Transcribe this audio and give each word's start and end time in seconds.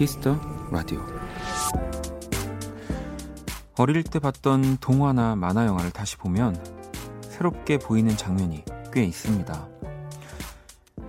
Kiss 0.00 0.23
the 0.23 0.40
Radio 0.70 0.98
어릴 3.76 4.02
때 4.02 4.18
봤던 4.18 4.78
동화나 4.78 5.36
만화 5.36 5.66
영화를 5.66 5.90
다시 5.90 6.16
보면 6.16 6.56
새롭게 7.20 7.76
보이는 7.76 8.16
장면이 8.16 8.64
꽤 8.94 9.04
있습니다. 9.04 9.68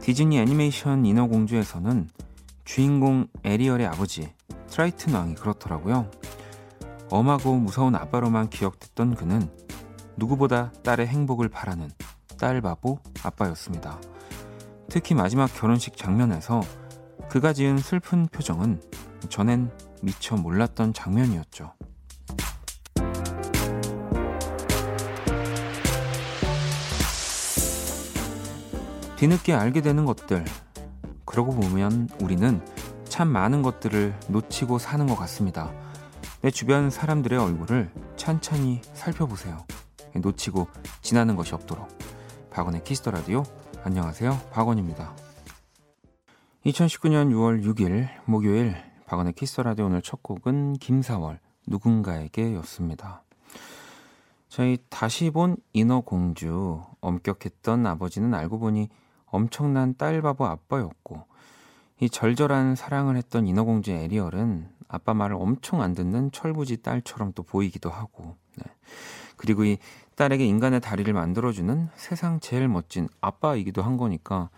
디즈니 0.02 0.40
애니메이션 0.40 1.06
인어공주에서는 1.06 2.10
주인공 2.66 3.28
에리얼의 3.46 3.88
아버지 3.88 4.34
트라이튼 4.68 5.14
왕이 5.14 5.36
그렇더라고요. 5.36 6.12
엄하고 7.10 7.56
무서운 7.56 7.96
아빠로만 7.96 8.50
기억됐던 8.50 9.16
그는 9.16 9.50
누구보다 10.18 10.74
딸의 10.84 11.08
행복을 11.08 11.48
바라는 11.48 11.90
딸 12.38 12.60
바보 12.60 13.00
아빠였습니다. 13.24 14.02
특히 14.90 15.16
마지막 15.16 15.48
결혼식 15.48 15.96
장면에서 15.96 16.60
그가 17.32 17.54
지은 17.54 17.78
슬픈 17.78 18.28
표정은 18.28 18.82
전엔 19.30 19.72
미처 20.02 20.36
몰랐던 20.36 20.92
장면이었죠. 20.92 21.72
뒤늦게 29.16 29.54
알게 29.54 29.80
되는 29.80 30.04
것들. 30.04 30.44
그러고 31.24 31.54
보면 31.54 32.10
우리는 32.20 32.60
참 33.06 33.30
많은 33.30 33.62
것들을 33.62 34.14
놓치고 34.28 34.78
사는 34.78 35.08
것 35.08 35.16
같습니다. 35.16 35.72
내 36.42 36.52
주변 36.52 36.90
사람들의 36.90 37.40
얼굴을 37.40 37.94
찬찬히 38.18 38.82
살펴보세요. 38.94 39.66
놓치고 40.16 40.68
지나는 41.02 41.38
것이 41.38 41.56
없도록. 41.56 41.88
박원의 42.50 42.84
키스 42.84 43.01
더 43.01 43.12
라디오. 43.12 43.44
안녕하세요. 43.86 44.38
박원입니다. 44.52 45.31
2019년 46.66 47.32
6월 47.32 47.64
6일 47.64 48.08
목요일 48.26 48.76
박원의 49.08 49.34
키스 49.34 49.52
더 49.52 49.64
라디오 49.64 49.86
오늘 49.88 50.04
첫 50.04 50.22
곡은 50.22 50.74
김사월 50.74 51.40
누군가에게였습니다. 51.66 53.24
저희 54.48 54.78
다시 54.90 55.32
본 55.32 55.58
인어공주 55.74 56.84
엄격했던 57.00 57.88
아버지는 57.88 58.36
알고 58.36 58.60
보니 58.60 58.90
엄청난 59.26 59.96
딸 59.98 60.22
바보 60.22 60.46
아빠였고 60.46 61.26
이 62.00 62.12
절절한 62.12 62.76
사랑을 62.76 63.18
했던 63.18 63.48
인어공주 63.48 63.90
에리얼은 63.90 64.70
아빠 64.88 65.16
말을 65.16 65.38
엄청 65.38 65.82
안 65.82 65.96
듣는 65.96 66.32
철부지 66.32 66.84
딸처럼 66.84 67.34
또 67.34 67.42
보이기도 67.42 67.90
하고 67.90 68.36
네. 68.56 68.66
그리고 69.36 69.66
이 69.66 69.80
딸에게 70.16 70.46
인간의 70.46 70.82
다리를 70.82 71.12
만들어주는 71.12 71.90
세상 71.96 72.40
제일 72.40 72.68
멋진 72.68 73.10
아빠이기도 73.20 73.82
한 73.82 73.98
거니까 73.98 74.52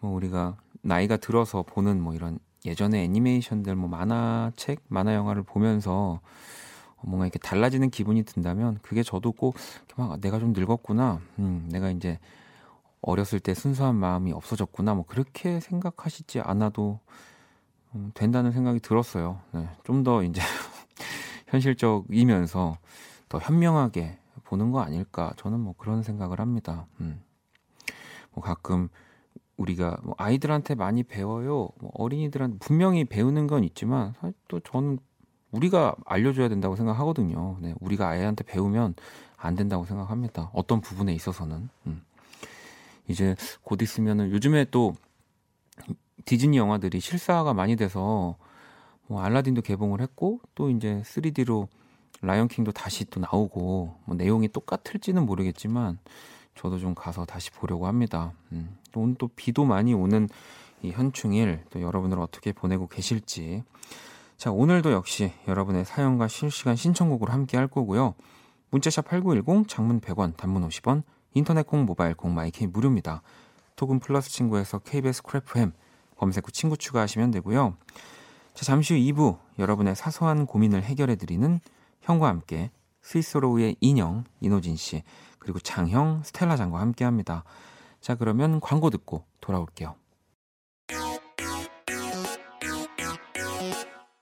뭐 0.00 0.14
우리가 0.14 0.56
나이가 0.82 1.16
들어서 1.16 1.62
보는 1.62 2.00
뭐 2.02 2.14
이런 2.14 2.38
예전의 2.64 3.04
애니메이션들 3.04 3.74
뭐 3.76 3.88
만화책 3.88 4.82
만화 4.88 5.14
영화를 5.14 5.42
보면서 5.42 6.20
뭔가 7.02 7.26
이렇게 7.26 7.38
달라지는 7.40 7.90
기분이 7.90 8.22
든다면 8.24 8.78
그게 8.82 9.02
저도 9.02 9.32
꼭 9.32 9.56
막 9.96 10.20
내가 10.20 10.38
좀 10.38 10.52
늙었구나 10.54 11.20
음 11.38 11.68
내가 11.70 11.90
이제 11.90 12.18
어렸을 13.02 13.40
때 13.40 13.52
순수한 13.54 13.94
마음이 13.96 14.32
없어졌구나 14.32 14.94
뭐 14.94 15.04
그렇게 15.06 15.60
생각하시지 15.60 16.40
않아도 16.40 17.00
음, 17.94 18.10
된다는 18.14 18.52
생각이 18.52 18.80
들었어요. 18.80 19.40
네, 19.52 19.68
좀 19.84 20.02
더 20.04 20.22
이제 20.22 20.40
현실적이면서 21.48 22.78
더 23.28 23.38
현명하게 23.38 24.18
보는 24.44 24.70
거 24.70 24.80
아닐까 24.80 25.32
저는 25.36 25.60
뭐 25.60 25.74
그런 25.76 26.02
생각을 26.02 26.40
합니다. 26.40 26.86
음. 27.00 27.22
뭐 28.32 28.42
가끔 28.42 28.88
우리가 29.56 29.98
뭐 30.02 30.14
아이들한테 30.18 30.74
많이 30.74 31.02
배워요. 31.02 31.68
뭐 31.80 31.90
어린이들한테 31.94 32.58
분명히 32.58 33.04
배우는 33.04 33.46
건 33.46 33.64
있지만 33.64 34.14
사실 34.20 34.34
또 34.48 34.60
저는 34.60 34.98
우리가 35.50 35.94
알려줘야 36.06 36.48
된다고 36.48 36.76
생각하거든요. 36.76 37.58
네, 37.60 37.74
우리가 37.80 38.08
아이한테 38.08 38.44
배우면 38.44 38.94
안 39.36 39.54
된다고 39.54 39.84
생각합니다. 39.84 40.50
어떤 40.54 40.80
부분에 40.80 41.12
있어서는. 41.14 41.68
음. 41.86 42.02
이제 43.08 43.36
곧 43.62 43.82
있으면은 43.82 44.30
요즘에 44.30 44.66
또 44.70 44.94
디즈니 46.24 46.56
영화들이 46.56 47.00
실사가 47.00 47.52
많이 47.52 47.76
돼서 47.76 48.36
뭐 49.06 49.20
알라딘도 49.22 49.62
개봉을 49.62 50.00
했고 50.00 50.40
또 50.54 50.70
이제 50.70 51.02
3D로 51.04 51.68
라이언킹도 52.22 52.72
다시 52.72 53.04
또 53.06 53.20
나오고 53.20 53.96
뭐 54.04 54.16
내용이 54.16 54.48
똑같을지는 54.48 55.26
모르겠지만 55.26 55.98
저도 56.54 56.78
좀 56.78 56.94
가서 56.94 57.24
다시 57.24 57.50
보려고 57.50 57.86
합니다. 57.86 58.32
음, 58.52 58.76
오늘 58.94 59.14
또 59.16 59.28
비도 59.28 59.64
많이 59.64 59.94
오는 59.94 60.28
이 60.82 60.90
현충일 60.90 61.64
또 61.70 61.80
여러분들 61.80 62.18
어떻게 62.18 62.52
보내고 62.52 62.88
계실지 62.88 63.62
자 64.36 64.50
오늘도 64.50 64.92
역시 64.92 65.32
여러분의 65.46 65.84
사연과 65.84 66.28
실시간 66.28 66.76
신청곡으로 66.76 67.32
함께 67.32 67.56
할 67.56 67.68
거고요. 67.68 68.14
문자샵 68.70 69.06
8910 69.06 69.68
장문 69.68 70.00
100원 70.00 70.36
단문 70.36 70.66
50원 70.68 71.02
인터넷 71.34 71.66
콩, 71.66 71.84
모바일 71.84 72.14
콩, 72.14 72.34
마이케이 72.34 72.66
무료입니다. 72.66 73.22
톡은 73.76 74.00
플러스 74.00 74.30
친구에서 74.30 74.78
KBS 74.78 75.22
쿨FM 75.22 75.72
검색 76.16 76.46
후 76.46 76.52
친구 76.52 76.76
추가하시면 76.76 77.30
되고요. 77.32 77.76
자, 78.54 78.64
잠시 78.64 78.94
후 78.94 79.00
2부 79.00 79.38
여러분의 79.58 79.96
사소한 79.96 80.46
고민을 80.46 80.82
해결해 80.82 81.16
드리는 81.16 81.60
형과 82.00 82.28
함께 82.28 82.70
스윗소로우의 83.02 83.76
인형 83.80 84.24
인호진 84.40 84.76
씨 84.76 85.02
그리고 85.42 85.58
장형 85.58 86.22
스텔라 86.22 86.56
장과 86.56 86.78
함께 86.78 87.04
합니다. 87.04 87.42
자, 88.00 88.14
그러면 88.14 88.60
광고 88.60 88.90
듣고 88.90 89.24
돌아올게요. 89.40 89.96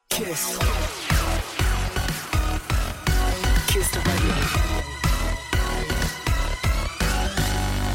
키스. 0.09 0.59
키스 3.69 4.01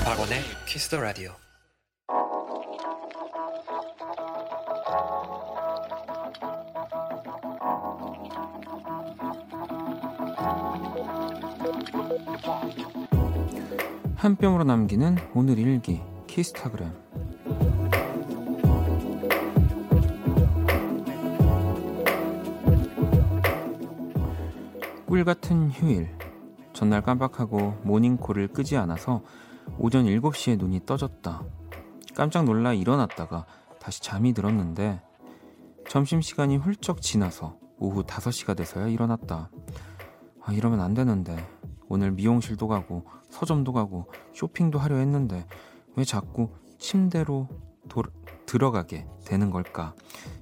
박원의 0.06 0.42
키스 0.68 0.90
더 0.90 1.02
라디오. 1.02 1.32
한 14.16 14.36
뼘으로 14.36 14.64
남기는 14.64 15.18
오늘 15.34 15.58
일기 15.60 16.02
키스타그램 16.28 16.92
꿀 25.06 25.24
같은 25.24 25.70
휴일 25.72 26.10
전날 26.74 27.02
깜빡하고 27.02 27.78
모닝콜을 27.84 28.50
끄지 28.50 28.76
않아서 28.78 29.22
오전 29.78 30.06
7시에 30.06 30.58
눈이 30.58 30.86
떠졌다. 30.86 31.44
깜짝 32.16 32.44
놀라 32.44 32.74
일어났다가 32.74 33.46
다시 33.80 34.02
잠이 34.02 34.34
들었는데 34.34 35.02
점심시간이 35.88 36.58
훌쩍 36.58 37.02
지나서 37.02 37.58
오후 37.78 38.04
5시가 38.04 38.58
돼서야 38.58 38.88
일어났다. 38.88 39.50
아, 40.44 40.54
이러면 40.54 40.82
안 40.82 40.94
되는데. 40.94 41.36
오늘 41.88 42.12
미용실도 42.12 42.68
가고 42.68 43.06
서점도 43.30 43.74
가고 43.74 44.12
쇼핑도 44.34 44.80
하려 44.80 44.98
했는데 44.98 45.46
왜 45.96 46.04
자꾸 46.04 46.50
침대로 46.78 47.48
도, 47.90 48.04
들어가게 48.46 49.08
되는 49.26 49.50
걸까? 49.50 49.94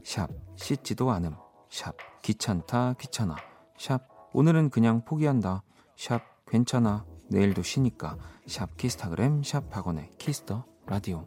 샵 0.03 0.29
씻지도 0.55 1.11
않음. 1.11 1.35
샵 1.69 1.95
귀찮다 2.21 2.93
귀찮아. 2.99 3.35
샵 3.77 4.07
오늘은 4.33 4.69
그냥 4.69 5.03
포기한다. 5.05 5.63
샵 5.95 6.21
괜찮아. 6.47 7.05
내일도 7.29 7.63
쉬니까. 7.63 8.17
샵 8.47 8.75
키스타그램 8.77 9.43
샵 9.43 9.69
박원의 9.69 10.11
키스 10.17 10.47
더 10.47 10.65
라디오 10.85 11.25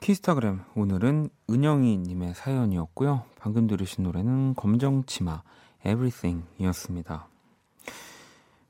키스타그램 0.00 0.62
오늘은 0.74 1.30
은영이 1.48 1.98
님의 1.98 2.34
사연이었고요. 2.34 3.22
방금 3.38 3.68
들으신 3.68 4.02
노래는 4.02 4.54
검정치마 4.54 5.42
Everything이었습니다. 5.84 7.28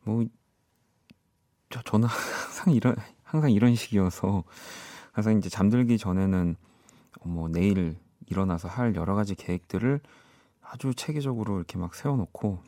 뭐 0.05 0.25
저, 1.71 1.83
저는 1.83 2.09
항상 2.09 2.75
이런 2.75 2.97
항상 3.23 3.51
이런 3.51 3.75
식이어서 3.75 4.45
항상 5.13 5.39
이제 5.39 5.49
잠들기 5.49 5.99
전에는 5.99 6.57
뭐 7.25 7.49
내일 7.49 7.97
일어나서 8.27 8.69
할 8.69 8.95
여러 8.95 9.15
가지 9.15 9.35
계획들을 9.35 10.01
아주 10.63 10.95
체계적으로 10.95 11.57
이렇게 11.57 11.79
막 11.79 11.95
세워놓고 11.95 12.63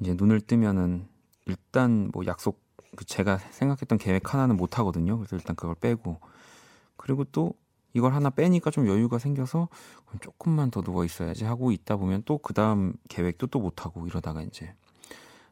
이제 0.00 0.14
눈을 0.14 0.40
뜨면은 0.40 1.08
일단 1.46 2.10
뭐 2.12 2.24
약속 2.26 2.60
그 2.96 3.04
제가 3.04 3.38
생각했던 3.38 3.98
계획 3.98 4.32
하나는 4.32 4.56
못 4.56 4.78
하거든요. 4.78 5.18
그래서 5.18 5.36
일단 5.36 5.56
그걸 5.56 5.74
빼고 5.74 6.20
그리고 6.96 7.24
또 7.24 7.54
이걸 7.98 8.14
하나 8.14 8.30
빼니까 8.30 8.70
좀 8.70 8.86
여유가 8.86 9.18
생겨서 9.18 9.68
조금만 10.20 10.70
더 10.70 10.80
누워 10.82 11.04
있어야지 11.04 11.44
하고 11.44 11.72
있다 11.72 11.96
보면 11.96 12.22
또 12.24 12.38
그 12.38 12.54
다음 12.54 12.94
계획도 13.08 13.48
또 13.48 13.58
못 13.58 13.84
하고 13.84 14.06
이러다가 14.06 14.40
이제 14.42 14.72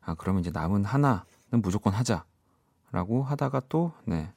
아 0.00 0.14
그러면 0.14 0.40
이제 0.40 0.50
남은 0.52 0.84
하나 0.84 1.24
무조건 1.50 1.92
하자라고 1.92 3.24
하다가 3.24 3.62
또 3.68 3.92
네. 4.04 4.32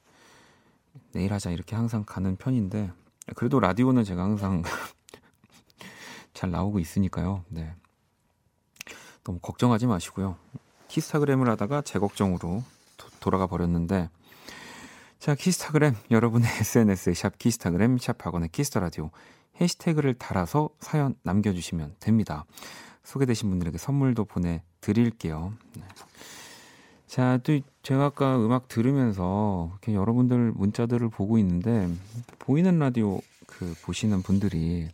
내일 1.12 1.32
하자 1.32 1.50
이렇게 1.50 1.76
항상 1.76 2.04
가는 2.04 2.34
편인데 2.36 2.90
그래도 3.36 3.60
라디오는 3.60 4.02
제가 4.02 4.22
항상 4.24 4.62
잘 6.34 6.50
나오고 6.50 6.80
있으니까요. 6.80 7.44
네. 7.48 7.72
너무 9.22 9.38
걱정하지 9.38 9.86
마시고요. 9.86 10.36
키스타그램을 10.88 11.48
하다가 11.50 11.82
제 11.82 12.00
걱정으로 12.00 12.64
도, 12.96 13.08
돌아가 13.20 13.46
버렸는데 13.46 14.10
자 15.20 15.34
키스타그램 15.34 15.96
여러분의 16.10 16.48
SNS에 16.60 17.12
샵 17.12 17.36
키스타그램 17.36 17.98
샵 17.98 18.24
학원의 18.24 18.48
키스타라디오 18.48 19.10
해시태그를 19.60 20.14
달아서 20.14 20.70
사연 20.78 21.14
남겨 21.22 21.52
주시면 21.52 21.96
됩니다. 22.00 22.46
소개되신 23.04 23.50
분들에게 23.50 23.76
선물도 23.76 24.24
보내 24.24 24.62
드릴게요. 24.80 25.52
네. 25.76 25.82
자, 27.06 27.38
또 27.42 27.60
제가 27.82 28.06
아까 28.06 28.38
음악 28.38 28.68
들으면서 28.68 29.68
이렇게 29.72 29.92
여러분들 29.94 30.52
문자들을 30.52 31.10
보고 31.10 31.36
있는데 31.36 31.88
보이는 32.38 32.78
라디오 32.78 33.20
그 33.46 33.74
보시는 33.82 34.22
분들이 34.22 34.88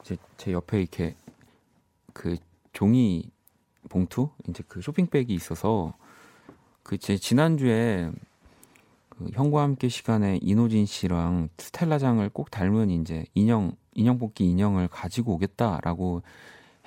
이제 0.00 0.16
제 0.38 0.52
옆에 0.52 0.80
이렇게 0.80 1.16
그 2.14 2.38
종이 2.72 3.30
봉투 3.90 4.30
이제 4.48 4.62
그 4.68 4.80
쇼핑백이 4.80 5.34
있어서 5.34 5.92
그 6.82 6.96
제 6.96 7.18
지난주에 7.18 8.10
그 9.18 9.28
형과 9.32 9.62
함께 9.62 9.88
시간에 9.88 10.38
이노진 10.42 10.86
씨랑 10.86 11.48
스텔라장을 11.58 12.28
꼭 12.30 12.50
닮은 12.50 12.90
이제 12.90 13.24
인형 13.34 13.72
인형 13.94 14.18
뽑기 14.18 14.48
인형을 14.50 14.88
가지고 14.88 15.34
오겠다라고 15.34 16.22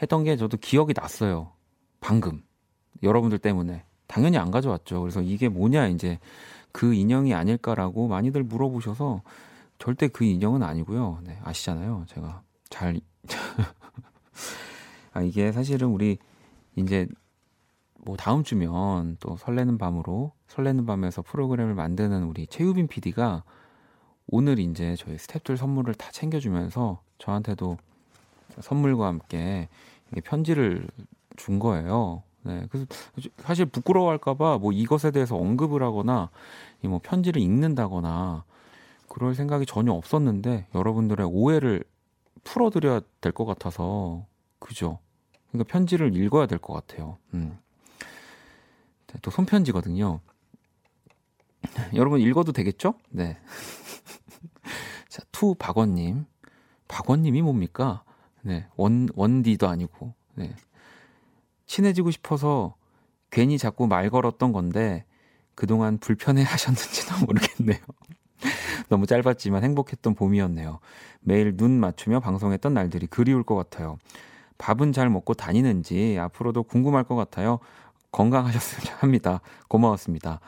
했던 0.01 0.24
게 0.24 0.35
저도 0.35 0.57
기억이 0.57 0.94
났어요. 0.94 1.51
방금 2.00 2.44
여러분들 3.03 3.39
때문에 3.39 3.83
당연히 4.07 4.38
안 4.38 4.51
가져왔죠. 4.51 5.01
그래서 5.01 5.21
이게 5.21 5.50
뭐냐 5.50 5.88
이제 5.88 6.19
그 6.71 6.94
인형이 6.94 7.33
아닐까라고 7.33 8.07
많이들 8.07 8.44
물어보셔서 8.44 9.21
절대 9.79 10.07
그 10.07 10.24
인형은 10.24 10.63
아니고요. 10.63 11.19
네, 11.24 11.39
아시잖아요. 11.44 12.06
제가 12.07 12.41
잘 12.69 13.00
아, 15.13 15.21
이게 15.21 15.51
사실은 15.51 15.88
우리 15.88 16.18
이제 16.75 17.07
뭐 18.07 18.15
다음 18.15 18.42
주면 18.45 19.18
또 19.19 19.36
설레는 19.36 19.77
밤으로 19.77 20.31
설레는 20.48 20.86
밤에서 20.86 21.21
프로그램을 21.21 21.75
만드는 21.75 22.24
우리 22.24 22.48
최유빈 22.48 22.88
PD가 22.88 23.44
오늘 24.27 24.59
이제 24.59 24.95
저희 24.98 25.18
스탭들 25.18 25.57
선물을 25.57 25.94
다 25.95 26.09
챙겨주면서 26.12 27.01
저한테도 27.18 27.77
선물과 28.62 29.07
함께 29.07 29.68
편지를 30.24 30.88
준 31.36 31.59
거예요. 31.59 32.24
네, 32.44 32.65
그래서 32.71 32.88
사실 33.39 33.65
부끄러워할까봐 33.65 34.60
뭐 34.60 34.71
이것에 34.71 35.12
대해서 35.12 35.36
언급을 35.36 35.83
하거나 35.83 36.30
뭐 36.83 37.01
편지를 37.03 37.42
읽는다거나 37.42 38.45
그럴 39.10 39.36
생각이 39.36 39.65
전혀 39.65 39.92
없었는데 39.92 40.68
여러분들의 40.74 41.27
오해를 41.30 41.83
풀어드려야 42.45 43.01
될 43.19 43.33
것 43.33 43.44
같아서 43.44 44.25
그죠? 44.60 45.00
그러니까 45.51 45.69
편지를 45.69 46.15
읽어야 46.15 46.45
될 46.45 46.57
것 46.60 46.71
같아요. 46.74 47.18
음. 47.33 47.57
네, 49.07 49.19
또 49.21 49.31
손편지거든요. 49.31 50.19
여러분 51.95 52.19
읽어도 52.21 52.51
되겠죠? 52.51 52.95
네. 53.09 53.38
자, 55.09 55.21
To 55.31 55.56
박원님. 55.56 56.25
박원님이 56.88 57.42
뭡니까? 57.42 58.04
네, 58.42 58.65
원, 58.75 59.09
원디도 59.15 59.68
아니고, 59.68 60.13
네. 60.36 60.56
친해지고 61.65 62.12
싶어서 62.12 62.75
괜히 63.30 63.57
자꾸 63.57 63.88
말 63.88 64.09
걸었던 64.09 64.54
건데, 64.54 65.06
그동안 65.56 65.98
불편해 65.98 66.44
하셨는지도 66.44 67.15
모르겠네요. 67.25 67.80
너무 68.89 69.06
짧았지만 69.06 69.63
행복했던 69.63 70.15
봄이었네요. 70.15 70.80
매일 71.19 71.57
눈 71.57 71.71
맞추며 71.80 72.19
방송했던 72.19 72.74
날들이 72.74 73.07
그리울 73.07 73.44
것 73.44 73.56
같아요. 73.56 73.98
밥은 74.57 74.94
잘 74.94 75.10
먹고 75.10 75.33
다니는지 75.33 76.18
앞으로도 76.19 76.63
궁금할 76.63 77.03
것 77.03 77.15
같아요. 77.15 77.60
건강하셨으면 78.12 78.98
합니다. 79.00 79.42
고마웠습니다. 79.68 80.39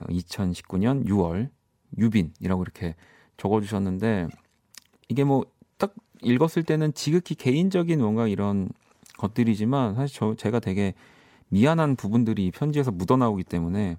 2019년 0.00 1.06
6월 1.06 1.50
유빈이라고 1.96 2.62
이렇게 2.62 2.94
적어주셨는데 3.36 4.28
이게 5.08 5.24
뭐 5.24 5.44
딱 5.78 5.94
읽었을 6.22 6.62
때는 6.62 6.94
지극히 6.94 7.34
개인적인 7.34 8.00
뭔가 8.00 8.26
이런 8.26 8.68
것들이지만 9.18 9.94
사실 9.94 10.16
저 10.16 10.34
제가 10.34 10.60
되게 10.60 10.94
미안한 11.48 11.96
부분들이 11.96 12.50
편지에서 12.50 12.90
묻어나오기 12.90 13.44
때문에 13.44 13.98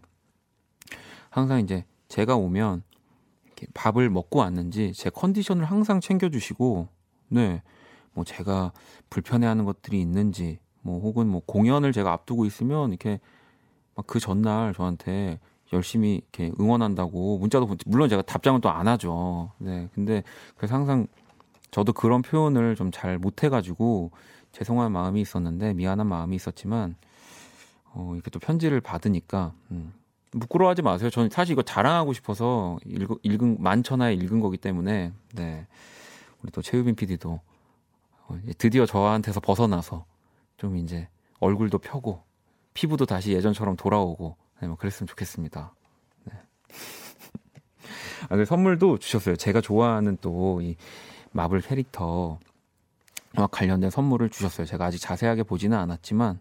항상 1.30 1.60
이제 1.60 1.86
제가 2.08 2.36
오면 2.36 2.84
밥을 3.74 4.10
먹고 4.10 4.40
왔는지 4.40 4.94
제 4.94 5.10
컨디션을 5.10 5.66
항상 5.66 6.02
챙겨주시고 6.02 6.88
네. 7.30 7.62
뭐 8.14 8.24
제가 8.24 8.72
불편해하는 9.10 9.66
것들이 9.66 10.00
있는지 10.00 10.60
뭐 10.86 11.00
혹은 11.02 11.28
뭐 11.28 11.42
공연을 11.46 11.92
제가 11.92 12.14
앞두고 12.14 12.46
있으면 12.46 12.90
이렇게 12.90 13.20
막 13.96 14.06
그 14.08 14.20
전날 14.20 14.74
저한테 14.74 15.40
열심히 15.74 16.22
이렇게 16.32 16.52
응원한다고 16.60 17.40
문자도 17.40 17.76
물론 17.88 18.08
제가 18.08 18.22
답장은 18.22 18.62
또안 18.62 18.88
하죠. 18.88 19.52
네. 19.58 19.90
근데 19.96 20.24
그래서 20.56 20.76
항상 20.76 21.08
저도 21.72 21.92
그런 21.94 22.22
표현을 22.22 22.76
좀 22.76 22.92
잘 22.92 23.18
못해 23.18 23.50
가지고 23.50 24.12
죄송한 24.52 24.92
마음이 24.92 25.20
있었는데 25.22 25.74
미안한 25.74 26.08
마음이 26.08 26.36
있었지만 26.36 26.96
어 27.94 28.12
이렇게 28.14 28.30
또 28.30 28.40
편지를 28.40 28.80
받으니까 28.80 29.54
음, 29.72 29.92
부끄러워하지 30.40 30.84
마세요. 30.84 31.10
저는 31.10 31.30
사실 31.32 31.54
이거 31.54 31.64
자랑하고 31.64 32.14
싶어서 32.14 32.78
읽, 32.86 33.10
읽은 33.24 33.58
만천하에 33.60 34.14
읽은 34.14 34.40
거기 34.40 34.58
때문에 34.58 35.14
네 35.34 35.68
우리 36.44 36.52
또 36.52 36.62
최유빈 36.62 36.96
PD도 36.96 37.40
어, 38.28 38.40
드디어 38.60 38.86
저한테서 38.86 39.40
벗어나서 39.40 40.06
좀 40.58 40.78
이제 40.78 41.08
얼굴도 41.40 41.80
펴고 41.80 42.24
피부도 42.74 43.06
다시 43.06 43.32
예전처럼 43.34 43.76
돌아오고 43.76 44.38
네, 44.62 44.68
뭐 44.68 44.76
그랬으면 44.78 45.08
좋겠습니다. 45.08 45.74
네. 46.26 46.34
아, 48.30 48.36
그 48.36 48.46
선물도 48.46 49.00
주셨어요. 49.00 49.36
제가 49.36 49.62
좋아하는 49.62 50.18
또 50.22 50.62
이 50.62 50.76
마블 51.36 51.60
캐릭터 51.60 52.40
관련된 53.52 53.90
선물을 53.90 54.30
주셨어요. 54.30 54.66
제가 54.66 54.86
아직 54.86 55.00
자세하게 55.00 55.44
보지는 55.44 55.78
않았지만 55.78 56.40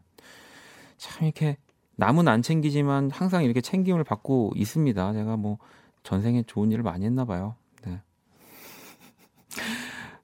참 0.96 1.24
이렇게 1.24 1.56
남은 1.96 2.28
안 2.28 2.42
챙기지만 2.42 3.10
항상 3.10 3.42
이렇게 3.42 3.60
챙김을 3.60 4.04
받고 4.04 4.52
있습니다. 4.54 5.12
제가 5.12 5.36
뭐 5.36 5.58
전생에 6.04 6.44
좋은 6.44 6.70
일을 6.70 6.84
많이 6.84 7.04
했나 7.06 7.24
봐요. 7.24 7.56
네. 7.84 8.00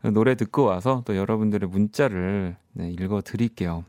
노래 0.02 0.34
듣고 0.34 0.64
와서 0.64 1.02
또 1.04 1.16
여러분들의 1.16 1.68
문자를 1.68 2.56
네, 2.72 2.90
읽어 2.90 3.20
드릴게요. 3.22 3.84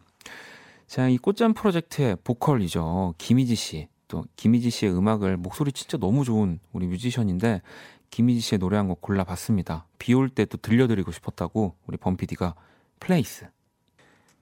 자, 0.87 1.07
이 1.07 1.17
꽃잠 1.17 1.53
프로젝트의 1.53 2.17
보컬이죠. 2.23 3.13
김이지 3.17 3.55
씨. 3.55 3.87
또 4.09 4.25
김이지 4.35 4.69
씨의 4.71 4.93
음악을 4.93 5.37
목소리 5.37 5.71
진짜 5.71 5.97
너무 5.97 6.25
좋은 6.25 6.59
우리 6.73 6.85
뮤지션인데 6.87 7.61
김이지 8.09 8.41
씨의 8.41 8.59
노래 8.59 8.75
한 8.75 8.89
곡 8.89 8.99
골라봤습니다. 9.01 9.85
비 9.99 10.13
올 10.13 10.27
때 10.29 10.43
또 10.45 10.57
들려드리고 10.57 11.13
싶었다고 11.13 11.75
우리 11.87 11.95
범피디가 11.95 12.55
Place. 12.99 13.47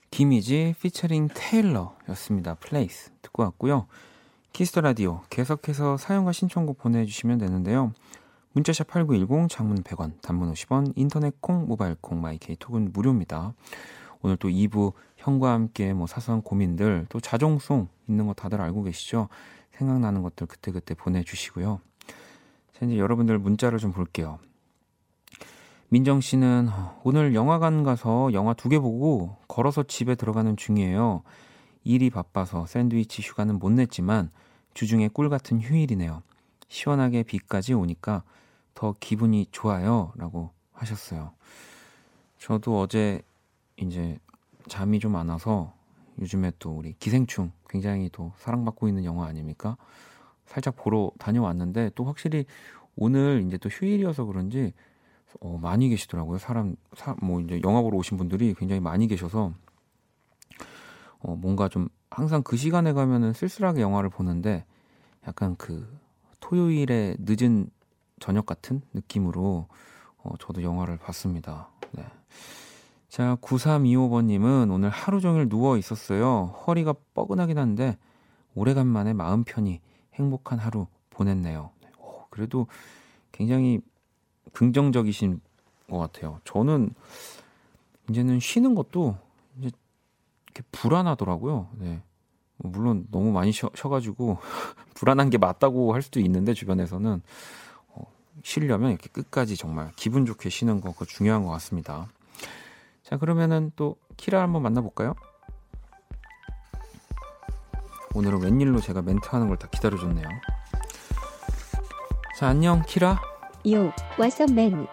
김이지 0.10 0.74
피처링 0.82 1.30
테일러였습니다. 1.36 2.56
Place 2.56 3.12
듣고 3.22 3.44
왔고요. 3.44 3.86
키스 4.54 4.71
더 4.71 4.82
라디오 4.82 5.22
계속해서 5.30 5.98
사연과 5.98 6.32
신청곡 6.32 6.80
보내주시면 6.80 7.38
되는데요. 7.38 7.94
문자샵 8.54 8.88
8910 8.88 9.48
장문 9.50 9.84
100원, 9.84 10.22
단문 10.22 10.52
50원, 10.54 10.94
인터넷 10.96 11.40
콩, 11.40 11.68
모바일 11.68 11.96
콩, 12.02 12.20
마이케이 12.22 12.56
톡은 12.56 12.92
무료입니다. 12.94 13.54
오늘 14.22 14.38
또 14.38 14.50
2부 14.50 14.94
형과 15.18 15.54
함께 15.54 15.94
뭐 15.94 16.08
사소한 16.08 16.42
고민들, 16.42 17.06
또 17.10 17.20
자정송 17.20 17.88
있는 18.08 18.26
거 18.26 18.34
다들 18.34 18.60
알고 18.60 18.84
계시죠? 18.84 19.30
생각나는 19.74 20.24
것들 20.24 20.48
그때그때 20.48 20.96
보내주시고요. 20.96 21.80
자, 22.74 22.86
이제 22.86 22.98
여러분들 22.98 23.38
문자를 23.38 23.78
좀 23.78 23.92
볼게요. 23.92 24.40
민정 25.90 26.20
씨는 26.22 26.70
오늘 27.04 27.34
영화관 27.34 27.84
가서 27.84 28.32
영화 28.34 28.54
두 28.54 28.70
개 28.70 28.78
보고 28.80 29.38
걸어서 29.48 29.84
집에 29.84 30.16
들어가는 30.16 30.56
중이에요. 30.58 31.24
일이 31.84 32.10
바빠서 32.10 32.66
샌드위치 32.66 33.22
휴가는 33.22 33.58
못 33.58 33.72
냈지만 33.72 34.32
주중에 34.74 35.08
꿀 35.08 35.30
같은 35.30 35.62
휴일이네요. 35.62 36.22
시원하게 36.70 37.24
비까지 37.24 37.74
오니까 37.74 38.24
더 38.74 38.96
기분이 39.00 39.48
좋아요. 39.52 40.14
라고 40.16 40.52
하셨어요. 40.72 41.34
저도 42.38 42.80
어제 42.80 43.22
이제 43.76 44.18
잠이 44.68 45.00
좀 45.00 45.16
안 45.16 45.30
와서 45.30 45.74
요즘에 46.20 46.52
또 46.60 46.72
우리 46.72 46.94
기생충 46.94 47.52
굉장히 47.68 48.10
또 48.12 48.32
사랑받고 48.38 48.88
있는 48.88 49.04
영화 49.04 49.26
아닙니까? 49.26 49.78
살짝 50.46 50.76
보러 50.76 51.12
다녀왔는데 51.20 51.92
또 51.96 52.06
확실히 52.06 52.46
오늘 52.96 53.44
이제 53.46 53.58
또 53.58 53.70
휴일이어서 53.70 54.26
그런지 54.26 54.74
어, 55.42 55.60
많이 55.62 55.90
계시더라고요. 55.90 56.40
사람, 56.40 56.76
사, 56.96 57.16
뭐 57.22 57.40
이제 57.40 57.62
영화 57.64 57.82
보러 57.82 57.98
오신 57.98 58.18
분들이 58.18 58.54
굉장히 58.56 58.80
많이 58.80 59.08
계셔서 59.08 59.54
어, 61.20 61.36
뭔가 61.36 61.70
좀 61.70 61.88
항상 62.10 62.42
그 62.44 62.58
시간에 62.58 62.94
가면은 62.94 63.34
쓸쓸하게 63.34 63.82
영화를 63.82 64.10
보는데 64.10 64.66
약간 65.28 65.56
그 65.58 65.88
토요일에 66.40 67.16
늦은 67.20 67.70
저녁 68.20 68.46
같은 68.46 68.82
느낌으로 68.94 69.68
어, 70.18 70.34
저도 70.40 70.64
영화를 70.64 70.98
봤습니다. 70.98 71.70
네. 71.92 72.06
자, 73.08 73.38
9325번님은 73.42 74.72
오늘 74.72 74.90
하루 74.90 75.20
종일 75.20 75.50
누워 75.50 75.78
있었어요. 75.78 76.54
허리가 76.68 76.94
뻐근하긴 77.14 77.58
한데 77.58 77.98
오래간만에 78.56 79.14
마음 79.14 79.44
편히 79.44 79.82
행복한 80.14 80.60
하루 80.60 80.88
보냈네요. 81.10 81.72
오, 81.98 82.04
어, 82.04 82.28
그래도 82.30 82.68
굉장히 83.32 83.80
긍정적이신 84.54 85.40
것 85.90 85.98
같아요. 85.98 86.40
저는 86.44 86.94
이제는 88.10 88.40
쉬는 88.40 88.76
것도 88.76 89.18
이제 89.58 89.72
이렇게 90.48 90.64
불안하더라고요. 90.72 91.70
네. 91.78 92.02
물론 92.60 93.06
너무 93.12 93.32
많이 93.32 93.52
쉬, 93.52 93.66
쉬어 93.76 93.90
가지고 93.90 94.38
불안한 94.96 95.30
게 95.30 95.38
맞다고 95.38 95.94
할 95.94 96.02
수도 96.02 96.20
있는데 96.20 96.54
주변에서는 96.54 97.22
어, 97.90 98.04
쉬려면 98.44 98.92
이렇게 98.92 99.10
끝까지 99.10 99.56
정말 99.58 99.92
기분 99.96 100.26
좋게 100.26 100.50
쉬는 100.50 100.82
거 100.82 100.92
그거 100.92 101.06
중요한 101.06 101.44
것 101.44 101.52
같습니다. 101.52 102.08
자 103.04 103.18
그러면은 103.18 103.72
또 103.76 103.96
키라 104.18 104.42
한번 104.42 104.62
만나볼까요? 104.62 105.16
오늘은 108.14 108.42
웬일로 108.42 108.82
제가 108.82 109.02
멘트하는 109.02 109.48
걸 109.48 109.58
다 109.58 109.68
기다려줬네요. 109.70 110.28
자 112.38 112.48
안녕 112.48 112.82
키라. 112.88 113.20
Yo, 113.72 113.92
man? 114.50 114.88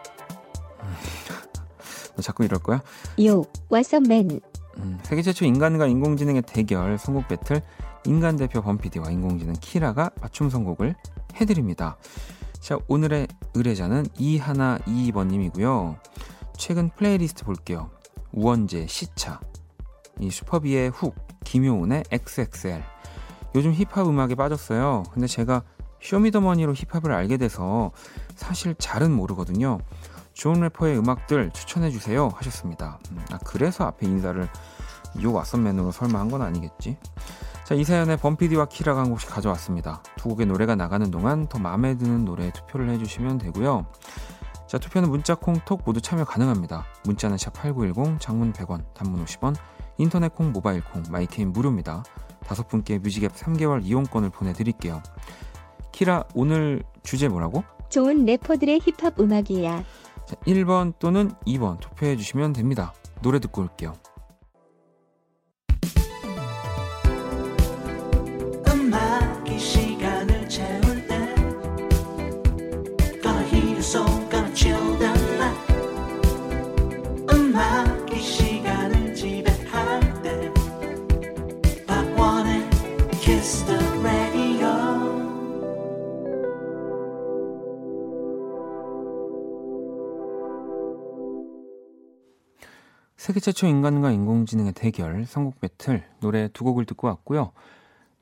너 2.16 2.22
자꾸 2.22 2.44
이럴 2.44 2.60
거야? 2.60 2.82
Yo, 3.24 3.44
man? 3.70 4.40
음, 4.78 4.98
세계 5.02 5.22
최초 5.22 5.44
인간과 5.44 5.86
인공지능의 5.86 6.42
대결 6.42 6.98
선곡 6.98 7.28
배틀 7.28 7.62
인간 8.04 8.36
대표 8.36 8.62
범피디와 8.62 9.10
인공지능 9.10 9.54
키라가 9.60 10.10
맞춤 10.20 10.50
선곡을 10.50 10.94
해드립니다. 11.36 11.96
자 12.60 12.78
오늘의 12.88 13.28
의뢰자는 13.54 14.06
이하나 14.18 14.78
이번님이고요. 14.86 15.96
최근 16.56 16.90
플레이리스트 16.90 17.44
볼게요. 17.44 17.90
우원재 18.32 18.86
시차, 18.86 19.40
이 20.20 20.30
슈퍼비의 20.30 20.90
훅, 20.90 21.14
김효은의 21.44 22.04
XXL. 22.10 22.82
요즘 23.54 23.72
힙합 23.72 24.06
음악에 24.06 24.34
빠졌어요. 24.34 25.04
근데 25.12 25.26
제가 25.26 25.62
쇼미더머니로 26.02 26.74
힙합을 26.74 27.12
알게 27.12 27.36
돼서 27.38 27.92
사실 28.34 28.74
잘은 28.78 29.12
모르거든요. 29.12 29.78
좋은 30.36 30.60
래퍼의 30.60 30.98
음악들 30.98 31.50
추천해 31.52 31.90
주세요 31.90 32.28
하셨습니다. 32.36 32.98
음, 33.10 33.24
아 33.32 33.38
그래서 33.44 33.84
앞에 33.84 34.06
인사를 34.06 34.42
yo 34.42 35.32
what's 35.32 35.56
up 35.56 35.64
man으로 35.64 35.92
설마 35.92 36.18
한 36.20 36.28
건 36.28 36.42
아니겠지? 36.42 36.98
자, 37.64 37.74
이 37.74 37.82
사연에 37.84 38.16
범피디와 38.16 38.66
키라가 38.66 39.00
한 39.00 39.08
곡씩 39.10 39.30
가져왔습니다. 39.30 40.02
두 40.16 40.28
곡의 40.28 40.46
노래가 40.46 40.76
나가는 40.76 41.10
동안 41.10 41.48
더 41.48 41.58
마음에 41.58 41.96
드는 41.96 42.24
노래에 42.24 42.52
투표를 42.52 42.90
해주시면 42.90 43.38
되고요. 43.38 43.86
자, 44.68 44.78
투표는 44.78 45.08
문자, 45.08 45.34
콩, 45.34 45.54
톡 45.64 45.82
모두 45.84 46.00
참여 46.00 46.24
가능합니다. 46.24 46.84
문자는 47.04 47.36
샵8910, 47.38 48.20
장문 48.20 48.52
100원, 48.52 48.84
단문 48.94 49.24
50원, 49.24 49.56
인터넷 49.98 50.32
콩, 50.34 50.52
모바일 50.52 50.84
콩, 50.84 51.02
마이케이 51.10 51.52
무료입니다. 51.52 52.04
다섯 52.46 52.68
분께 52.68 52.98
뮤직앱 52.98 53.32
3개월 53.34 53.84
이용권을 53.84 54.30
보내드릴게요. 54.30 55.02
키라, 55.92 56.24
오늘 56.34 56.84
주제 57.02 57.26
뭐라고? 57.28 57.64
좋은 57.88 58.24
래퍼들의 58.26 58.80
힙합 58.80 59.18
음악이야. 59.18 59.82
자, 60.26 60.34
1번 60.46 60.94
또는 60.98 61.30
2번 61.46 61.80
투표해 61.80 62.16
주시면 62.16 62.52
됩니다. 62.52 62.92
노래 63.22 63.38
듣고 63.38 63.62
올게요. 63.62 63.94
세계 93.26 93.40
최초 93.40 93.66
인간과 93.66 94.12
인공지능의 94.12 94.72
대결 94.74 95.26
선곡 95.26 95.60
배틀 95.60 96.04
노래 96.20 96.46
두 96.52 96.62
곡을 96.62 96.84
듣고 96.84 97.08
왔고요. 97.08 97.50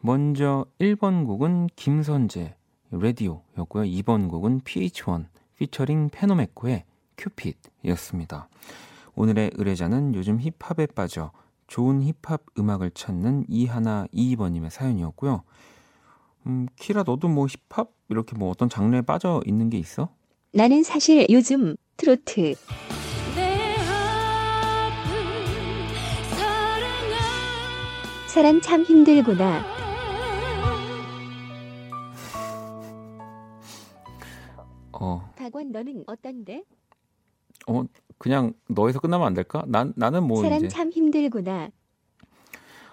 먼저 0.00 0.64
1번 0.80 1.26
곡은 1.26 1.66
김선재 1.76 2.54
레디오였고요. 2.90 3.84
2번 3.84 4.30
곡은 4.30 4.62
PH1 4.62 5.26
피처링 5.58 6.08
페노메코의 6.08 6.84
큐핏이었습니다. 7.18 8.48
오늘의 9.14 9.50
의뢰자는 9.56 10.14
요즘 10.14 10.40
힙합에 10.40 10.86
빠져 10.86 11.32
좋은 11.66 12.02
힙합 12.02 12.40
음악을 12.58 12.92
찾는 12.92 13.44
이하나 13.46 14.06
이이번님의 14.10 14.70
사연이었고요. 14.70 15.42
음, 16.46 16.66
키라 16.76 17.02
너도 17.02 17.28
뭐 17.28 17.46
힙합 17.46 17.90
이렇게 18.08 18.34
뭐 18.38 18.48
어떤 18.48 18.70
장르에 18.70 19.02
빠져 19.02 19.42
있는 19.44 19.68
게 19.68 19.76
있어? 19.76 20.08
나는 20.54 20.82
사실 20.82 21.26
요즘 21.28 21.76
트로트 21.98 22.54
사랑 28.34 28.60
참 28.60 28.82
힘들구나. 28.82 29.62
어. 34.90 35.32
박원 35.36 35.70
너는 35.70 36.02
어떤데? 36.08 36.64
어 37.68 37.84
그냥 38.18 38.54
너에서 38.68 38.98
끝나면 38.98 39.24
안 39.24 39.34
될까? 39.34 39.62
난 39.68 39.92
나는 39.94 40.24
뭐 40.24 40.42
사랑 40.42 40.58
이제 40.58 40.66
참 40.66 40.90
힘들구나. 40.90 41.68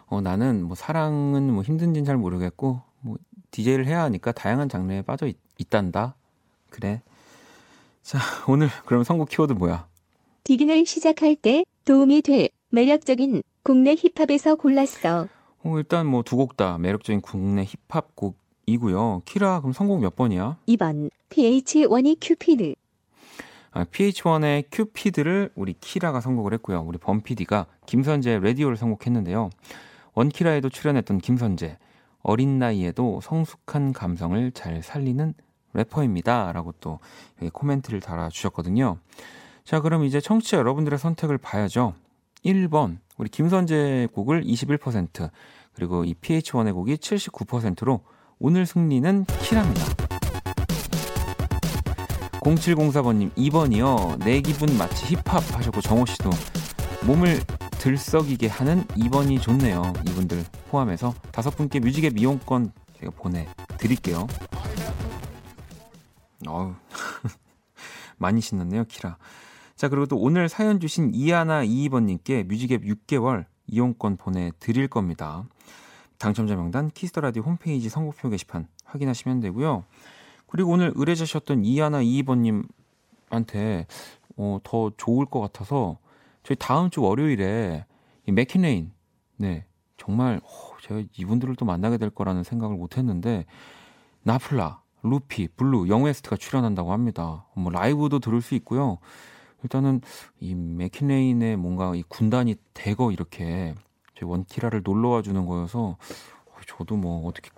어 0.05 0.21
나는 0.21 0.63
뭐 0.63 0.75
사랑은 0.75 1.51
뭐 1.51 1.63
힘든지는 1.63 2.05
잘 2.05 2.17
모르겠고 2.17 2.83
뭐 2.99 3.17
DJ를 3.49 3.87
해야 3.87 4.03
하니까 4.03 4.31
다양한 4.33 4.69
장르에 4.69 5.01
빠져 5.01 5.25
있, 5.25 5.37
있단다. 5.57 6.13
그래. 6.69 7.01
자 8.03 8.19
오늘 8.47 8.69
그럼 8.85 9.03
선곡 9.03 9.29
키워드 9.29 9.53
뭐야? 9.53 9.87
디깅을 10.43 10.85
시작할 10.85 11.35
때 11.35 11.65
도움이 11.85 12.21
될 12.21 12.49
매력적인 12.69 13.41
국내 13.63 13.95
힙합에서 13.95 14.55
골랐어. 14.55 15.27
어, 15.63 15.77
일단 15.77 16.07
뭐 16.07 16.23
두 16.23 16.35
곡 16.37 16.57
다 16.57 16.77
매력적인 16.77 17.21
국내 17.21 17.63
힙합 17.63 18.15
곡이고요. 18.15 19.21
키라 19.25 19.59
그럼 19.61 19.73
선곡 19.73 19.99
몇 20.01 20.15
번이야? 20.15 20.57
2번 20.67 21.09
pH-1의 21.29 22.17
큐피드. 22.19 22.73
아, 23.73 23.85
pH-1의 23.85 24.65
큐피드를 24.71 25.51
우리 25.55 25.73
키라가 25.79 26.19
선곡을 26.19 26.53
했고요. 26.55 26.81
우리 26.85 26.97
범피디가 26.97 27.67
김선재 27.85 28.39
라디오를 28.39 28.75
선곡했는데요. 28.75 29.49
원키라에도 30.13 30.69
출연했던 30.69 31.19
김선재. 31.19 31.77
어린 32.23 32.59
나이에도 32.59 33.21
성숙한 33.23 33.93
감성을 33.93 34.51
잘 34.51 34.83
살리는 34.83 35.33
래퍼입니다. 35.73 36.51
라고 36.51 36.73
또 36.81 36.99
여기 37.41 37.49
코멘트를 37.49 38.01
달아주셨거든요. 38.01 38.97
자, 39.63 39.79
그럼 39.79 40.03
이제 40.03 40.19
청취자 40.19 40.57
여러분들의 40.57 40.99
선택을 40.99 41.37
봐야죠. 41.37 41.93
1번 42.43 42.97
우리 43.21 43.29
김선재 43.29 44.07
곡을 44.13 44.43
21% 44.43 45.29
그리고 45.73 46.03
이 46.03 46.15
PH1의 46.15 46.73
곡이 46.73 46.95
79%로 46.95 48.01
오늘 48.39 48.65
승리는 48.65 49.25
키랍니다. 49.43 49.85
0704번님 52.41 53.31
2번이요. 53.35 54.23
내 54.25 54.41
기분 54.41 54.75
마치 54.75 55.13
힙합 55.13 55.43
하셨고 55.55 55.81
정호 55.81 56.07
씨도 56.07 56.31
몸을 57.05 57.39
들썩이게 57.77 58.47
하는 58.47 58.85
2번이 58.85 59.39
좋네요. 59.39 59.93
이분들 60.07 60.43
포함해서 60.71 61.13
다섯 61.31 61.51
분께 61.51 61.79
뮤직의 61.79 62.09
미용권 62.15 62.71
제가 62.99 63.11
보내드릴게요. 63.11 64.25
어우 66.47 66.73
많이 68.17 68.41
신났네요 68.41 68.85
키라. 68.85 69.19
자, 69.81 69.89
그리고 69.89 70.05
또 70.05 70.15
오늘 70.15 70.47
사연 70.47 70.79
주신 70.79 71.09
이하나 71.15 71.63
이이번님께 71.63 72.43
뮤직앱 72.43 72.83
6개월 72.83 73.45
이용권 73.65 74.17
보내드릴 74.17 74.87
겁니다. 74.87 75.43
당첨자 76.19 76.55
명단 76.55 76.91
키스터라디오 76.91 77.41
홈페이지 77.41 77.89
선곡표 77.89 78.29
게시판 78.29 78.67
확인하시면 78.85 79.39
되고요. 79.39 79.85
그리고 80.45 80.69
오늘 80.69 80.91
의뢰자셨던 80.93 81.65
이하나 81.65 82.03
이이번님한테 82.03 83.87
어, 84.37 84.59
더 84.63 84.91
좋을 84.97 85.25
것 85.25 85.39
같아서 85.39 85.97
저희 86.43 86.55
다음 86.59 86.91
주 86.91 87.01
월요일에 87.01 87.83
이 88.27 88.31
메킷레인 88.31 88.91
네 89.37 89.65
정말 89.97 90.41
어, 90.43 90.77
제가 90.83 91.01
이분들을 91.17 91.55
또 91.55 91.65
만나게 91.65 91.97
될 91.97 92.11
거라는 92.11 92.43
생각을 92.43 92.77
못했는데 92.77 93.47
나플라, 94.21 94.79
루피, 95.01 95.47
블루, 95.47 95.87
영웨스트가 95.87 96.35
출연한다고 96.35 96.93
합니다. 96.93 97.47
뭐 97.55 97.71
라이브도 97.71 98.19
들을 98.19 98.43
수 98.43 98.53
있고요. 98.53 98.99
일단은 99.63 100.01
이 100.39 100.55
메킷레인의 100.55 101.57
뭔가 101.57 101.95
이 101.95 102.03
군단이 102.07 102.55
대거 102.73 103.11
이렇게 103.11 103.75
원키라를 104.21 104.81
놀러 104.83 105.09
와 105.09 105.21
주는 105.21 105.45
거여서 105.45 105.97
저도 106.67 106.95
뭐 106.95 107.27
어떻게 107.27 107.49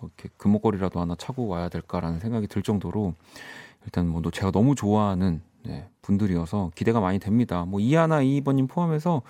뭐 0.00 0.10
이렇게 0.16 0.30
금목걸이라도 0.36 1.00
하나 1.00 1.14
차고 1.16 1.46
와야 1.46 1.68
될까라는 1.68 2.20
생각이 2.20 2.46
들 2.46 2.62
정도로 2.62 3.14
일단 3.84 4.08
뭐 4.08 4.22
제가 4.30 4.50
너무 4.50 4.74
좋아하는 4.74 5.42
네, 5.64 5.88
분들이어서 6.02 6.70
기대가 6.74 7.00
많이 7.00 7.18
됩니다. 7.18 7.64
뭐 7.64 7.80
이하나 7.80 8.22
이번님 8.22 8.68
포함해서 8.68 9.22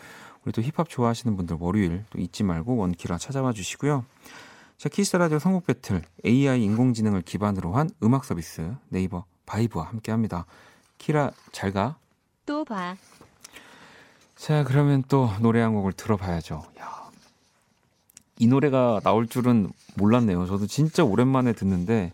우리 0.44 0.52
또 0.52 0.62
힙합 0.62 0.88
좋아하시는 0.88 1.36
분들 1.36 1.56
월요일 1.58 2.04
또 2.10 2.18
잊지 2.18 2.44
말고 2.44 2.76
원키라 2.76 3.18
찾아와 3.18 3.52
주시고요. 3.52 4.04
자 4.76 4.88
키스 4.88 5.06
더 5.06 5.16
라디오 5.16 5.38
선곡 5.38 5.66
배틀 5.66 6.02
AI 6.24 6.62
인공지능을 6.64 7.22
기반으로 7.22 7.72
한 7.72 7.88
음악 8.02 8.24
서비스 8.24 8.74
네이버 8.88 9.24
바이브와 9.46 9.86
함께합니다. 9.86 10.44
키라 10.98 11.30
잘 11.52 11.72
가. 11.72 11.96
또 12.44 12.64
봐. 12.64 12.96
자 14.34 14.64
그러면 14.64 15.02
또 15.08 15.30
노래 15.40 15.60
한 15.60 15.74
곡을 15.74 15.92
들어봐야죠. 15.92 16.62
야, 16.78 17.10
이 18.38 18.46
노래가 18.46 19.00
나올 19.02 19.26
줄은 19.26 19.70
몰랐네요. 19.96 20.46
저도 20.46 20.66
진짜 20.66 21.04
오랜만에 21.04 21.52
듣는데 21.52 22.12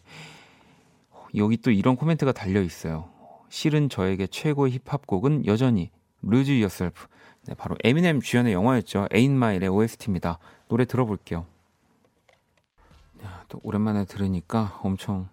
여기 1.36 1.56
또 1.56 1.70
이런 1.70 1.96
코멘트가 1.96 2.32
달려 2.32 2.62
있어요. 2.62 3.08
실은 3.48 3.88
저에게 3.88 4.26
최고의 4.26 4.78
힙합곡은 4.84 5.46
여전히 5.46 5.90
Lose 6.24 6.52
Yourself. 6.54 7.06
네, 7.46 7.54
바로 7.54 7.76
에미넴 7.82 8.20
주연의 8.20 8.52
영화였죠. 8.52 9.08
8 9.11 9.37
Mile의 9.37 9.68
OST입니다. 9.68 10.38
노래 10.68 10.84
들어볼게요. 10.84 11.44
야, 13.24 13.44
또 13.48 13.60
오랜만에 13.62 14.04
들으니까 14.04 14.78
엄청 14.82 15.28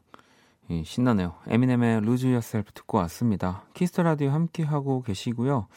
예, 0.71 0.83
신나네요. 0.83 1.33
에미넴의 1.47 1.97
Lose 1.97 2.27
Yourself 2.27 2.71
듣고 2.73 2.99
왔습니다. 2.99 3.63
키스 3.73 3.92
더 3.92 4.03
라디오 4.03 4.29
함께 4.29 4.61
하고 4.61 5.01
계시고요. 5.01 5.67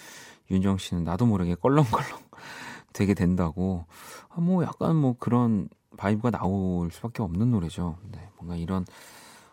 윤정 0.50 0.76
씨는 0.76 1.04
나도 1.04 1.25
모르게 1.25 1.54
껄렁껄렁 1.54 2.20
되게 2.92 3.14
된다고. 3.14 3.87
아, 4.28 4.40
뭐 4.42 4.62
약간 4.62 4.96
뭐 4.96 5.16
그런 5.18 5.70
vibe가 5.96 6.30
나올 6.30 6.90
수밖에 6.90 7.22
없는 7.22 7.50
노래죠. 7.50 7.96
네, 8.11 8.28
뭔가 8.37 8.56
이런 8.56 8.84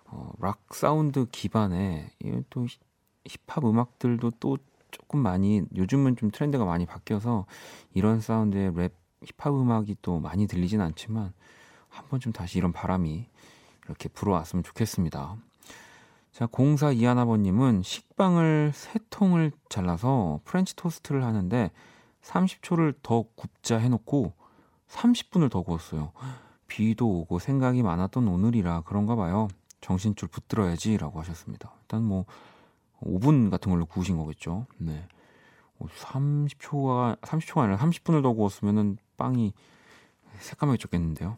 어, 0.08 0.29
락 0.39 0.74
사운드 0.74 1.25
기반의 1.31 2.10
또 2.50 2.65
힙합 3.24 3.63
음악들도 3.63 4.31
또 4.41 4.58
조금 4.91 5.22
많이 5.22 5.62
요즘은 5.74 6.17
좀 6.17 6.31
트렌드가 6.31 6.65
많이 6.65 6.86
바뀌어서 6.86 7.46
이런 7.93 8.19
사운드의 8.19 8.74
랩 8.75 8.93
힙합 9.24 9.53
음악이 9.53 9.98
또 10.01 10.19
많이 10.19 10.48
들리진 10.48 10.81
않지만 10.81 11.31
한 11.88 12.08
번쯤 12.10 12.34
다시 12.34 12.58
이런 12.58 12.74
바람이 12.74 13.27
이렇게 13.89 14.08
불어왔으면 14.08 14.63
좋겠습니다. 14.63 15.36
자, 16.31 16.46
공사 16.46 16.91
이하나버님은 16.91 17.81
식빵을 17.81 18.72
세 18.74 19.00
통을 19.10 19.51
잘라서 19.67 20.39
프렌치 20.46 20.75
토스트를 20.75 21.24
하는데 21.24 21.72
30초를 22.22 22.96
더 23.01 23.25
굽자 23.36 23.77
해놓고 23.79 24.34
30분을 24.88 25.50
더 25.50 25.63
구웠어요. 25.63 26.12
비도 26.67 27.10
오고 27.10 27.39
생각이 27.39 27.81
많았던 27.81 28.27
오늘이라 28.27 28.81
그런가 28.81 29.15
봐요. 29.15 29.48
정신줄 29.81 30.29
붙들어야지 30.29 30.98
라고 30.98 31.19
하셨습니다. 31.19 31.74
일단 31.81 32.03
뭐 32.03 32.25
5분 33.01 33.50
같은 33.50 33.72
걸로 33.72 33.86
구우신 33.86 34.17
거겠죠. 34.17 34.67
네. 34.77 35.08
30초가 35.79 37.19
30초가 37.22 37.60
아니라 37.60 37.77
30분을 37.77 38.22
더 38.22 38.34
구웠으면은 38.34 38.98
빵이 39.17 39.53
새까맣게 40.39 40.88
쪘겠는데요. 40.88 41.38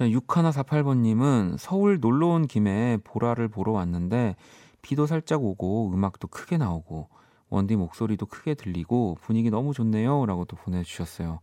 자, 0.00 0.06
6148번님은 0.06 1.58
서울 1.58 2.00
놀러 2.00 2.28
온 2.28 2.46
김에 2.46 2.96
보라를 3.04 3.48
보러 3.48 3.72
왔는데 3.72 4.34
비도 4.80 5.04
살짝 5.04 5.44
오고 5.44 5.92
음악도 5.92 6.26
크게 6.26 6.56
나오고 6.56 7.10
원디 7.50 7.76
목소리도 7.76 8.24
크게 8.24 8.54
들리고 8.54 9.18
분위기 9.20 9.50
너무 9.50 9.74
좋네요. 9.74 10.24
라고 10.24 10.46
또 10.46 10.56
보내주셨어요. 10.56 11.40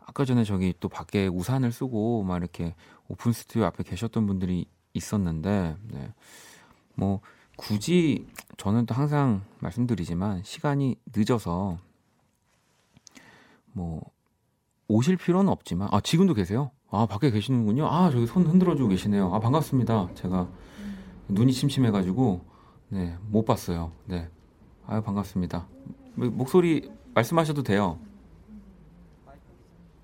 아까 0.00 0.24
전에 0.24 0.42
저기 0.42 0.74
또 0.80 0.88
밖에 0.88 1.28
우산을 1.28 1.70
쓰고 1.70 2.24
막 2.24 2.38
이렇게 2.38 2.74
오픈 3.06 3.30
스튜디오 3.30 3.66
앞에 3.66 3.84
계셨던 3.84 4.26
분들이 4.26 4.66
있었는데, 4.94 5.76
네. 5.92 6.12
뭐, 6.96 7.20
굳이 7.56 8.26
저는 8.56 8.86
또 8.86 8.96
항상 8.96 9.42
말씀드리지만 9.60 10.42
시간이 10.42 10.96
늦어서 11.14 11.78
뭐 13.72 14.02
오실 14.88 15.16
필요는 15.18 15.48
없지만 15.48 15.88
아 15.92 16.00
지금도 16.00 16.34
계세요? 16.34 16.72
아 16.94 17.06
밖에 17.06 17.30
계시는군요. 17.30 17.86
아 17.86 18.10
저기 18.10 18.26
손 18.26 18.44
흔들어주고 18.44 18.90
계시네요. 18.90 19.32
아 19.34 19.38
반갑습니다. 19.40 20.10
제가 20.14 20.46
눈이 21.28 21.52
침침해가지고 21.52 22.40
네 22.90 23.16
못 23.30 23.46
봤어요. 23.46 23.92
네. 24.04 24.28
아 24.86 25.00
반갑습니다. 25.00 25.66
목소리 26.14 26.90
말씀하셔도 27.14 27.62
돼요. 27.62 27.98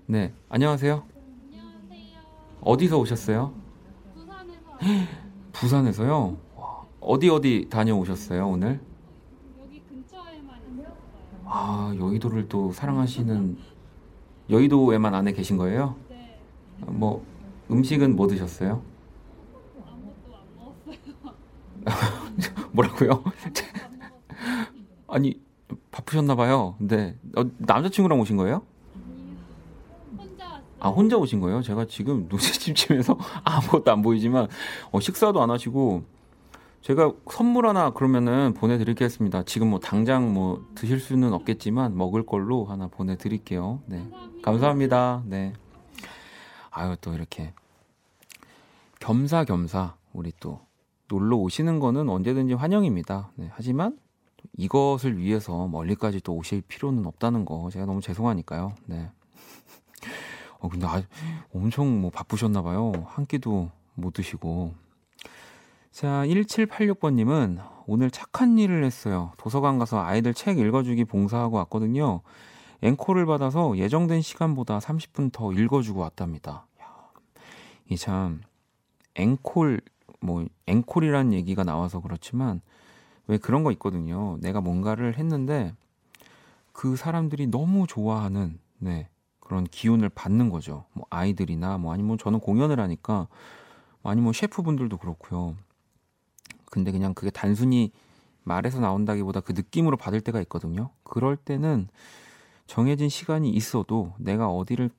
네 0.07 0.33
안녕하세요. 0.49 1.03
안녕하세요. 1.51 2.19
어디서 2.61 2.97
오셨어요? 2.97 3.53
부산에서 4.15 4.77
부산에서요. 5.53 6.37
어디 7.01 7.29
어디 7.29 7.67
다녀오셨어요 7.69 8.47
오늘? 8.47 8.81
여기 9.61 9.79
근처에만. 9.83 10.59
아 11.45 11.93
여의도를 11.99 12.49
또 12.49 12.71
사랑하시는 12.73 13.57
여의도에만 14.49 15.13
안에 15.13 15.33
계신 15.33 15.55
거예요? 15.57 15.95
네, 16.81 16.91
뭐 16.91 17.23
음식은 17.71 18.15
뭐 18.15 18.27
드셨어요? 18.27 18.81
아무것도 19.85 20.35
안 20.35 20.43
먹었어요. 20.55 21.35
뭐라고요? 22.71 23.23
아니 25.07 25.39
바쁘셨나 25.91 26.35
봐요. 26.35 26.75
근데 26.77 27.15
어, 27.35 27.43
남자친구랑 27.57 28.19
오신 28.19 28.37
거예요? 28.37 28.61
혼자. 30.17 30.61
아 30.79 30.89
혼자 30.89 31.17
오신 31.17 31.39
거예요? 31.39 31.61
제가 31.61 31.85
지금 31.85 32.27
눈이 32.29 32.41
침침해서 32.41 33.17
아무것도 33.43 33.91
안 33.91 34.01
보이지만 34.01 34.47
어, 34.91 34.99
식사도 34.99 35.41
안 35.41 35.49
하시고 35.49 36.03
제가 36.81 37.11
선물 37.29 37.67
하나 37.67 37.89
그러면은 37.91 38.53
보내드리겠습니다. 38.53 39.43
지금 39.43 39.69
뭐 39.69 39.79
당장 39.79 40.33
뭐 40.33 40.65
드실 40.75 40.99
수는 40.99 41.33
없겠지만 41.33 41.97
먹을 41.97 42.25
걸로 42.25 42.63
하나 42.65 42.87
보내드릴게요. 42.87 43.81
네. 43.85 43.97
감사합니다. 43.97 44.41
감사합니다. 44.43 45.23
네. 45.25 45.53
아유, 46.79 46.95
또 47.01 47.13
이렇게 47.13 47.53
겸사겸사 49.01 49.95
우리 50.13 50.31
또 50.39 50.61
놀러 51.09 51.35
오시는 51.35 51.79
거는 51.79 52.07
언제든지 52.07 52.53
환영입니다. 52.53 53.31
네. 53.35 53.49
하지만 53.51 53.99
이것을 54.57 55.17
위해서 55.17 55.67
멀리까지 55.67 56.21
또 56.21 56.35
오실 56.35 56.61
필요는 56.61 57.05
없다는 57.05 57.43
거 57.43 57.69
제가 57.69 57.85
너무 57.85 57.99
죄송하니까요. 57.99 58.75
네. 58.85 59.11
어, 60.59 60.69
근데 60.69 60.87
아, 60.87 61.03
엄청 61.53 61.99
뭐 61.99 62.11
바쁘셨나 62.11 62.61
봐요. 62.61 62.93
한 63.07 63.25
끼도 63.25 63.69
못 63.95 64.13
드시고. 64.13 64.73
자, 65.91 66.23
1786번님은 66.27 67.61
오늘 67.87 68.09
착한 68.09 68.57
일을 68.57 68.85
했어요. 68.85 69.33
도서관 69.37 69.79
가서 69.79 69.99
아이들 69.99 70.33
책 70.33 70.59
읽어주기 70.59 71.03
봉사하고 71.03 71.57
왔거든요. 71.57 72.21
앵콜을 72.81 73.25
받아서 73.25 73.75
예정된 73.77 74.21
시간보다 74.21 74.79
30분 74.79 75.33
더 75.33 75.51
읽어주고 75.51 75.99
왔답니다. 75.99 76.68
이 77.89 77.97
참 77.97 78.41
앵콜 79.15 79.81
뭐 80.21 80.45
앵콜이라는 80.67 81.33
얘기가 81.33 81.63
나와서 81.63 82.01
그렇지만 82.01 82.61
왜 83.27 83.37
그런 83.37 83.63
거 83.63 83.71
있거든요. 83.73 84.37
내가 84.41 84.61
뭔가를 84.61 85.17
했는데 85.17 85.73
그 86.71 86.95
사람들이 86.95 87.47
너무 87.47 87.87
좋아하는 87.87 88.59
네 88.77 89.09
그런 89.39 89.65
기운을 89.65 90.09
받는 90.09 90.49
거죠. 90.49 90.85
뭐 90.93 91.05
아이들이나 91.09 91.77
뭐 91.77 91.93
아니면 91.93 92.17
저는 92.17 92.39
공연을 92.39 92.79
하니까 92.79 93.27
아니면 94.03 94.25
뭐 94.25 94.33
셰프분들도 94.33 94.97
그렇고요. 94.97 95.55
근데 96.65 96.91
그냥 96.91 97.13
그게 97.13 97.31
단순히 97.31 97.91
말에서 98.43 98.79
나온다기보다 98.79 99.41
그 99.41 99.53
느낌으로 99.53 99.97
받을 99.97 100.21
때가 100.21 100.39
있거든요. 100.41 100.91
그럴 101.03 101.35
때는 101.35 101.87
정해진 102.67 103.09
시간이 103.09 103.49
있어도 103.49 104.13
내가 104.17 104.49
어디를 104.49 104.89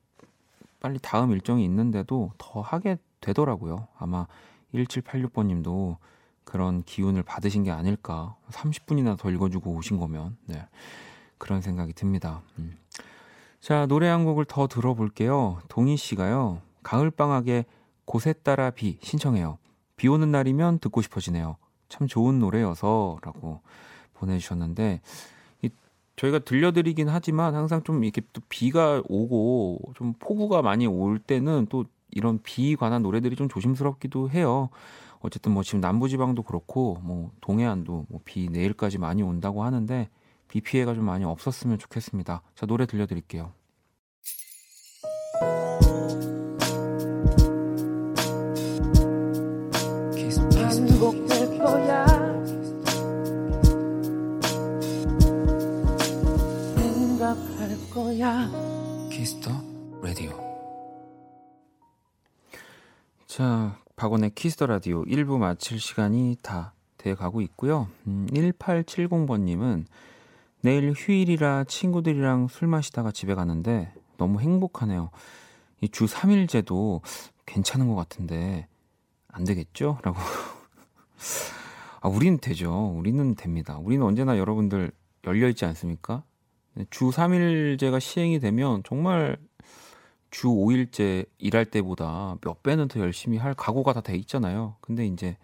빨리 0.80 0.98
다음 1.00 1.32
일정이 1.32 1.64
있는데도 1.64 2.32
더 2.38 2.60
하게 2.60 2.98
되더라고요. 3.20 3.88
아마 3.98 4.26
1786번 4.74 5.46
님도 5.46 5.98
그런 6.44 6.82
기운을 6.82 7.22
받으신 7.22 7.62
게 7.62 7.70
아닐까. 7.70 8.36
30분이나 8.50 9.18
더 9.18 9.30
읽어주고 9.30 9.72
오신 9.72 9.98
거면. 9.98 10.36
네. 10.46 10.66
그런 11.38 11.60
생각이 11.60 11.92
듭니다. 11.92 12.42
음. 12.58 12.76
자, 13.60 13.86
노래 13.86 14.08
한 14.08 14.24
곡을 14.24 14.46
더 14.46 14.66
들어볼게요. 14.66 15.60
동희 15.68 15.96
씨가요. 15.96 16.60
가을방학에 16.82 17.66
곳에 18.04 18.32
따라 18.32 18.70
비 18.70 18.98
신청해요. 19.02 19.58
비 19.96 20.08
오는 20.08 20.30
날이면 20.30 20.78
듣고 20.80 21.02
싶어지네요. 21.02 21.56
참 21.88 22.06
좋은 22.06 22.38
노래여서 22.38 23.18
라고 23.22 23.60
보내주셨는데 24.14 25.00
이, 25.02 25.02
저희가 26.20 26.40
들려드리긴 26.40 27.08
하지만 27.08 27.54
항상 27.54 27.82
좀 27.82 28.04
이렇게 28.04 28.20
또 28.34 28.42
비가 28.50 29.02
오고 29.08 29.94
좀 29.94 30.12
폭우가 30.18 30.60
많이 30.60 30.86
올 30.86 31.18
때는 31.18 31.66
또 31.70 31.86
이런 32.10 32.40
비 32.42 32.76
관한 32.76 33.02
노래들이 33.02 33.36
좀 33.36 33.48
조심스럽기도 33.48 34.28
해요. 34.30 34.68
어쨌든 35.20 35.52
뭐 35.52 35.62
지금 35.62 35.80
남부지방도 35.80 36.42
그렇고 36.42 36.98
뭐 37.02 37.30
동해안도 37.40 38.06
뭐 38.08 38.20
비 38.24 38.48
내일까지 38.50 38.98
많이 38.98 39.22
온다고 39.22 39.64
하는데 39.64 40.10
비 40.48 40.60
피해가 40.60 40.94
좀 40.94 41.04
많이 41.04 41.24
없었으면 41.24 41.78
좋겠습니다. 41.78 42.42
자, 42.54 42.66
노래 42.66 42.84
들려드릴게요. 42.84 43.52
반복될 50.52 51.58
거야 51.58 52.09
거야 58.10 58.50
키스 59.10 59.35
더 59.35 59.50
라디오. 60.02 60.32
자, 63.26 63.78
박원의 63.94 64.30
키스 64.34 64.54
더 64.54 64.66
라디오 64.66 65.04
1부 65.04 65.38
마칠 65.38 65.78
시간이 65.78 66.36
다 66.42 66.72
돼 66.98 67.14
가고 67.14 67.40
있고요. 67.40 67.88
음, 68.08 68.26
1870번님은 68.30 69.86
내일 70.60 70.92
휴일이라 70.92 71.64
친구들이랑 71.64 72.48
술 72.48 72.68
마시다가 72.68 73.10
집에 73.10 73.34
가는데 73.34 73.94
너무 74.18 74.40
행복하네요. 74.40 75.10
이 75.80 75.88
주 75.88 76.04
3일제도 76.04 77.00
괜찮은 77.46 77.88
것 77.88 77.94
같은데 77.94 78.66
안 79.28 79.44
되겠죠? 79.44 79.98
라고. 80.02 80.18
아, 82.02 82.08
우리는 82.08 82.38
되죠. 82.38 82.92
우리는 82.94 83.34
됩니다. 83.36 83.78
우리는 83.78 84.04
언제나 84.04 84.36
여러분들 84.36 84.90
열려있지 85.24 85.64
않습니까? 85.64 86.22
네, 86.74 86.84
주 86.90 87.10
3일제가 87.10 88.00
시행이 88.00 88.38
되면 88.40 88.82
정말 88.84 89.36
주 90.30 90.48
5일제 90.48 91.26
일할 91.38 91.64
때보다 91.66 92.36
몇 92.40 92.62
배는 92.62 92.88
더 92.88 93.00
열심히 93.00 93.38
할 93.38 93.54
각오가 93.54 93.92
다 93.92 94.00
돼 94.00 94.16
있잖아요. 94.16 94.76
근데 94.80 95.06
이제 95.06 95.36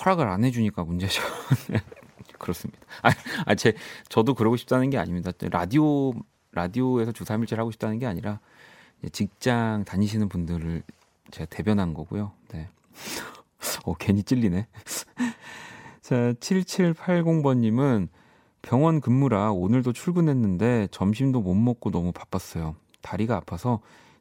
허락을 0.00 0.26
안 0.28 0.44
해주니까 0.44 0.84
문제죠. 0.84 1.22
그렇습니다. 2.38 2.80
아, 3.02 3.10
아, 3.46 3.54
제, 3.54 3.74
저도 4.08 4.34
그러고 4.34 4.56
싶다는 4.56 4.90
게 4.90 4.98
아닙니다. 4.98 5.32
라디오, 5.50 6.12
라디오에서 6.52 7.12
주 7.12 7.24
3일제를 7.24 7.58
하고 7.58 7.70
싶다는 7.70 7.98
게 7.98 8.06
아니라 8.06 8.40
직장 9.12 9.84
다니시는 9.84 10.28
분들을 10.28 10.82
제가 11.30 11.46
대변한 11.50 11.92
거고요. 11.94 12.32
네. 12.52 12.68
어, 13.84 13.94
괜히 13.94 14.22
찔리네. 14.22 14.66
자, 16.00 16.32
7780번님은 16.34 18.08
병원 18.66 19.00
근무라 19.00 19.52
오늘도 19.52 19.92
출근했는데 19.92 20.88
점심도 20.90 21.40
못 21.40 21.54
먹고 21.54 21.92
너무 21.92 22.10
바빴어요. 22.10 22.74
다리가 23.00 23.36
아파서 23.36 23.78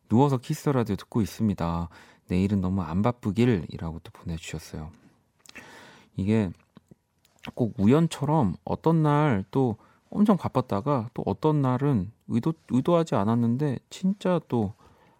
누워서 0.07 0.37
키스 0.37 0.69
라디오 0.69 0.95
듣고 0.95 1.23
있습니다. 1.23 1.89
내일은 2.27 2.61
너무 2.61 2.83
안 2.83 3.01
바쁘길이라고 3.01 3.99
또 4.03 4.11
보내주셨어요. 4.13 4.91
이게 6.15 6.51
꼭 7.55 7.73
우연처럼 7.79 8.53
어떤 8.63 9.01
날 9.01 9.43
또 9.49 9.77
엄청 10.11 10.37
바빴다가 10.37 11.09
또 11.15 11.23
어떤 11.25 11.63
날은 11.63 12.11
의도, 12.27 12.53
의도하지 12.69 13.15
않았는데 13.15 13.79
진짜 13.89 14.39
또 14.47 14.73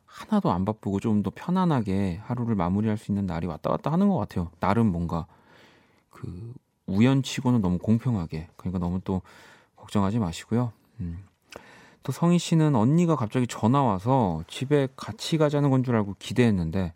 하나도 0.05 0.51
안 0.51 0.65
바쁘고 0.65 0.99
좀 0.99 1.23
더 1.23 1.31
편안하게 1.33 2.21
하루를 2.23 2.53
마무리할 2.53 2.95
수 2.99 3.11
있는 3.11 3.25
날이 3.25 3.47
왔다 3.47 3.71
갔다 3.71 3.91
하는 3.91 4.07
것 4.07 4.17
같아요. 4.17 4.51
나름 4.59 4.91
뭔가 4.91 5.25
그 6.11 6.53
우연치고는 6.87 7.61
너무 7.61 7.77
공평하게 7.77 8.49
그러니까 8.55 8.79
너무 8.79 8.99
또 9.03 9.21
걱정하지 9.75 10.19
마시고요. 10.19 10.71
음. 10.99 11.23
또 12.03 12.11
성희 12.11 12.37
씨는 12.37 12.75
언니가 12.75 13.15
갑자기 13.15 13.47
전화 13.47 13.81
와서 13.81 14.43
집에 14.47 14.87
같이 14.95 15.37
가자는 15.37 15.71
건 15.71 15.83
줄 15.83 15.95
알고 15.95 16.15
기대했는데 16.19 16.93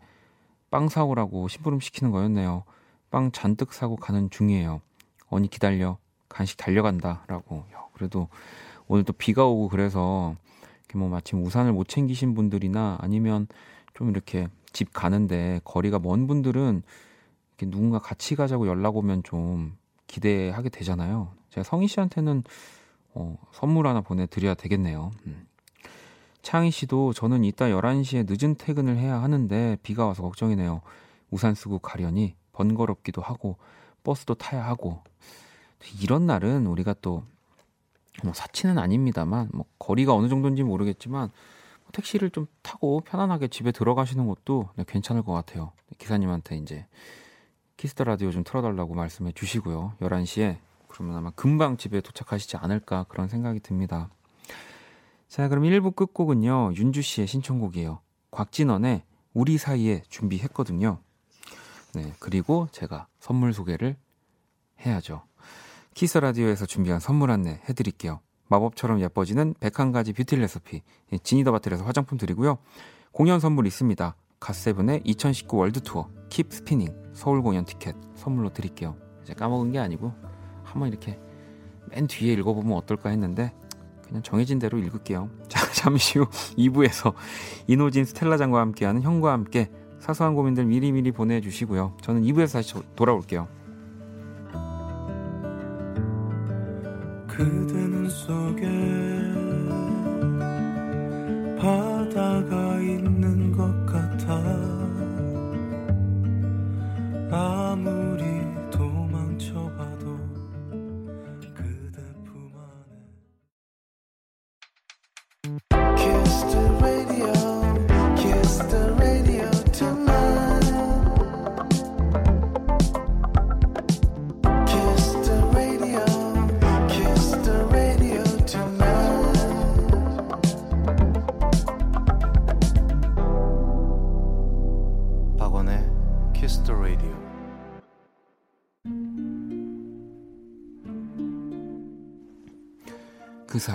빵 0.70 0.88
사오라고 0.88 1.48
심부름 1.48 1.80
시키는 1.80 2.12
거였네요. 2.12 2.62
빵 3.10 3.32
잔뜩 3.32 3.72
사고 3.72 3.96
가는 3.96 4.30
중이에요. 4.30 4.80
언니 5.28 5.48
기다려. 5.48 5.98
간식 6.28 6.56
달려간다라고. 6.58 7.64
야, 7.74 7.86
그래도 7.92 8.28
오늘 8.86 9.02
또 9.02 9.12
비가 9.12 9.46
오고 9.46 9.68
그래서 9.68 10.36
뭐 10.94 11.08
마침 11.08 11.44
우산을 11.44 11.72
못 11.72 11.88
챙기신 11.88 12.34
분들이나 12.34 12.98
아니면 13.00 13.48
좀 13.94 14.10
이렇게 14.10 14.46
집 14.72 14.92
가는데 14.92 15.60
거리가 15.64 15.98
먼 15.98 16.28
분들은 16.28 16.82
이렇게 17.58 17.70
누군가 17.70 17.98
같이 17.98 18.36
가자고 18.36 18.68
연락 18.68 18.96
오면 18.96 19.24
좀 19.24 19.76
기대하게 20.10 20.68
되잖아요. 20.68 21.32
제가 21.50 21.64
성희 21.64 21.88
씨한테는 21.88 22.44
어, 23.14 23.36
선물 23.52 23.86
하나 23.86 24.00
보내드려야 24.00 24.54
되겠네요. 24.54 25.10
음. 25.26 25.46
창희 26.42 26.70
씨도 26.70 27.12
저는 27.12 27.44
이따 27.44 27.66
11시에 27.66 28.26
늦은 28.28 28.56
퇴근을 28.56 28.96
해야 28.96 29.22
하는데 29.22 29.76
비가 29.82 30.06
와서 30.06 30.22
걱정이네요. 30.22 30.80
우산 31.30 31.54
쓰고 31.54 31.78
가려니 31.80 32.34
번거롭기도 32.52 33.20
하고 33.20 33.56
버스도 34.02 34.34
타야 34.34 34.64
하고 34.64 35.02
이런 36.02 36.26
날은 36.26 36.66
우리가 36.66 36.94
또 37.00 37.24
뭐 38.22 38.32
사치는 38.34 38.78
아닙니다만 38.78 39.48
뭐 39.52 39.64
거리가 39.78 40.14
어느 40.14 40.28
정도인지 40.28 40.62
모르겠지만 40.62 41.30
뭐 41.30 41.90
택시를 41.92 42.30
좀 42.30 42.46
타고 42.62 43.00
편안하게 43.00 43.48
집에 43.48 43.72
들어가시는 43.72 44.26
것도 44.26 44.68
네, 44.76 44.84
괜찮을 44.86 45.22
것 45.22 45.32
같아요. 45.32 45.72
기사님한테 45.98 46.56
이제 46.58 46.86
키스 47.80 47.95
더 47.95 48.04
라디오 48.04 48.30
좀 48.30 48.44
틀어달라고 48.44 48.92
말씀해 48.92 49.32
주시고요. 49.32 49.94
11시에 50.02 50.58
그러면 50.86 51.16
아마 51.16 51.30
금방 51.30 51.78
집에 51.78 52.02
도착하시지 52.02 52.58
않을까 52.58 53.06
그런 53.08 53.26
생각이 53.26 53.60
듭니다. 53.60 54.10
자, 55.28 55.48
그럼 55.48 55.64
1부 55.64 55.96
끝곡은요. 55.96 56.74
윤주 56.74 57.00
씨의 57.00 57.26
신청곡이에요. 57.26 58.00
곽진언의 58.32 59.02
우리 59.32 59.56
사이에 59.56 60.02
준비했거든요. 60.10 60.98
네, 61.94 62.12
그리고 62.18 62.68
제가 62.70 63.06
선물 63.18 63.54
소개를 63.54 63.96
해야죠. 64.84 65.22
키스 65.94 66.09
더 66.09 66.18
라디오에서 66.18 66.66
준비한 66.66 67.00
선물 67.00 67.30
안내 67.30 67.62
해드릴게요. 67.66 68.20
마법처럼 68.48 69.00
예뻐지는 69.00 69.54
101가지 69.54 70.14
뷰티 70.14 70.36
레시피 70.36 70.82
지니 71.22 71.38
더 71.38 71.50
바틀에서 71.50 71.84
화장품 71.84 72.18
드리고요. 72.18 72.58
공연 73.10 73.40
선물 73.40 73.66
있습니다. 73.66 74.16
갓세븐의 74.38 75.00
2019 75.04 75.56
World 75.56 75.80
Tour 75.80 76.10
Keep 76.28 76.52
Spinning 76.52 76.99
서울 77.12 77.42
공연 77.42 77.64
티켓 77.64 77.94
선물로 78.14 78.52
드릴게요. 78.52 78.96
이제 79.22 79.34
까먹은 79.34 79.72
게 79.72 79.78
아니고 79.78 80.12
한번 80.64 80.88
이렇게 80.88 81.18
맨 81.90 82.06
뒤에 82.06 82.32
읽어보면 82.34 82.76
어떨까 82.76 83.10
했는데 83.10 83.52
그냥 84.06 84.22
정해진 84.22 84.58
대로 84.58 84.78
읽을게요. 84.78 85.30
자, 85.48 85.70
잠시 85.72 86.18
후 86.18 86.26
2부에서 86.58 87.14
이노진 87.66 88.04
스텔라장과 88.04 88.60
함께하는 88.60 89.02
형과 89.02 89.32
함께 89.32 89.70
사소한 89.98 90.34
고민들 90.34 90.64
미리미리 90.64 91.12
보내주시고요. 91.12 91.96
저는 92.00 92.22
2부에서 92.22 92.54
다시 92.54 92.74
돌아올게요. 92.96 93.46
그대 97.26 97.74
눈 97.74 98.08
속에 98.08 98.66
바다가 101.60 102.80
있는 102.80 103.52
것 103.52 103.79
아무리 107.30 108.39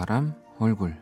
사람 0.05 0.35
얼굴 0.59 0.95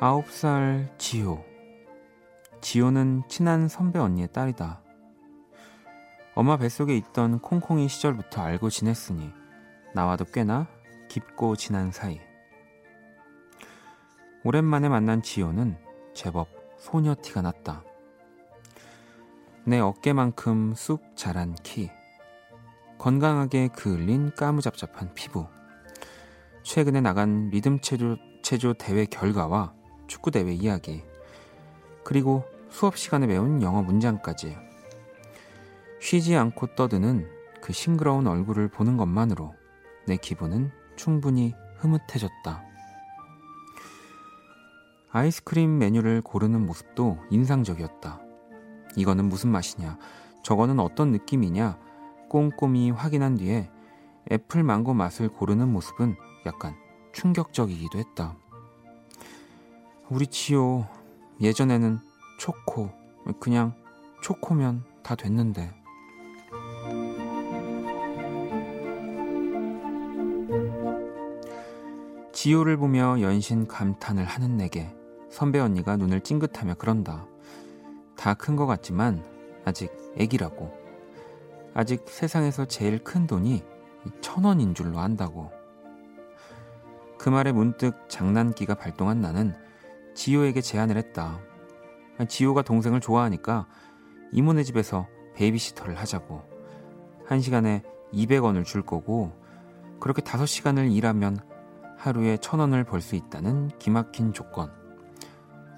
아홉 0.00 0.28
살 0.28 0.92
지효 0.98 1.44
지효는 2.60 3.22
친한 3.28 3.68
선배 3.68 4.00
언니의 4.00 4.26
딸이다. 4.32 4.82
엄마 6.34 6.56
뱃속에 6.56 6.96
있던 6.96 7.38
콩콩이 7.38 7.88
시절부터 7.88 8.42
알고 8.42 8.68
지냈으니 8.68 9.30
나와도 9.94 10.24
꽤나 10.24 10.66
깊고 11.08 11.54
진한 11.54 11.92
사이. 11.92 12.20
오랜만에 14.42 14.88
만난 14.88 15.22
지효는 15.22 15.76
제법 16.12 16.48
소녀 16.76 17.14
티가 17.14 17.42
났다. 17.42 17.84
내 19.68 19.80
어깨만큼 19.80 20.74
쑥 20.76 21.16
자란 21.16 21.56
키, 21.64 21.90
건강하게 22.98 23.66
그을린 23.74 24.32
까무잡잡한 24.36 25.12
피부, 25.14 25.48
최근에 26.62 27.00
나간 27.00 27.50
리듬 27.50 27.80
체조, 27.80 28.16
체조 28.42 28.74
대회 28.74 29.06
결과와 29.06 29.74
축구 30.06 30.30
대회 30.30 30.52
이야기, 30.52 31.02
그리고 32.04 32.44
수업 32.70 32.96
시간에 32.96 33.26
배운 33.26 33.60
영어 33.60 33.82
문장까지 33.82 34.56
쉬지 36.00 36.36
않고 36.36 36.76
떠드는 36.76 37.28
그 37.60 37.72
싱그러운 37.72 38.28
얼굴을 38.28 38.68
보는 38.68 38.96
것만으로 38.96 39.52
내 40.06 40.16
기분은 40.16 40.70
충분히 40.94 41.54
흐뭇해졌다. 41.78 42.62
아이스크림 45.10 45.78
메뉴를 45.78 46.22
고르는 46.22 46.64
모습도 46.64 47.18
인상적이었다. 47.30 48.25
이거는 48.96 49.26
무슨 49.26 49.50
맛이냐? 49.50 49.98
저거는 50.42 50.80
어떤 50.80 51.12
느낌이냐? 51.12 51.78
꼼꼼히 52.28 52.90
확인한 52.90 53.36
뒤에 53.36 53.70
애플 54.32 54.62
망고 54.62 54.94
맛을 54.94 55.28
고르는 55.28 55.72
모습은 55.72 56.16
약간 56.46 56.74
충격적이기도 57.12 57.98
했다. 57.98 58.36
우리 60.08 60.26
지호 60.26 60.84
예전에는 61.40 61.98
초코 62.38 62.90
그냥 63.40 63.74
초코면 64.22 64.84
다 65.02 65.14
됐는데 65.14 65.72
지호를 72.32 72.76
보며 72.76 73.20
연신 73.20 73.66
감탄을 73.66 74.24
하는 74.24 74.56
내게 74.56 74.94
선배 75.30 75.58
언니가 75.58 75.96
눈을 75.96 76.20
찡긋하며 76.20 76.74
그런다. 76.74 77.26
다 78.26 78.34
큰 78.34 78.56
것 78.56 78.66
같지만 78.66 79.22
아직 79.64 79.88
애기라고. 80.16 80.72
아직 81.74 82.06
세상에서 82.08 82.64
제일 82.64 82.98
큰 82.98 83.28
돈이 83.28 83.62
천 84.20 84.42
원인 84.42 84.74
줄로 84.74 84.98
안다고. 84.98 85.52
그 87.18 87.28
말에 87.28 87.52
문득 87.52 88.08
장난기가 88.08 88.74
발동한 88.74 89.20
나는 89.20 89.54
지호에게 90.16 90.60
제안을 90.60 90.96
했다. 90.96 91.38
지호가 92.28 92.62
동생을 92.62 93.00
좋아하니까 93.00 93.68
이모네 94.32 94.64
집에서 94.64 95.06
베이비시터를 95.36 95.94
하자고. 95.94 96.42
한 97.26 97.40
시간에 97.40 97.84
200원을 98.12 98.64
줄 98.64 98.82
거고, 98.82 99.40
그렇게 100.00 100.20
5시간을 100.22 100.90
일하면 100.92 101.38
하루에 101.96 102.38
천 102.38 102.58
원을 102.58 102.82
벌 102.82 103.00
수 103.00 103.14
있다는 103.14 103.68
기막힌 103.78 104.32
조건. 104.32 104.72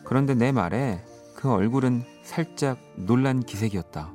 그런데 0.06 0.34
내 0.34 0.50
말에 0.50 1.04
그 1.36 1.52
얼굴은 1.52 2.04
살짝 2.28 2.78
놀란 2.94 3.40
기색이었다. 3.40 4.12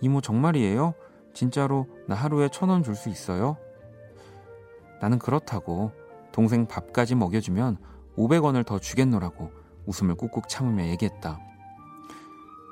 이모 0.00 0.20
정말이에요? 0.20 0.94
진짜로 1.32 1.86
나 2.08 2.16
하루에 2.16 2.48
천 2.48 2.70
원 2.70 2.82
줄 2.82 2.96
수 2.96 3.08
있어요? 3.08 3.56
나는 5.00 5.20
그렇다고 5.20 5.92
동생 6.32 6.66
밥까지 6.66 7.14
먹여주면 7.14 7.78
500원을 8.16 8.66
더 8.66 8.80
주겠노라고 8.80 9.52
웃음을 9.86 10.16
꾹꾹 10.16 10.48
참으며 10.48 10.86
얘기했다. 10.86 11.38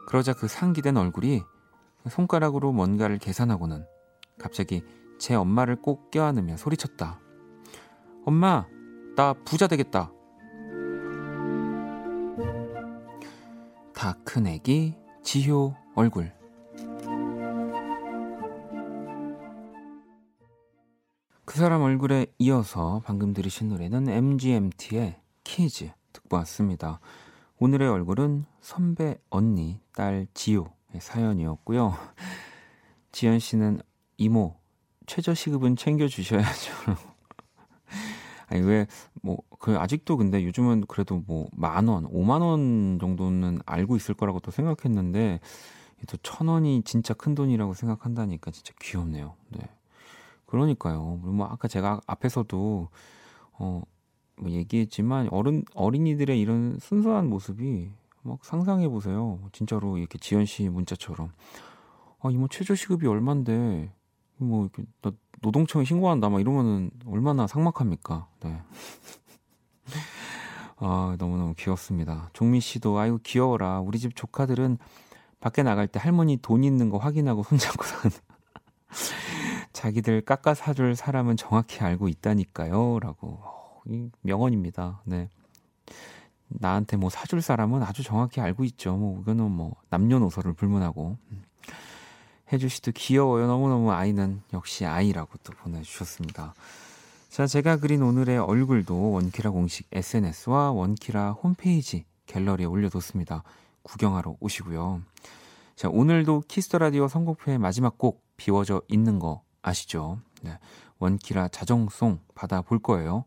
그러자 0.08 0.32
그 0.32 0.48
상기된 0.48 0.96
얼굴이 0.96 1.42
손가락으로 2.10 2.72
뭔가를 2.72 3.18
계산하고는 3.18 3.86
갑자기 4.40 4.82
제 5.20 5.36
엄마를 5.36 5.76
꼭 5.80 6.10
껴안으며 6.10 6.56
소리쳤다. 6.56 7.20
엄마, 8.26 8.66
나 9.14 9.34
부자 9.44 9.68
되겠다. 9.68 10.10
다 14.04 14.18
큰 14.22 14.46
애기 14.46 14.94
지효 15.22 15.74
얼굴. 15.94 16.30
그 21.46 21.58
사람 21.58 21.80
얼굴에 21.80 22.26
이어서 22.36 23.00
방금 23.06 23.32
들으신 23.32 23.70
노래는 23.70 24.10
MGMT의 24.10 25.22
키즈 25.42 25.90
듣고 26.12 26.36
왔습니다. 26.36 27.00
오늘의 27.56 27.88
얼굴은 27.88 28.44
선배 28.60 29.16
언니 29.30 29.80
딸 29.94 30.26
지효의 30.34 31.00
사연이었고요. 31.00 31.94
지연 33.10 33.38
씨는 33.38 33.80
이모 34.18 34.60
최저 35.06 35.32
시급은 35.32 35.76
챙겨 35.76 36.08
주셔야죠. 36.08 37.13
아니 38.48 38.60
왜뭐 38.62 39.38
그 39.58 39.78
아직도 39.78 40.16
근데 40.16 40.44
요즘은 40.44 40.84
그래도 40.88 41.22
뭐 41.26 41.48
만 41.56 41.88
원, 41.88 42.06
오만 42.10 42.42
원 42.42 42.98
정도는 43.00 43.60
알고 43.66 43.96
있을 43.96 44.14
거라고 44.14 44.40
또 44.40 44.50
생각했는데 44.50 45.40
또 46.08 46.16
천 46.22 46.48
원이 46.48 46.82
진짜 46.84 47.14
큰 47.14 47.34
돈이라고 47.34 47.74
생각한다니까 47.74 48.50
진짜 48.50 48.74
귀엽네요. 48.80 49.34
네. 49.50 49.60
그러니까요. 50.46 51.20
뭐 51.22 51.46
아까 51.46 51.68
제가 51.68 52.00
앞에서도 52.06 52.88
어, 53.58 53.82
뭐 54.36 54.50
얘기했지만 54.50 55.28
어른 55.30 55.64
어린이들의 55.74 56.38
이런 56.40 56.78
순수한 56.80 57.28
모습이 57.30 57.90
막 58.22 58.44
상상해 58.44 58.88
보세요. 58.88 59.38
진짜로 59.52 59.96
이렇게 59.98 60.18
지연 60.18 60.44
씨 60.44 60.68
문자처럼 60.68 61.30
아 62.20 62.30
이모 62.30 62.48
최저 62.48 62.74
시급이 62.74 63.06
얼만데 63.06 63.90
뭐 64.38 64.62
이렇게 64.64 64.84
나 65.02 65.12
노동청에 65.40 65.84
신고한다 65.84 66.28
막 66.28 66.40
이러면은 66.40 66.90
얼마나 67.06 67.46
삭막합니까? 67.46 68.28
네. 68.40 68.62
아 70.76 71.16
너무너무 71.18 71.54
귀엽습니다. 71.56 72.30
종미 72.32 72.60
씨도 72.60 72.98
아이고 72.98 73.18
귀여워라. 73.22 73.80
우리 73.80 73.98
집 73.98 74.14
조카들은 74.14 74.78
밖에 75.40 75.62
나갈 75.62 75.86
때 75.86 76.00
할머니 76.00 76.38
돈 76.38 76.64
있는 76.64 76.88
거 76.88 76.98
확인하고 76.98 77.42
손잡고 77.44 77.84
사는 77.84 78.10
자기들 79.72 80.22
깎아 80.22 80.54
사줄 80.54 80.96
사람은 80.96 81.36
정확히 81.36 81.80
알고 81.80 82.08
있다니까요. 82.08 83.00
라고. 83.00 83.38
어, 83.42 83.82
이 83.86 84.08
명언입니다. 84.22 85.02
네. 85.04 85.28
나한테 86.48 86.96
뭐 86.96 87.10
사줄 87.10 87.42
사람은 87.42 87.82
아주 87.82 88.02
정확히 88.02 88.40
알고 88.40 88.64
있죠. 88.64 88.96
뭐, 88.96 89.20
이거는 89.20 89.50
뭐, 89.50 89.74
남녀노소를 89.90 90.54
불문하고. 90.54 91.18
혜주 92.54 92.68
씨도 92.68 92.92
귀여워요. 92.92 93.48
너무너무 93.48 93.90
아이는 93.90 94.40
역시 94.52 94.86
아이라고 94.86 95.38
또 95.42 95.52
보내주셨습니다. 95.54 96.54
자, 97.28 97.48
제가 97.48 97.78
그린 97.78 98.00
오늘의 98.02 98.38
얼굴도 98.38 99.10
원키라 99.10 99.50
공식 99.50 99.88
SNS와 99.90 100.70
원키라 100.70 101.32
홈페이지 101.32 102.04
갤러리에 102.26 102.66
올려뒀습니다. 102.66 103.42
구경하러 103.82 104.36
오시고요. 104.38 105.02
자, 105.74 105.88
오늘도 105.88 106.44
키스 106.46 106.66
더 106.66 106.78
라디오 106.78 107.08
선곡표의 107.08 107.58
마지막 107.58 107.98
곡 107.98 108.22
비워져 108.36 108.82
있는 108.86 109.18
거 109.18 109.42
아시죠? 109.60 110.20
네. 110.42 110.56
원키라 111.00 111.48
자정송 111.48 112.20
받아볼 112.36 112.78
거예요. 112.78 113.24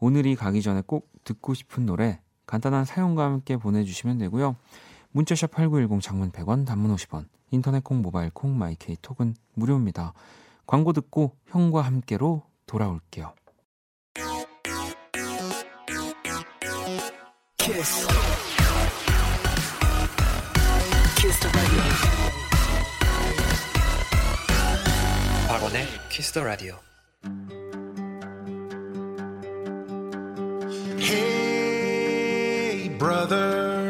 오늘이 0.00 0.34
가기 0.34 0.62
전에 0.62 0.82
꼭 0.86 1.12
듣고 1.24 1.52
싶은 1.52 1.84
노래 1.84 2.20
간단한 2.46 2.86
사연과 2.86 3.24
함께 3.24 3.58
보내주시면 3.58 4.16
되고요. 4.16 4.56
문자 5.10 5.32
샵 5.32 5.50
8910 5.50 6.00
장문 6.00 6.30
100원 6.32 6.64
단문 6.64 6.94
50원 6.96 7.26
인터넷 7.52 7.84
콩 7.84 8.02
모바일 8.02 8.30
콩 8.30 8.58
마이케이 8.58 8.96
톡은 9.00 9.36
무료입니다. 9.54 10.14
광고 10.66 10.92
듣고 10.92 11.36
형과 11.46 11.82
함께로 11.82 12.42
돌아올게요. 12.66 13.34
Kiss. 17.58 18.08
Kiss 21.16 21.38
the 21.40 21.52
radio. 21.54 21.82
박원의 25.48 25.86
키스 26.10 26.32
더 26.32 26.42
라디오. 26.42 26.76
Hey, 30.98 32.88
brother, 32.98 33.81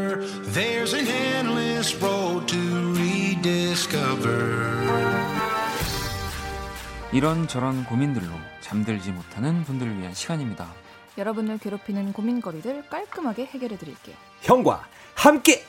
이런 7.13 7.47
저런 7.47 7.85
고민들로 7.85 8.27
잠들지 8.61 9.11
못하는 9.13 9.65
분들을 9.65 9.99
위한 9.99 10.15
시간입니다. 10.15 10.67
여러분을 11.19 11.59
괴롭히는 11.59 12.13
고민거리들 12.15 12.89
깔끔하게 12.89 13.47
해결해 13.47 13.77
드릴게요. 13.77 14.17
형과 14.41 14.87
함께 15.15 15.63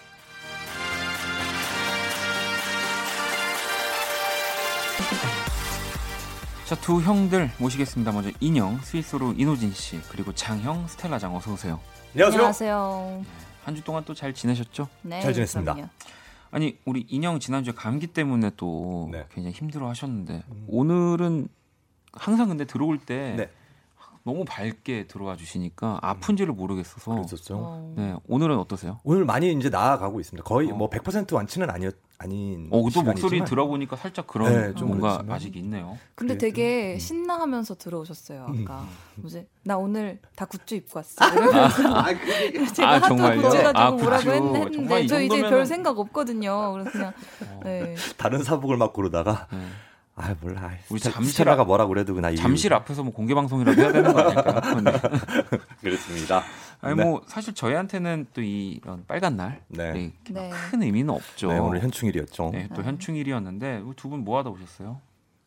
자, 6.65 6.75
두 6.75 7.01
형들 7.01 7.51
모시겠습니다. 7.57 8.11
먼저 8.13 8.31
인형 8.39 8.79
스위스로 8.79 9.33
이노진 9.37 9.73
씨 9.73 9.99
그리고 10.09 10.33
장형 10.33 10.87
스텔라 10.87 11.19
장 11.19 11.35
어서 11.35 11.51
오세요. 11.51 11.79
안녕하세요. 12.13 12.39
안녕하세요. 12.39 13.25
한 13.65 13.75
주 13.75 13.81
동안 13.81 14.03
또 14.03 14.13
잘 14.13 14.33
지내셨죠? 14.33 14.87
네, 15.03 15.21
잘 15.21 15.33
지냈습니다. 15.33 15.73
그럼요. 15.73 15.89
아니 16.53 16.77
우리 16.85 17.03
인형 17.09 17.39
지난주에 17.39 17.73
감기 17.73 18.05
때문에 18.05 18.51
또 18.55 19.09
네. 19.11 19.25
굉장히 19.31 19.55
힘들어 19.55 19.89
하셨는데 19.89 20.43
오늘은 20.67 21.47
항상 22.13 22.49
근데 22.49 22.65
들어올 22.65 22.99
때 22.99 23.33
네. 23.35 23.49
너무 24.23 24.45
밝게 24.45 25.07
들어와 25.07 25.35
주시니까 25.35 25.99
아픈지를 26.01 26.53
모르겠어서. 26.53 27.11
그랬었죠. 27.11 27.57
어. 27.57 27.93
네, 27.97 28.15
오늘은 28.27 28.57
어떠세요? 28.57 28.99
오늘 29.03 29.25
많이 29.25 29.51
이제 29.51 29.69
나아가고 29.69 30.19
있습니다. 30.19 30.47
거의 30.47 30.71
어. 30.71 30.77
뭐100% 30.77 31.33
완치는 31.33 31.69
아니었 31.69 31.95
아닌. 32.23 32.67
어, 32.71 32.83
또 32.93 33.01
목소리 33.03 33.43
들어보니까 33.43 33.95
살짝 33.95 34.27
그런 34.27 34.51
네, 34.51 34.73
좀 34.75 34.89
뭔가 34.89 35.13
그렇지만. 35.13 35.35
아직 35.35 35.55
있네요. 35.57 35.97
근데 36.15 36.37
되게 36.37 36.93
음. 36.93 36.99
신나하면서 36.99 37.75
들어오셨어요. 37.75 38.47
음. 38.49 38.65
아까 38.67 38.87
뭐지? 39.15 39.45
나 39.63 39.77
오늘 39.77 40.19
다 40.35 40.45
굿즈 40.45 40.75
입고 40.75 40.99
왔어. 40.99 41.25
이러면서 41.35 41.95
아, 41.95 42.05
그게 42.13 42.65
제가 42.73 42.89
아, 42.89 42.93
하도 42.95 43.07
정말요? 43.09 43.41
굿즈 43.41 43.63
가지고 43.63 43.79
아, 43.79 43.91
뭐라고. 43.91 44.31
했, 44.31 44.55
했는데 44.55 45.01
이저 45.01 45.21
이제 45.21 45.41
별 45.41 45.65
생각 45.65 45.99
없거든요. 45.99 46.71
그래서 46.73 46.91
그냥 46.91 47.13
어, 47.41 47.59
네. 47.63 47.95
다른 48.17 48.43
사복을 48.43 48.77
막 48.77 48.93
고르다가 48.93 49.47
네. 49.51 49.59
아 50.15 50.35
몰라. 50.41 50.69
우리 50.89 50.99
스텔라가 50.99 51.63
뭐라 51.63 51.87
그래도 51.87 52.13
그나 52.13 52.33
잠실 52.35 52.71
앞에서 52.73 53.01
뭐 53.03 53.11
공개 53.11 53.33
방송이라도 53.33 53.81
해야 53.81 53.91
되는 53.91 54.13
거 54.13 54.19
아닐까요? 54.19 54.61
네. 54.81 54.91
그렇습니다. 55.83 56.43
아니 56.81 56.95
네. 56.97 57.03
뭐 57.03 57.21
사실 57.27 57.53
저희한테는 57.53 58.27
또 58.33 58.41
이런 58.41 59.05
빨간 59.07 59.37
날이 59.37 59.55
네. 59.67 60.11
네. 60.29 60.49
큰 60.69 60.81
의미는 60.83 61.11
없죠. 61.13 61.47
네, 61.51 61.57
오늘 61.59 61.81
현충일이었죠. 61.81 62.49
네, 62.51 62.67
또 62.75 62.81
네. 62.81 62.87
현충일이었는데 62.87 63.83
두 63.95 64.09
분 64.09 64.23
뭐 64.23 64.37
하다 64.39 64.49
오셨어요? 64.49 64.99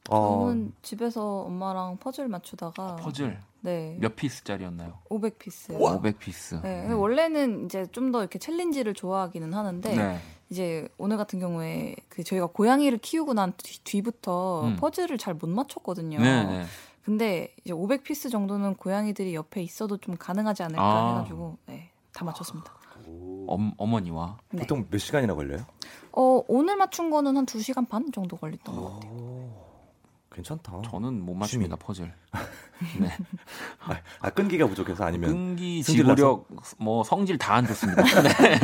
어, 0.09 0.47
저는 0.47 0.73
집에서 0.83 1.41
엄마랑 1.43 1.97
퍼즐 1.99 2.29
맞추다가 2.29 2.97
퍼즐 2.97 3.39
네. 3.61 3.97
몇 4.01 4.15
피스짜리였나요? 4.15 4.99
500피스요. 5.11 5.77
500피스. 5.79 6.63
네, 6.63 6.81
근데 6.83 6.95
원래는 6.95 7.65
이제 7.67 7.87
좀 7.91 8.13
더 8.13 8.21
이렇게 8.21 8.39
챌린지를 8.39 8.95
좋아하기는 8.95 9.53
하는데 9.53 9.97
네. 9.97 10.21
이제 10.49 10.89
오늘 10.97 11.17
같은 11.17 11.41
경우에 11.41 11.97
그 12.09 12.23
저희가 12.23 12.47
고양이를 12.47 12.99
키우고 12.99 13.35
난 13.35 13.53
뒤, 13.83 14.01
부터 14.01 14.65
음. 14.69 14.77
퍼즐을 14.77 15.19
잘 15.19 15.35
못 15.35 15.49
맞췄거든요. 15.51 16.21
네, 16.21 16.45
네. 16.45 16.65
근데 17.07 17.55
이제 17.65 17.73
500피스 17.73 18.33
정도는 18.33 18.75
고양이들이 18.75 19.33
옆에 19.37 19.63
있어도 19.63 19.97
좀 19.97 20.17
가능하지 20.17 20.65
않을까 20.65 20.83
아. 20.83 21.07
해가지고 21.07 21.57
네, 21.67 21.91
다 22.13 22.25
맞췄습니다. 22.25 22.75
엄, 23.47 23.73
어머니와 23.77 24.39
네. 24.51 24.59
보통 24.59 24.89
몇 24.91 24.99
시간이나 24.99 25.37
걸려요? 25.37 25.65
어, 26.11 26.43
오늘 26.49 26.75
맞춘 26.75 27.11
거는 27.11 27.37
한 27.37 27.47
2시간 27.47 27.89
반 27.89 28.11
정도 28.11 28.37
걸렸던 28.37 28.75
것 28.75 28.95
같아요. 28.95 29.66
오, 30.37 30.43
괜찮다. 30.43 30.83
저는 30.91 31.23
못 31.25 31.35
맞춥니다 31.35 31.77
퍼즐. 31.77 32.13
네. 33.01 33.09
아, 33.81 33.97
아, 34.21 34.31
끈기가 34.31 34.67
부족해서 34.67 35.05
아니면 35.05 35.31
끈기, 35.31 35.83
지구력, 35.83 36.47
뭐 36.79 37.03
성질 37.05 37.39
다 37.39 37.55
안 37.57 37.67
좋습니다. 37.67 38.03
네. 38.23 38.61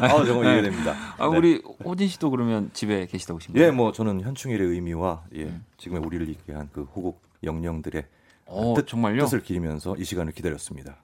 아, 0.00 0.24
정말 0.24 0.44
네. 0.44 0.52
이해됩니다. 0.52 0.94
아, 1.18 1.28
네. 1.28 1.36
우리 1.36 1.62
호진 1.84 2.06
씨도 2.08 2.30
그러면 2.30 2.70
집에 2.72 3.06
계시다 3.06 3.34
오십니까? 3.34 3.64
예, 3.66 3.70
뭐 3.72 3.90
저는 3.92 4.20
현충일의 4.22 4.68
의미와 4.68 5.24
예, 5.34 5.44
음. 5.44 5.64
지금의 5.76 6.02
우리를 6.04 6.28
이끌게 6.28 6.52
한 6.52 6.70
그 6.72 6.84
호국 6.94 7.20
영령들의 7.42 8.04
어, 8.46 8.74
뜻, 8.76 8.86
정말요? 8.86 9.24
뜻을 9.24 9.42
기리면서 9.42 9.96
이 9.96 10.04
시간을 10.04 10.32
기다렸습니다. 10.32 10.96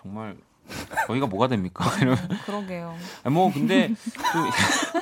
정말 0.00 0.36
저희가 1.06 1.26
뭐가 1.26 1.48
됩니까? 1.48 1.84
이러면 2.00 2.16
그러게요. 2.46 2.94
아, 3.24 3.30
뭐 3.30 3.52
근데 3.52 3.88
또 4.32 4.97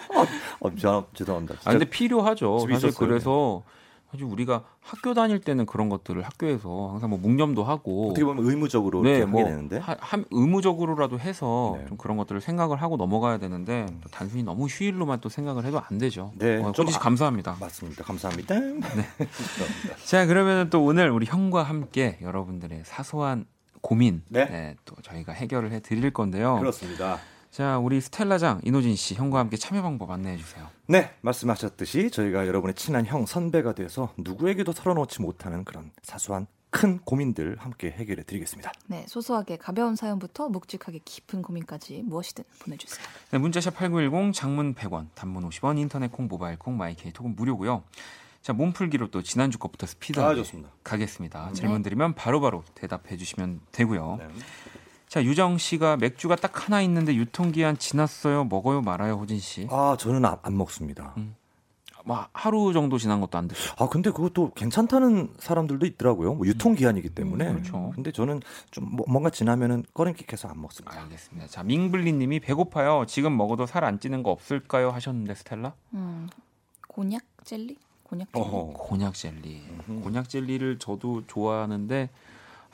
어, 0.61 0.75
저, 0.77 1.07
죄송합니다. 1.15 1.55
아 1.65 1.71
근데 1.71 1.85
필요하죠. 1.85 2.59
사실 2.61 2.73
있었어요. 2.77 2.93
그래서 3.09 3.63
사실 4.11 4.25
우리가 4.25 4.63
학교 4.81 5.15
다닐 5.15 5.41
때는 5.41 5.67
그런 5.67 5.89
것들을 5.89 6.23
학교에서 6.23 6.91
항상 6.93 7.11
뭐 7.11 7.19
묵념도 7.19 7.65
하고 7.65 8.11
어떻게 8.11 8.25
보면 8.25 8.45
의무적으로 8.47 9.03
네, 9.03 9.25
뭐 9.25 9.43
되는데 9.45 9.79
하, 9.79 9.97
하- 9.99 10.23
의무적으로라도 10.31 11.19
해서 11.19 11.77
네. 11.81 11.87
좀 11.89 11.97
그런 11.97 12.17
것들을 12.17 12.41
생각을 12.41 12.81
하고 12.81 12.97
넘어가야 12.97 13.39
되는데 13.39 13.87
또 14.03 14.09
단순히 14.11 14.45
너무 14.45 14.67
휴일로만 14.67 15.21
또 15.21 15.29
생각을 15.29 15.65
해도 15.65 15.83
안 15.91 15.99
되죠. 15.99 16.33
네, 16.37 16.63
어, 16.63 16.71
좀 16.71 16.87
아- 16.89 16.93
감사합니다. 16.99 17.57
맞습니다. 17.59 18.05
감사합니다. 18.05 18.55
감사합니다. 18.55 19.05
자 20.07 20.25
그러면 20.27 20.71
또 20.71 20.85
오늘 20.85 21.11
우리 21.11 21.27
형과 21.27 21.65
함께 21.65 22.19
여러분들의 22.23 22.83
사소한 22.85 23.45
고민 23.81 24.23
네. 24.29 24.45
네, 24.47 24.77
또 24.85 24.95
저희가 25.03 25.33
해결을 25.33 25.73
해 25.73 25.81
드릴 25.81 26.13
건데요. 26.13 26.59
그렇습니다. 26.61 27.19
자 27.57 27.79
우리 27.79 28.03
스텔라장 28.03 28.61
이노진 28.65 28.97
씨 28.97 29.15
형과 29.15 29.39
함께 29.39 29.57
참여 29.57 29.81
방법 29.81 30.11
안내해 30.11 30.37
주세요. 30.37 30.69
네, 30.89 31.15
말씀하셨듯이 31.23 32.11
저희가 32.11 32.47
여러분의 32.47 32.75
친한 32.75 33.07
형 33.07 33.25
선배가 33.25 33.73
돼서 33.73 34.13
누구에게도 34.19 34.75
털어놓지 34.75 35.23
못하는 35.23 35.65
그런 35.65 35.91
사소한 36.03 36.49
큰 36.69 36.99
고민들 36.99 37.57
함께 37.59 37.91
해결해 37.91 38.25
드리겠습니다. 38.25 38.73
네, 38.89 39.07
소소하게 39.09 39.57
가벼운 39.57 39.97
사연부터 39.97 40.51
묵직하게 40.51 41.01
깊은 41.03 41.41
고민까지 41.41 42.03
무엇이든 42.05 42.45
보내주세요. 42.59 43.07
네, 43.31 43.39
문자샵 43.39 43.75
8910 43.75 44.35
장문 44.35 44.75
100원, 44.75 45.07
단문 45.15 45.49
50원, 45.49 45.79
인터넷 45.79 46.13
콩, 46.13 46.29
모바일 46.29 46.59
콩, 46.59 46.77
마이케이 46.77 47.11
톡은 47.11 47.37
무료고요. 47.37 47.85
자, 48.43 48.53
몸풀기로 48.53 49.11
또 49.11 49.23
지난주 49.23 49.59
것부터 49.59 49.87
스피드 49.87 50.21
아. 50.21 50.35
가겠습니다. 50.85 51.47
네. 51.47 51.53
질문 51.55 51.81
드리면 51.81 52.17
바로바로 52.17 52.65
대답해 52.75 53.17
주시면 53.17 53.63
되고요. 53.73 54.17
네. 54.19 54.29
자, 55.09 55.23
유정 55.23 55.59
씨가 55.59 55.97
맥주가 55.99 56.35
딱 56.37 56.67
하나 56.67 56.83
있는데 56.83 57.15
유통기한 57.15 57.79
지났어요. 57.79 58.45
먹어요, 58.45 58.83
말아요, 58.83 59.15
호진 59.15 59.39
씨. 59.39 59.67
아, 59.71 59.97
저는 59.99 60.25
안, 60.25 60.37
안 60.43 60.57
먹습니다. 60.57 61.15
음. 61.17 61.37
뭐 62.05 62.25
하루 62.33 62.73
정도 62.73 62.99
지난 62.99 63.21
것도 63.21 63.37
안 63.37 63.49
드시고. 63.49 63.85
아, 63.85 63.89
근데 63.89 64.11
그것도 64.11 64.53
괜찮다는 64.55 65.35
사람들도 65.39 65.87
있더라고요. 65.87 66.35
뭐 66.35 66.47
유통기한이기 66.47 67.09
때문에. 67.11 67.49
음, 67.49 67.53
그렇죠. 67.55 67.93
근데 67.97 68.13
저는 68.13 68.41
좀 68.71 68.95
뭐- 68.95 69.05
뭔가 69.09 69.29
지나면은 69.31 69.85
꺼림칙해서 69.93 70.47
안 70.49 70.61
먹습니다. 70.61 71.01
알겠습니다. 71.03 71.49
자, 71.49 71.65
민블리 71.65 72.13
님이 72.13 72.39
배고파요. 72.39 73.07
지금 73.09 73.37
먹어도 73.37 73.67
살 73.67 73.83
안 73.83 73.99
찌는 73.99 74.23
거 74.23 74.31
없을까요? 74.31 74.91
하셨는데 74.91 75.35
스텔라? 75.35 75.73
음, 75.95 76.29
곤약 76.87 77.23
젤리? 77.45 77.77
곤약 78.05 78.29
젤리? 78.33 78.45
어허. 78.45 78.73
곤약 78.75 79.15
젤리. 79.15 79.63
음흠. 79.89 80.01
곤약 80.03 80.29
젤리를 80.29 80.79
저도 80.79 81.25
좋아하는데 81.27 82.09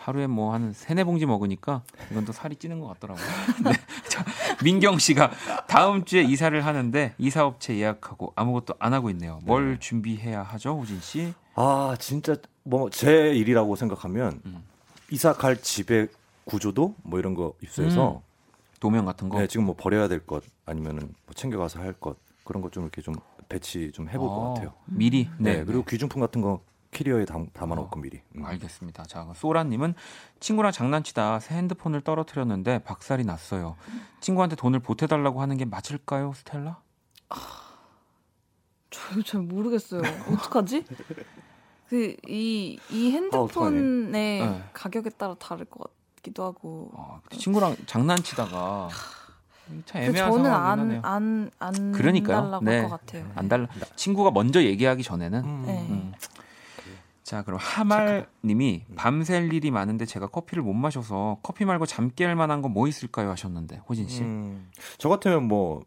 하루에 0.03 0.27
뭐 0.27 0.53
한 0.53 0.73
세네 0.73 1.05
봉지 1.05 1.27
먹으니까 1.27 1.83
이건 2.11 2.25
또 2.25 2.33
살이 2.33 2.57
찌는 2.57 2.81
것 2.81 2.89
같더라고요. 2.89 3.25
네. 3.65 3.73
자, 4.09 4.25
민경 4.65 4.99
씨가 4.99 5.31
다음 5.69 6.05
주에 6.05 6.23
이사를 6.23 6.65
하는데 6.65 7.15
이사 7.19 7.47
업체 7.47 7.77
예약하고 7.77 8.33
아무것도 8.35 8.75
안 8.81 8.93
하고 8.95 9.11
있네요. 9.11 9.39
뭘 9.45 9.79
준비해야 9.79 10.43
하죠, 10.43 10.77
호진 10.79 11.01
씨? 11.01 11.33
아, 11.55 11.95
진짜 12.01 12.35
뭐 12.65 12.91
제 12.91 13.31
일이라고 13.33 13.77
생각하면 13.77 14.41
음. 14.45 14.63
이사 15.11 15.33
갈 15.33 15.61
집의 15.61 16.09
구조도 16.45 16.97
뭐 17.05 17.19
이런 17.21 17.35
거 17.35 17.55
입수해서 17.63 18.23
도면 18.81 19.05
같은 19.05 19.29
거. 19.29 19.39
네, 19.39 19.47
지금 19.47 19.67
뭐 19.67 19.77
버려야 19.79 20.09
될 20.09 20.27
것 20.27 20.43
아니면은 20.67 21.03
뭐 21.27 21.35
챙겨가서 21.35 21.79
할 21.81 21.93
것 21.95 22.17
그런 22.45 22.61
것 22.61 22.73
좀 22.73 22.83
이렇게 22.85 23.01
좀 23.03 23.15
배치 23.49 23.93
좀 23.93 24.09
해볼 24.09 24.27
것 24.29 24.35
어, 24.35 24.55
같아요. 24.55 24.73
미리. 24.87 25.29
네, 25.39 25.65
그리고 25.65 25.85
귀중품 25.85 26.21
같은 26.21 26.41
거 26.41 26.61
캐리어에 26.93 27.25
담, 27.25 27.49
담아놓고 27.53 27.99
어, 27.99 28.01
미리. 28.01 28.21
음. 28.37 28.45
알겠습니다. 28.45 29.05
자, 29.05 29.27
소라님은 29.35 29.95
친구랑 30.41 30.71
장난치다 30.73 31.41
새 31.41 31.57
핸드폰을 31.57 32.03
떨어뜨렸는데 32.03 32.79
박살이 32.81 33.25
났어요. 33.25 33.77
친구한테 34.21 34.55
돈을 34.57 34.79
보태달라고 34.81 35.41
하는 35.41 35.57
게 35.57 35.65
맞을까요, 35.65 36.33
스텔라? 36.35 36.81
저잘 38.91 39.41
모르겠어요. 39.41 40.03
어떡하지? 40.31 40.85
그 41.89 42.15
이이 42.29 42.79
아? 42.79 42.93
핸드폰의 42.93 44.11
네. 44.13 44.63
가격에 44.75 45.11
따라 45.11 45.35
다를 45.39 45.65
것 45.65 45.91
같기도 46.17 46.45
하고. 46.45 46.91
어, 46.95 47.21
친구랑 47.31 47.75
장난치다가 47.87 48.89
참그 49.87 50.07
애매한 50.09 50.31
저는 50.33 50.51
안 50.51 50.79
하네요. 50.81 51.01
안안 51.03 51.93
그러니까요. 51.93 52.37
달라고 52.43 52.65
네. 52.67 52.81
할것 52.81 53.01
같아요. 53.01 53.33
안 53.35 53.49
달라. 53.49 53.67
친구가 53.97 54.31
먼저 54.31 54.63
얘기하기 54.63 55.03
전에는. 55.03 55.45
음. 55.45 55.63
네. 55.67 55.87
음. 55.89 56.13
자, 57.33 57.41
그럼 57.41 57.59
하말님이 57.63 58.85
밤샐 58.95 59.55
일이 59.55 59.71
많은데 59.71 60.05
제가 60.05 60.27
커피를 60.27 60.63
못 60.63 60.75
마셔서 60.75 61.39
커피 61.43 61.65
말고 61.65 61.87
잠깰 61.87 62.35
만한 62.35 62.61
거뭐 62.61 62.89
있을까요 62.89 63.31
하셨는데 63.31 63.81
호진 63.89 64.07
씨. 64.07 64.21
음, 64.21 64.69
저 64.99 65.09
같으면 65.09 65.45
뭐 65.45 65.83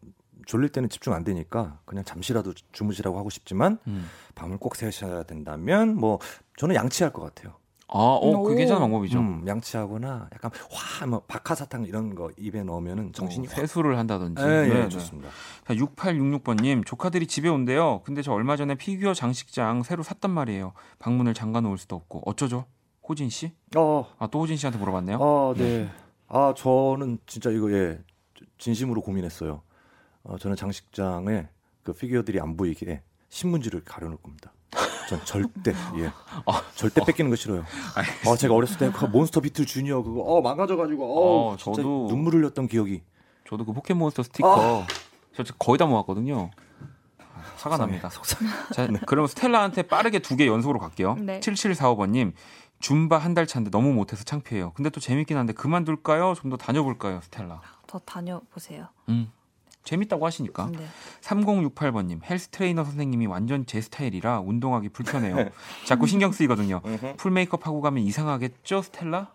졸릴 0.46 0.70
때는 0.70 0.88
집중 0.88 1.12
안 1.12 1.22
되니까 1.22 1.78
그냥 1.84 2.02
잠시라도 2.02 2.52
주무시라고 2.72 3.16
하고 3.16 3.30
싶지만 3.30 3.78
음. 3.86 4.08
밤을 4.34 4.58
꼭 4.58 4.74
새셔야 4.74 5.22
된다면 5.22 5.94
뭐 5.94 6.18
저는 6.56 6.74
양치할 6.74 7.12
것 7.12 7.22
같아요. 7.22 7.54
아, 7.88 7.98
어, 7.98 8.42
그 8.42 8.52
오. 8.52 8.54
괜찮은 8.56 8.80
방법이죠. 8.80 9.18
음, 9.20 9.44
양치하거나 9.46 10.28
약간 10.34 10.50
화 10.70 11.06
뭐 11.06 11.20
박하사탕 11.28 11.84
이런 11.84 12.14
거 12.16 12.30
입에 12.36 12.64
넣으면은 12.64 13.12
정신이 13.12 13.46
어, 13.46 13.50
확 13.50 13.56
세수를 13.56 13.96
한다든지. 13.96 14.42
예, 14.42 14.46
예, 14.46 14.68
네, 14.68 14.82
네. 14.82 14.88
좋습니다. 14.88 15.28
자, 15.66 15.74
6866번님, 15.74 16.84
조카들이 16.84 17.26
집에 17.28 17.48
온대요. 17.48 18.00
근데 18.04 18.22
저 18.22 18.32
얼마 18.32 18.56
전에 18.56 18.74
피규어 18.74 19.14
장식장 19.14 19.84
새로 19.84 20.02
샀단 20.02 20.30
말이에요. 20.32 20.72
방문을 20.98 21.34
잠가 21.34 21.60
놓을 21.60 21.78
수도 21.78 21.94
없고. 21.96 22.22
어쩌죠? 22.26 22.64
호진 23.08 23.30
씨? 23.30 23.52
어, 23.76 24.04
아, 24.18 24.26
또 24.26 24.40
호진 24.40 24.56
씨한테 24.56 24.78
물어봤네요. 24.80 25.18
아, 25.22 25.54
네. 25.56 25.88
아, 26.28 26.52
저는 26.56 27.18
진짜 27.26 27.50
이거 27.50 27.70
예 27.72 28.00
진심으로 28.58 29.00
고민했어요. 29.02 29.62
어, 30.24 30.38
저는 30.38 30.56
장식장에 30.56 31.46
그 31.84 31.92
피규어들이 31.92 32.40
안 32.40 32.56
보이게 32.56 33.02
신문지를 33.28 33.84
가려놓을 33.84 34.18
겁니다. 34.20 34.52
전 35.08 35.24
절대 35.24 35.72
예 35.98 36.10
절대 36.74 37.04
뺏기는 37.04 37.30
거 37.30 37.36
싫어요. 37.36 37.64
아 38.26 38.36
제가 38.36 38.54
어렸을 38.54 38.78
때 38.78 38.90
그 38.90 39.04
몬스터 39.06 39.40
비틀 39.40 39.64
주니어 39.66 40.02
그거 40.02 40.20
어 40.22 40.40
망가져 40.40 40.76
가지고 40.76 41.04
어, 41.04 41.52
어, 41.52 41.56
진짜 41.56 41.82
저도- 41.82 42.08
눈물 42.08 42.34
흘렸던 42.34 42.66
기억이 42.68 43.02
저도 43.48 43.64
그 43.64 43.72
포켓몬스터 43.72 44.22
스티커 44.24 44.84
저 45.34 45.44
거의 45.58 45.78
다 45.78 45.86
모았거든요. 45.86 46.50
화가 47.58 47.76
속상해, 47.76 47.78
납니다. 47.78 48.08
속상해. 48.10 48.50
자, 48.72 48.86
그럼 49.06 49.26
스텔라한테 49.26 49.82
빠르게 49.82 50.18
두 50.18 50.36
개 50.36 50.46
연속으로 50.46 50.78
갈게요. 50.78 51.14
네. 51.18 51.40
7745번님, 51.40 52.32
줌바 52.80 53.18
한 53.18 53.34
달 53.34 53.46
차인데 53.46 53.70
너무 53.70 53.92
못해서 53.92 54.24
창피해요. 54.24 54.72
근데 54.74 54.90
또 54.90 55.00
재밌긴 55.00 55.36
한데 55.36 55.52
그만둘까요? 55.52 56.34
좀 56.34 56.50
더 56.50 56.56
다녀볼까요, 56.56 57.20
스텔라? 57.22 57.60
더 57.86 57.98
다녀보세요. 58.00 58.88
음, 59.08 59.30
재밌다고 59.86 60.26
하시니까. 60.26 60.70
네. 60.72 60.86
3068번님, 61.22 62.20
헬스 62.28 62.48
트레이너 62.48 62.84
선생님이 62.84 63.26
완전 63.26 63.64
제 63.64 63.80
스타일이라 63.80 64.40
운동하기 64.40 64.90
불편해요. 64.90 65.48
자꾸 65.86 66.06
신경 66.06 66.32
쓰이거든요. 66.32 66.82
full 67.16 67.30
메이크업 67.30 67.66
하고 67.66 67.80
가면 67.80 68.02
이상하겠죠, 68.02 68.82
스텔라? 68.82 69.28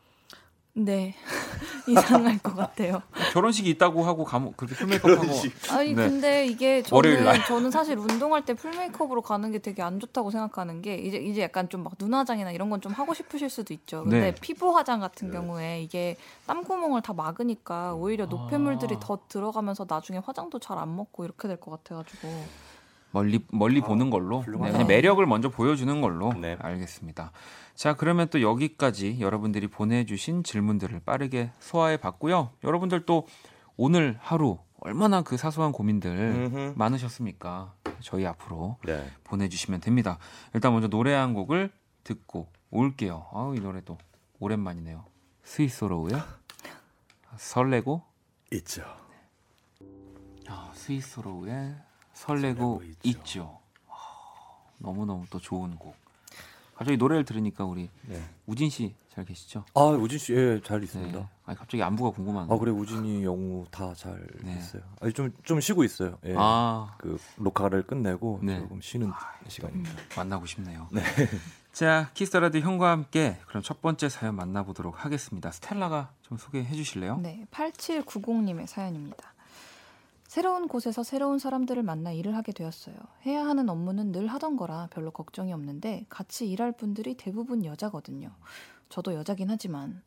네. 0.74 1.16
이상할 1.88 2.38
것 2.40 2.56
같아요. 2.56 3.02
결혼식이 3.32 3.70
있다고 3.72 4.04
하고 4.04 4.24
가면 4.26 4.54
그렇게 4.58 4.76
full 4.76 4.88
메이크업 4.88 5.18
하고 5.20 5.34
아니 5.72 5.94
네. 5.94 6.10
근데 6.10 6.46
이게 6.46 6.84
월요일 6.92 7.18
저는 7.20 7.32
날. 7.32 7.46
저는 7.46 7.72
사실 7.72 7.98
운동할 7.98 8.44
때 8.46 8.54
full 8.54 8.72
메이크업으로 8.72 9.22
가는 9.22 9.52
게 9.52 9.60
되게 9.60 9.82
안 9.82 10.00
좋다고 10.00 10.32
생각하는 10.32 10.82
게 10.82 10.96
이제 10.96 11.18
이제 11.18 11.42
약간 11.42 11.70
좀 11.70 11.84
막 11.84 11.98
눈 11.98 12.14
화장이나 12.14 12.52
이런 12.52 12.70
건 12.70 12.82
좀 12.82 12.92
하고 12.94 13.14
싶으실 13.14 13.50
수도 13.50 13.74
있죠. 13.74 14.04
근데 14.04 14.20
네. 14.20 14.36
피부 14.42 14.76
화장 14.76 15.00
같은 15.00 15.32
경우에 15.32 15.82
이게 15.84 16.18
땀 16.48 16.64
구멍을 16.64 17.02
다 17.02 17.14
막으니까 17.14 17.94
오히려 17.94 18.26
노폐물들이 18.26 18.96
아. 18.96 19.00
더 19.00 19.20
들어가면서 19.30 19.86
나중에 19.88 20.20
화장도 20.20 20.60
잘 20.60 20.78
안 20.78 20.96
먹고 20.96 21.24
이렇게 21.26 21.48
될 21.48 21.58
것 21.58 21.72
같아가지고 21.72 22.28
멀리 23.12 23.46
멀리 23.52 23.82
보는 23.82 24.10
걸로 24.10 24.44
네. 24.48 24.72
그냥 24.72 24.88
매력을 24.88 25.24
먼저 25.26 25.50
보여주는 25.50 26.02
걸로 26.02 26.34
네. 26.34 26.58
알겠습니다. 26.60 27.32
자 27.76 27.96
그러면 27.96 28.28
또 28.30 28.42
여기까지 28.42 29.20
여러분들이 29.20 29.68
보내주신 29.68 30.44
질문들을 30.44 31.02
빠르게 31.06 31.52
소화해 31.60 31.98
봤고요. 31.98 32.52
여러분들 32.64 33.06
또 33.06 33.28
오늘 33.78 34.18
하루 34.20 34.60
얼마나 34.80 35.22
그 35.22 35.38
사소한 35.38 35.72
고민들 35.72 36.10
음흠. 36.10 36.74
많으셨습니까? 36.76 37.74
저희 38.00 38.26
앞으로 38.26 38.78
네. 38.86 39.06
보내주시면 39.24 39.82
됩니다. 39.82 40.18
일단 40.54 40.74
먼저 40.74 40.88
노래 40.88 41.14
한 41.14 41.34
곡을 41.34 41.72
듣고 42.04 42.48
올게요. 42.72 43.28
아우 43.32 43.56
이 43.56 43.60
노래도 43.60 43.98
오랜만이네요. 44.40 45.06
스위스로우요. 45.44 46.20
설레고 47.38 48.02
있죠. 48.54 48.84
아, 50.48 50.72
스위스로우의 50.74 51.76
설레고 52.22 52.84
있죠. 52.84 53.10
있죠. 53.10 53.60
아, 53.88 53.94
너무 54.78 55.06
너무 55.06 55.26
또 55.30 55.40
좋은 55.40 55.76
곡. 55.76 55.96
갑자기 56.76 56.98
노래를 56.98 57.26
들으니까 57.26 57.66
우리 57.66 57.90
네. 58.08 58.24
우진 58.46 58.70
씨 58.70 58.96
잘 59.14 59.26
계시죠? 59.26 59.66
아 59.74 59.82
우진 59.82 60.18
씨, 60.18 60.34
예, 60.34 60.62
잘 60.64 60.82
있습니다. 60.84 61.20
네. 61.20 61.28
아니 61.46 61.58
갑자기 61.58 61.84
안부가 61.84 62.12
궁금한데. 62.12 62.54
아 62.54 62.58
그래 62.58 62.72
우진이 62.72 63.26
영우 63.26 63.66
다잘 63.70 64.26
네. 64.42 64.58
있어요. 64.58 64.84
아니 65.02 65.12
좀좀 65.12 65.60
쉬고 65.60 65.84
있어요. 65.84 66.18
예. 66.26 66.34
아, 66.38 66.96
그 66.98 67.20
녹화를 67.36 67.84
끝내고 67.84 68.40
네. 68.42 68.60
조금 68.60 68.80
쉬는 68.80 69.12
시간입니다. 69.48 69.92
만나고 70.16 70.46
싶네요. 70.46 70.88
네. 70.92 71.02
자, 71.74 72.10
키스라디 72.14 72.62
형과 72.62 72.92
함께 72.92 73.38
그럼 73.48 73.64
첫 73.64 73.82
번째 73.82 74.08
사연 74.08 74.36
만나보도록 74.36 75.06
하겠습니다. 75.06 75.52
스텔라가 75.52 76.12
좀 76.22 76.38
소개해 76.38 76.74
주실래요? 76.74 77.18
네, 77.18 77.46
8790님의 77.52 78.68
사연입니다. 78.68 79.31
새로운 80.32 80.70
곳에서 80.70 81.04
새로운 81.04 81.40
사람들을 81.40 81.84
만나 81.84 82.14
일을 82.14 82.38
하게 82.38 82.54
되었어요. 82.54 82.96
해야 83.26 83.46
하는 83.46 83.68
업무는 83.68 84.14
늘 84.14 84.28
하던 84.28 84.56
거라 84.56 84.88
별로 84.90 85.12
걱정이 85.12 85.52
없는데 85.52 86.06
같이 86.08 86.50
일할 86.50 86.72
분들이 86.72 87.16
대부분 87.16 87.66
여자거든요. 87.66 88.32
저도 88.88 89.14
여자긴 89.14 89.50
하지만 89.50 90.02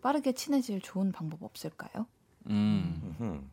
빠르게 0.00 0.30
친해질 0.30 0.80
좋은 0.80 1.10
방법 1.10 1.42
없을까요? 1.42 2.06
음. 2.50 3.50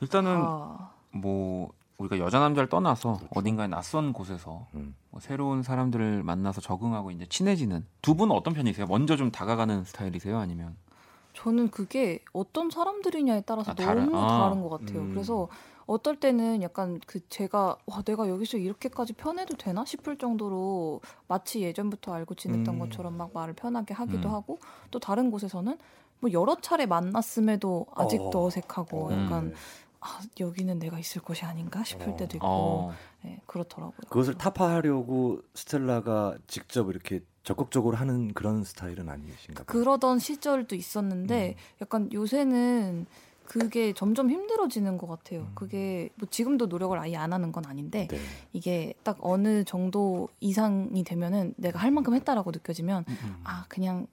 일단은 0.00 0.34
아, 0.34 0.92
뭐 1.10 1.74
우리가 1.98 2.18
여자 2.18 2.38
남자를 2.38 2.70
떠나서 2.70 3.20
어딘가에 3.34 3.66
낯선 3.66 4.14
곳에서 4.14 4.66
음. 4.76 4.94
뭐 5.10 5.20
새로운 5.20 5.62
사람들을 5.62 6.22
만나서 6.22 6.62
적응하고 6.62 7.10
이제 7.10 7.26
친해지는 7.26 7.84
두 8.00 8.14
분은 8.14 8.34
어떤 8.34 8.54
편이세요? 8.54 8.86
먼저 8.86 9.16
좀 9.16 9.30
다가가는 9.30 9.84
스타일이세요? 9.84 10.38
아니면 10.38 10.74
저는 11.46 11.70
그게 11.70 12.18
어떤 12.32 12.70
사람들이냐에 12.70 13.42
따라서 13.46 13.70
아, 13.70 13.74
다른- 13.76 14.06
너무 14.06 14.18
아. 14.18 14.48
다른 14.48 14.62
것 14.62 14.68
같아요. 14.68 15.02
음. 15.02 15.10
그래서 15.12 15.46
어떨 15.86 16.16
때는 16.18 16.60
약간 16.62 17.00
그 17.06 17.20
제가 17.28 17.76
와 17.86 18.02
내가 18.02 18.28
여기서 18.28 18.58
이렇게까지 18.58 19.12
편해도 19.12 19.56
되나 19.56 19.84
싶을 19.84 20.18
정도로 20.18 21.00
마치 21.28 21.60
예전부터 21.62 22.12
알고 22.12 22.34
지냈던 22.34 22.74
음. 22.74 22.78
것처럼 22.80 23.16
막 23.16 23.30
말을 23.32 23.54
편하게 23.54 23.94
하기도 23.94 24.28
음. 24.28 24.34
하고 24.34 24.58
또 24.90 24.98
다른 24.98 25.30
곳에서는 25.30 25.78
뭐 26.18 26.32
여러 26.32 26.56
차례 26.60 26.84
만났음에도 26.84 27.86
아직도 27.94 28.30
어. 28.42 28.46
어. 28.46 28.50
색하고 28.50 29.08
음. 29.10 29.12
약간 29.24 29.54
아, 30.00 30.18
여기는 30.40 30.80
내가 30.80 30.98
있을 30.98 31.22
곳이 31.22 31.44
아닌가 31.44 31.84
싶을 31.84 32.08
어. 32.10 32.16
때도 32.16 32.38
있고 32.38 32.46
어, 32.48 32.92
네, 33.22 33.40
그렇더라고요. 33.46 34.00
그것을 34.08 34.34
타파하려고 34.34 35.42
스텔라가 35.54 36.38
직접 36.48 36.90
이렇게 36.90 37.20
적극적으로 37.46 37.96
하는 37.96 38.34
그런 38.34 38.64
스타일은 38.64 39.08
아니신가 39.08 39.62
봐요. 39.62 39.66
그러던 39.66 40.18
시절도 40.18 40.74
있었는데 40.74 41.50
음. 41.50 41.54
약간 41.80 42.12
요새는 42.12 43.06
그게 43.44 43.92
점점 43.92 44.28
힘들어지는 44.28 44.98
것 44.98 45.06
같아요. 45.06 45.42
음. 45.42 45.52
그게 45.54 46.08
뭐 46.16 46.28
지금도 46.28 46.66
노력을 46.66 46.98
아예 46.98 47.14
안 47.14 47.32
하는 47.32 47.52
건 47.52 47.64
아닌데 47.66 48.08
네. 48.10 48.18
이게 48.52 48.94
딱 49.04 49.18
어느 49.20 49.62
정도 49.62 50.28
이상이 50.40 51.04
되면은 51.04 51.54
내가 51.56 51.78
할 51.78 51.92
만큼 51.92 52.16
했다라고 52.16 52.50
느껴지면 52.50 53.04
음. 53.08 53.40
아 53.44 53.64
그냥 53.68 54.08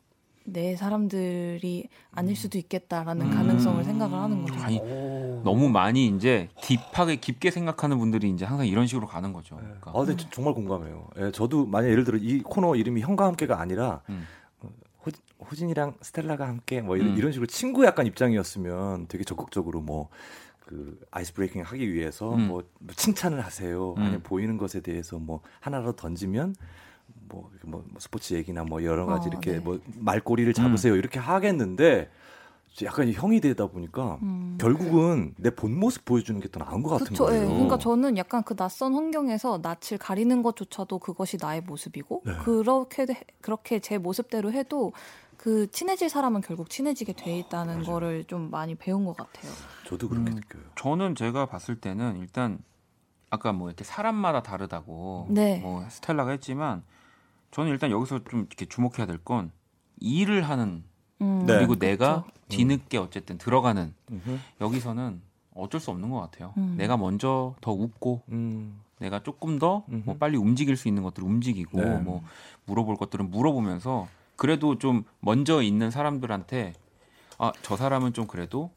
내 0.46 0.76
사람들이 0.76 1.90
아닐 2.12 2.36
수도 2.36 2.60
있겠다라는 2.60 3.26
음. 3.26 3.32
가능성을 3.32 3.84
생각을 3.84 4.16
하는 4.16 4.46
거죠. 4.46 4.62
아니, 4.62 4.80
오. 4.80 5.33
너무 5.44 5.70
많이 5.70 6.08
이제 6.08 6.50
딥하게 6.62 7.18
깊게 7.18 7.52
생각하는 7.52 7.98
분들이 8.00 8.30
이제 8.30 8.46
항상 8.46 8.66
이런 8.68 8.88
식으로 8.88 9.08
가는 9.08 9.34
거죠. 9.34 9.56
네. 9.56 9.62
그러니까 9.64 9.92
아, 9.92 10.06
근데 10.06 10.16
저- 10.18 10.30
정말 10.30 10.54
공감해요. 10.54 11.08
예, 11.20 11.32
저도 11.32 11.66
만약 11.66 11.90
예를 11.90 12.04
들어 12.04 12.18
이 12.18 12.42
코너 12.42 12.76
이름이 12.76 13.02
형과 13.02 13.26
함께가 13.26 13.60
아니라 13.60 14.02
음. 14.10 14.26
어, 14.62 14.70
호, 15.06 15.12
호진이랑 15.50 15.96
스텔라가 16.02 16.48
함께 16.48 16.82
뭐 16.82 16.96
이런, 16.98 17.10
음. 17.10 17.18
이런 17.18 17.32
식으로 17.32 17.48
친구 17.48 17.86
약간 17.86 18.06
입장이었으면 18.08 19.08
되게 19.08 19.24
적극적으로 19.24 19.82
뭐그 19.82 21.00
아이스 21.12 21.34
브레이킹 21.34 21.62
하기 21.64 21.94
위해서 21.94 22.34
음. 22.34 22.48
뭐, 22.48 22.64
뭐 22.80 22.94
칭찬을 22.96 23.42
하세요. 23.42 23.94
음. 23.98 24.02
아니면 24.02 24.24
보이는 24.24 24.58
것에 24.58 24.80
대해서 24.82 25.18
뭐 25.20 25.42
하나라도 25.60 25.94
던지면 25.94 26.56
뭐, 27.28 27.50
이렇게 27.52 27.68
뭐, 27.68 27.84
뭐 27.90 28.00
스포츠 28.00 28.34
얘기나 28.34 28.64
뭐 28.64 28.84
여러 28.84 29.06
가지 29.06 29.28
어, 29.28 29.32
이렇게 29.32 29.52
네. 29.54 29.60
뭐 29.60 29.80
말꼬리를 29.98 30.52
잡으세요. 30.54 30.96
이렇게 30.96 31.20
하겠는데 31.20 32.10
약간 32.82 33.12
형이 33.14 33.40
되다 33.40 33.68
보니까 33.68 34.18
음. 34.24 34.58
결국은 34.60 35.36
내 35.38 35.52
본 35.52 35.78
모습 35.78 36.06
보여주는 36.06 36.40
게 36.42 36.48
더 36.50 36.60
나은 36.60 36.82
것 36.82 36.90
같은 36.90 37.06
그쵸, 37.08 37.26
예. 37.26 37.38
거예요. 37.38 37.48
그러니까 37.50 37.78
저는 37.78 38.18
약간 38.18 38.44
그 38.44 38.56
낯선 38.56 38.96
환경에서 38.96 39.60
낯을 39.62 40.00
가리는 40.00 40.42
것조차도 40.42 40.98
그것이 41.00 41.38
나의 41.40 41.62
모습이고 41.62 42.24
네. 42.26 42.34
그렇게 42.44 43.06
그렇게 43.42 43.80
제 43.80 43.98
모습대로 44.00 44.52
해도 44.52 44.92
그 45.38 45.70
친해질 45.70 46.10
사람은 46.10 46.42
결국 46.42 46.70
친해지게 46.70 47.14
돼 47.14 47.38
있다는 47.40 47.84
거를 47.84 48.24
좀 48.26 48.50
많이 48.50 48.74
배운 48.76 49.06
것 49.06 49.16
같아요. 49.16 49.52
저도 49.88 50.10
그렇게 50.10 50.32
음. 50.32 50.36
느껴요. 50.36 50.64
저는 50.76 51.14
제가 51.16 51.46
봤을 51.46 51.80
때는 51.80 52.18
일단 52.18 52.58
아까 53.30 53.52
뭐 53.54 53.68
이렇게 53.70 53.84
사람마다 53.84 54.42
다르다고 54.42 55.28
네. 55.30 55.60
뭐 55.60 55.86
스텔라가 55.90 56.32
했지만 56.32 56.84
저는 57.52 57.70
일단 57.72 57.92
여기서 57.92 58.24
좀 58.24 58.42
이렇게 58.42 58.66
주목해야 58.66 59.06
될 59.06 59.20
건 59.24 59.52
일을 60.00 60.42
하는 60.44 60.84
음, 61.22 61.46
네. 61.46 61.58
그리고 61.58 61.76
내가 61.76 62.24
그쵸. 62.24 62.34
뒤늦게 62.50 62.98
어쨌든 62.98 63.38
들어가는 63.38 63.94
음흠. 64.12 64.38
여기서는 64.62 65.22
어쩔 65.56 65.80
수 65.80 65.92
없는 65.92 66.10
것 66.10 66.20
같아요. 66.20 66.54
음. 66.58 66.76
내가 66.78 66.98
먼저 66.98 67.56
더 67.62 67.72
웃고 67.72 68.22
음. 68.30 68.80
내가 69.00 69.22
조금 69.22 69.60
더 69.60 69.84
뭐. 69.88 70.16
빨리 70.18 70.38
움직일 70.38 70.78
수 70.78 70.88
있는 70.88 71.04
것들을 71.04 71.28
움직이고 71.28 71.80
네. 71.80 71.98
뭐 72.00 72.24
물어볼 72.66 72.96
것들은 72.98 73.30
물어보면서 73.32 74.08
그래도 74.36 74.78
좀 74.80 75.04
먼저 75.20 75.62
있는 75.62 75.92
사람들한테 75.92 76.74
아 77.38 77.52
저 77.62 77.76
사람은 77.76 78.14
좀 78.14 78.28
그래도 78.28 78.72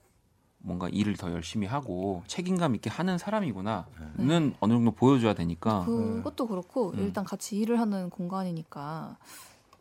뭔가 0.59 0.89
일을 0.89 1.16
더 1.16 1.30
열심히 1.30 1.66
하고 1.66 2.22
책임감 2.26 2.74
있게 2.74 2.91
하는 2.91 3.18
사람이구나는 3.18 4.55
어느 4.61 4.72
정도 4.72 4.91
보여줘야 4.91 5.34
되니까 5.34 5.84
그것도 5.84 6.49
그렇고 6.49 6.91
음. 6.95 6.99
일단 6.99 7.24
같이 7.24 7.57
일을 7.59 7.78
하는 7.78 8.11
공간이니까 8.11 9.16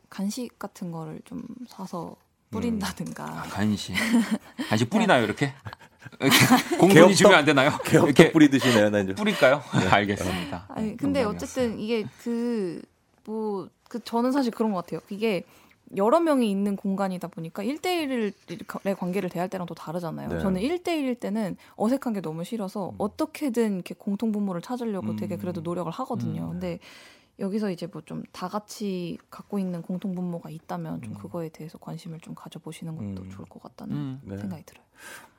간식 0.10 0.60
같은 0.60 0.92
거를 0.92 1.22
좀 1.26 1.42
사서 1.68 2.16
뿌린다든가 2.56 3.24
아, 3.24 3.44
간식 3.44 3.94
간식 4.70 4.90
뿌리나요 4.90 5.24
이렇게 5.24 5.54
이렇게 6.20 6.38
공분이? 6.80 7.16
주면 7.16 7.36
안 7.36 7.46
되나요? 7.46 7.72
이렇게 7.92 8.32
뿌리듯이네요. 8.32 8.90
나 8.90 9.00
이제. 9.00 9.14
뿌릴까요? 9.16 9.62
알겠습니다. 9.92 10.66
아니 10.70 10.96
근데 10.96 11.24
농담이었어요. 11.24 11.30
어쨌든 11.36 11.80
이게 11.80 12.06
그 12.24 12.82
뭐 13.28 13.68
그 13.90 14.04
저는 14.04 14.32
사실 14.32 14.52
그런 14.52 14.72
것 14.72 14.84
같아요. 14.84 15.00
이게 15.10 15.44
여러 15.96 16.20
명이 16.20 16.50
있는 16.50 16.76
공간이다 16.76 17.28
보니까 17.28 17.64
1대1의 17.64 18.98
관계를 18.98 19.30
대할 19.30 19.48
때랑 19.48 19.68
또 19.68 19.76
다르잖아요. 19.76 20.30
네. 20.30 20.40
저는 20.40 20.60
1대1일 20.62 21.20
때는 21.20 21.56
어색한 21.76 22.14
게 22.14 22.22
너무 22.22 22.44
싫어서 22.44 22.90
음. 22.90 22.96
어떻게든 22.98 23.76
이렇게 23.76 23.94
공통 23.96 24.32
분모를 24.32 24.62
찾으려고 24.62 25.12
음. 25.12 25.16
되게 25.16 25.38
그래도 25.38 25.62
노력을 25.62 25.92
하거든요. 25.92 26.46
음. 26.46 26.50
근데 26.54 26.80
여기서 27.40 27.70
이제 27.72 27.88
뭐 27.88 28.02
좀 28.06 28.24
다 28.32 28.48
같이 28.48 29.18
갖고 29.30 29.60
있는 29.60 29.82
공통 29.82 30.16
분모가 30.16 30.50
있다면 30.50 31.02
좀 31.02 31.14
음. 31.14 31.18
그거에 31.18 31.50
대해서 31.50 31.78
관심을 31.78 32.20
좀 32.22 32.34
가져보시는 32.36 32.96
것도 32.96 33.24
음. 33.24 33.30
좋을 33.30 33.46
것 33.48 33.62
같다는 33.62 33.96
음. 33.96 34.22
네. 34.24 34.38
생각이 34.38 34.64
들어요. 34.66 34.86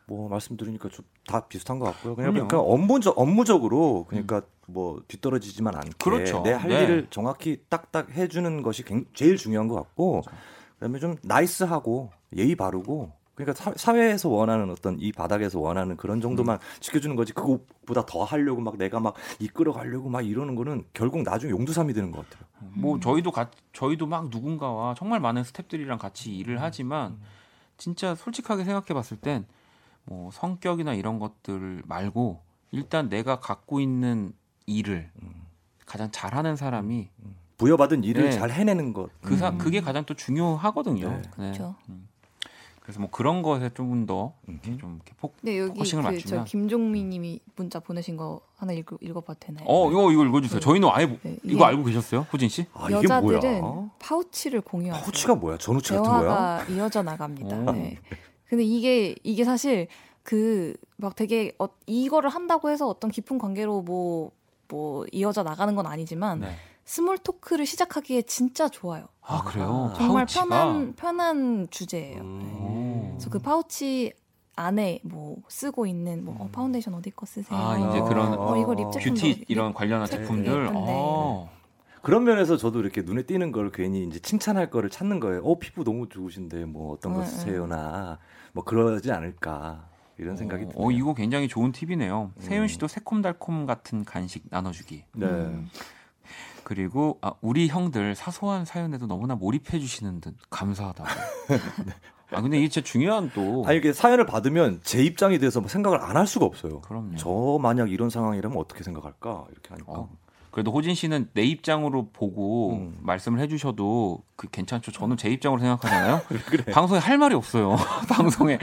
뭐 0.08 0.28
말씀드리니까 0.28 0.88
좀 0.90 1.04
다 1.26 1.48
비슷한 1.48 1.80
것 1.80 1.86
같고요. 1.86 2.14
그냥 2.14 2.32
그럼요. 2.32 2.48
그러니까 2.48 2.72
업무적 2.72 3.18
업무적으로 3.18 4.04
그러니까 4.08 4.42
뭐 4.68 5.02
뒤떨어지지만 5.08 5.74
않게 5.74 5.90
그렇죠. 5.98 6.40
내 6.42 6.55
할 6.55 6.68
네. 6.68 6.84
일을 6.84 7.08
정확히 7.10 7.64
딱딱 7.68 8.10
해주는 8.12 8.62
것이 8.62 8.84
굉- 8.84 9.06
제일 9.12 9.36
중요한 9.36 9.66
것 9.66 9.74
같고 9.74 10.22
그다음에 10.74 11.00
좀 11.00 11.16
nice하고 11.24 12.12
예의 12.36 12.54
바르고 12.54 13.10
그러니까 13.36 13.54
사, 13.54 13.72
사회에서 13.76 14.28
원하는 14.28 14.70
어떤 14.70 14.98
이 14.98 15.12
바닥에서 15.12 15.60
원하는 15.60 15.96
그런 15.96 16.20
정도만 16.20 16.58
지켜주는 16.80 17.14
거지 17.14 17.32
그거보다 17.32 18.04
더 18.04 18.24
하려고 18.24 18.60
막 18.60 18.76
내가 18.76 18.98
막 18.98 19.14
이끌어 19.38 19.72
가려고 19.72 20.08
막 20.08 20.22
이러는 20.26 20.56
거는 20.56 20.84
결국 20.92 21.22
나중에 21.22 21.52
용두사미 21.52 21.92
되는 21.92 22.10
것 22.10 22.28
같아요. 22.28 22.48
뭐 22.72 22.98
저희도 22.98 23.30
가, 23.30 23.50
저희도 23.72 24.06
막 24.06 24.30
누군가와 24.30 24.94
정말 24.94 25.20
많은 25.20 25.42
스탭들이랑 25.42 25.98
같이 25.98 26.36
일을 26.36 26.60
하지만 26.60 27.20
진짜 27.76 28.16
솔직하게 28.16 28.64
생각해 28.64 28.94
봤을 28.94 29.16
땐 29.16 29.46
뭐 30.06 30.30
성격이나 30.30 30.94
이런 30.94 31.18
것들 31.18 31.82
말고 31.84 32.40
일단 32.70 33.08
내가 33.08 33.40
갖고 33.40 33.80
있는 33.80 34.32
일을 34.66 35.10
가장 35.84 36.10
잘하는 36.10 36.56
사람이 36.56 37.10
부여받은 37.58 38.04
일을 38.04 38.24
네. 38.24 38.30
잘 38.32 38.50
해내는 38.50 38.92
것. 38.92 39.10
그 39.20 39.36
사, 39.36 39.56
그게 39.56 39.80
가장 39.80 40.04
또 40.04 40.14
중요하거든요. 40.14 41.08
네. 41.08 41.16
네. 41.22 41.30
그렇죠. 41.36 41.74
음. 41.88 42.08
그래서 42.86 43.00
뭐 43.00 43.10
그런 43.10 43.42
것에 43.42 43.70
조금 43.74 44.06
더 44.06 44.32
이렇게 44.46 44.70
음. 44.70 44.78
좀 44.78 44.94
이렇게 44.94 45.12
폭. 45.18 45.34
네 45.42 45.58
여기 45.58 45.72
focusing을 45.72 46.04
그저 46.04 46.12
맞추면. 46.14 46.44
김종민님이 46.44 47.40
문자 47.56 47.80
보내신 47.80 48.16
거 48.16 48.40
하나 48.56 48.72
읽어 48.72 48.96
읽어봐도 49.00 49.40
되나요? 49.40 49.64
어 49.66 49.90
이거 49.90 50.12
이거 50.12 50.24
읽어주세요. 50.24 50.60
저희는 50.60 50.88
아예 50.92 51.06
모- 51.06 51.18
네, 51.24 51.32
이거 51.42 51.54
이게- 51.56 51.64
알고 51.64 51.82
계셨어요, 51.84 52.26
호진 52.32 52.48
씨? 52.48 52.64
아, 52.72 52.84
이게 52.86 52.94
여자들은 52.94 53.60
뭐야? 53.60 53.90
파우치를 53.98 54.60
공유하고 54.60 55.02
파우치가 55.02 55.34
뭐야? 55.34 55.58
전우치 55.58 55.94
같은 55.94 56.04
거야? 56.08 56.20
대화가 56.20 56.64
이어져 56.66 57.02
나갑니다. 57.02 57.56
오. 57.56 57.72
네. 57.72 57.98
근데 58.48 58.62
이게 58.62 59.16
이게 59.24 59.42
사실 59.44 59.88
그 60.22 60.74
막 60.98 61.14
되게 61.16 61.52
어, 61.58 61.66
이거를 61.86 62.30
한다고 62.30 62.70
해서 62.70 62.88
어떤 62.88 63.10
깊은 63.10 63.36
관계로 63.38 63.82
뭐뭐 63.82 65.04
이어져 65.12 65.42
나가는 65.42 65.74
건 65.74 65.86
아니지만 65.86 66.40
네. 66.40 66.56
small 66.86 67.18
talk를 67.18 67.66
시작하기에 67.66 68.22
진짜 68.22 68.68
좋아요. 68.68 69.06
아 69.20 69.42
그래요. 69.42 69.92
정말 69.96 70.24
파우치가? 70.24 70.44
편한 70.46 70.94
편한 70.94 71.68
주제예요. 71.70 72.20
음. 72.22 72.38
네. 72.42 72.52
오. 72.54 73.08
그래서 73.10 73.28
그 73.30 73.38
파우치 73.40 74.12
안에 74.54 75.00
뭐 75.02 75.36
쓰고 75.48 75.86
있는 75.86 76.24
뭐 76.24 76.36
어, 76.38 76.48
파운데이션 76.50 76.94
어디 76.94 77.10
거 77.10 77.26
쓰세요? 77.26 77.58
아 77.58 77.76
이제 77.76 78.00
그런 78.02 78.38
어, 78.38 78.56
이거 78.56 78.72
립 78.74 78.90
제품 78.92 79.14
뷰티 79.14 79.26
립- 79.26 79.50
이런 79.50 79.74
관련한 79.74 80.06
립- 80.08 80.12
제품들. 80.18 80.46
예쁜데. 80.62 80.72
어. 80.94 81.50
그런 82.02 82.22
면에서 82.22 82.56
저도 82.56 82.78
이렇게 82.78 83.02
눈에 83.02 83.22
띄는 83.24 83.50
걸 83.50 83.72
괜히 83.72 84.04
이제 84.04 84.20
칭찬할 84.20 84.70
거를 84.70 84.88
찾는 84.88 85.18
거예요. 85.18 85.42
어 85.44 85.58
피부 85.58 85.82
너무 85.82 86.08
좋으신데 86.08 86.66
뭐 86.66 86.92
어떤 86.94 87.14
거 87.14 87.20
응, 87.20 87.26
쓰세요나 87.26 88.18
뭐 88.52 88.62
그러지 88.62 89.10
않을까 89.10 89.88
이런 90.18 90.36
생각이 90.36 90.64
어, 90.66 90.68
드네요. 90.68 90.86
어, 90.86 90.90
이거 90.92 91.14
굉장히 91.14 91.48
좋은 91.48 91.72
팁이네요. 91.72 92.30
음. 92.36 92.40
세윤 92.40 92.68
씨도 92.68 92.86
새콤달콤 92.86 93.66
같은 93.66 94.04
간식 94.04 94.44
나눠주기. 94.50 95.02
네. 95.16 95.26
음. 95.26 95.68
그리고 96.76 97.16
아, 97.22 97.32
우리 97.42 97.68
형들 97.68 98.16
사소한 98.16 98.64
사연에도 98.64 99.06
너무나 99.06 99.36
몰입해 99.36 99.78
주시는 99.78 100.20
듯 100.20 100.34
감사하다고. 100.50 101.08
아 102.32 102.42
근데 102.42 102.58
이게 102.58 102.68
진짜 102.68 102.84
중요한 102.84 103.30
또. 103.32 103.62
아니 103.68 103.78
이게 103.78 103.92
사연을 103.92 104.26
받으면 104.26 104.80
제 104.82 105.00
입장이 105.00 105.38
돼서 105.38 105.60
뭐 105.60 105.68
생각을 105.68 106.02
안 106.02 106.16
할 106.16 106.26
수가 106.26 106.44
없어요. 106.44 106.80
그럼요. 106.80 107.14
저 107.18 107.58
만약 107.62 107.92
이런 107.92 108.10
상황이라면 108.10 108.58
어떻게 108.58 108.82
생각할까 108.82 109.44
이렇게 109.52 109.68
하니까. 109.68 109.92
어, 109.92 110.08
그래도 110.50 110.72
호진 110.72 110.96
씨는 110.96 111.28
내 111.34 111.42
입장으로 111.42 112.08
보고 112.12 112.72
음. 112.72 112.98
말씀을 113.00 113.38
해주셔도 113.38 114.24
그 114.34 114.48
괜찮죠. 114.50 114.90
저는 114.90 115.16
제 115.16 115.28
입장으로 115.30 115.60
생각하잖아요. 115.60 116.22
그래. 116.50 116.64
방송에 116.72 116.98
할 116.98 117.16
말이 117.16 117.36
없어요. 117.36 117.76
방송에 118.10 118.58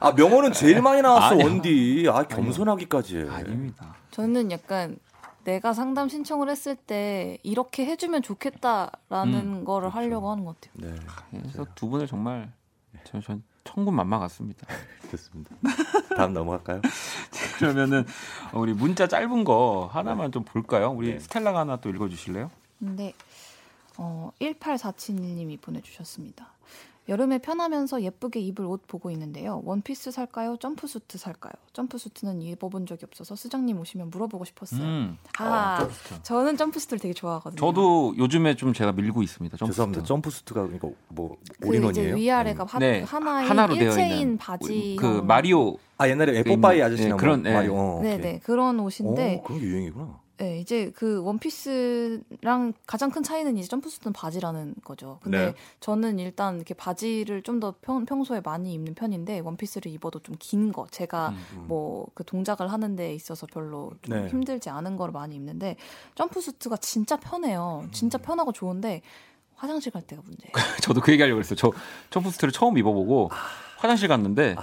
아 0.00 0.12
명언은 0.12 0.54
제일 0.54 0.80
많이 0.80 1.02
나왔어 1.02 1.34
아니요. 1.34 1.44
원디. 1.44 2.06
아 2.10 2.22
겸손하기까지 2.22 3.18
해. 3.18 3.28
아닙니다. 3.28 3.96
저는 4.12 4.50
약간 4.50 4.96
내가 5.44 5.72
상담 5.72 6.08
신청을 6.08 6.48
했을 6.48 6.74
때 6.74 7.38
이렇게 7.42 7.86
해주면 7.86 8.22
좋겠다라는 8.22 9.34
음, 9.34 9.64
거를 9.64 9.90
그렇죠. 9.90 10.06
하려고 10.06 10.30
하는 10.30 10.44
것 10.44 10.60
같아요. 10.60 10.90
네 10.90 11.00
그래서 11.30 11.66
두 11.74 11.88
분을 11.88 12.06
정말 12.06 12.50
저, 13.04 13.20
전 13.20 13.42
천군만마 13.64 14.18
같습니다. 14.20 14.66
좋습니다. 15.10 15.56
다음 16.16 16.32
넘어갈까요? 16.32 16.82
그러면은 17.58 18.04
어, 18.52 18.60
우리 18.60 18.72
문자 18.72 19.06
짧은 19.06 19.44
거 19.44 19.88
하나만 19.92 20.32
좀 20.32 20.44
볼까요? 20.44 20.90
우리 20.90 21.14
네. 21.14 21.18
스텔라가 21.20 21.60
하나 21.60 21.76
또 21.76 21.88
읽어주실래요? 21.90 22.50
근데 22.78 23.14
어, 23.96 24.30
18471님이 24.40 25.60
보내주셨습니다. 25.60 26.53
여름에 27.06 27.38
편하면서 27.38 28.00
예쁘게 28.00 28.40
입을 28.40 28.64
옷 28.64 28.86
보고 28.86 29.10
있는데요. 29.10 29.60
원피스 29.66 30.10
살까요? 30.10 30.56
점프수트 30.56 31.18
살까요? 31.18 31.52
점프수트는 31.74 32.40
입어본 32.40 32.86
적이 32.86 33.04
없어서 33.04 33.36
수장님 33.36 33.78
오시면 33.78 34.08
물어보고 34.08 34.46
싶었어요. 34.46 34.80
음. 34.82 35.18
아, 35.38 35.74
어, 35.74 35.78
점프수트. 35.80 36.22
저는 36.22 36.56
점프수트를 36.56 36.98
되게 37.00 37.12
좋아하거든요. 37.12 37.60
저도 37.60 38.14
요즘에 38.16 38.56
좀 38.56 38.72
제가 38.72 38.92
밀고 38.92 39.22
있습니다. 39.22 39.54
점프수트. 39.58 39.74
죄송합니다. 39.74 40.04
점프수트가 40.04 40.62
그러니까 40.62 40.88
뭐그 41.08 41.36
올인원이에요. 41.66 42.16
이제 42.16 42.16
위아래가 42.16 42.64
하, 42.64 42.78
네, 42.78 43.02
하나의 43.02 43.48
하나로 43.48 43.74
일체인 43.74 44.18
있는 44.20 44.38
바지 44.38 44.96
그 44.98 45.04
마리오 45.06 45.76
아 45.98 46.08
옛날에 46.08 46.42
그 46.42 46.50
있는- 46.50 46.82
아저씨나 46.82 47.04
네, 47.04 47.08
뭐 47.10 47.16
그런, 47.18 47.42
네. 47.42 47.52
마리오. 47.52 47.76
어, 47.76 47.98
오케이. 47.98 48.16
네네 48.16 48.38
그런 48.44 48.80
옷인데 48.80 49.40
오, 49.40 49.42
그런 49.42 49.60
게 49.60 49.66
유행이구나. 49.66 50.23
네, 50.36 50.58
이제 50.58 50.90
그 50.96 51.22
원피스랑 51.22 52.72
가장 52.86 53.10
큰 53.10 53.22
차이는 53.22 53.56
이제 53.56 53.68
점프수트는 53.68 54.12
바지라는 54.12 54.74
거죠. 54.84 55.20
근데 55.22 55.46
네. 55.46 55.54
저는 55.80 56.18
일단 56.18 56.56
이렇게 56.56 56.74
바지를 56.74 57.42
좀 57.42 57.60
더 57.60 57.72
평소에 57.80 58.40
많이 58.44 58.72
입는 58.72 58.94
편인데 58.94 59.38
원피스를 59.40 59.90
입어도 59.92 60.18
좀 60.18 60.34
긴 60.40 60.72
거. 60.72 60.86
제가 60.90 61.28
음. 61.28 61.64
뭐그 61.68 62.24
동작을 62.24 62.70
하는 62.72 62.96
데 62.96 63.14
있어서 63.14 63.46
별로 63.46 63.92
좀 64.02 64.16
네. 64.22 64.28
힘들지 64.28 64.70
않은 64.70 64.96
거를 64.96 65.12
많이 65.12 65.36
입는데 65.36 65.76
점프수트가 66.16 66.78
진짜 66.78 67.16
편해요. 67.16 67.86
진짜 67.92 68.18
편하고 68.18 68.50
좋은데 68.52 69.02
화장실 69.54 69.92
갈 69.92 70.02
때가 70.02 70.20
문제예요. 70.24 70.52
저도 70.82 71.00
그 71.00 71.12
얘기하려고 71.12 71.36
그랬어요. 71.36 71.54
저 71.56 71.70
점프수트를 72.10 72.50
처음 72.52 72.76
입어보고 72.76 73.30
화장실 73.78 74.08
갔는데 74.08 74.56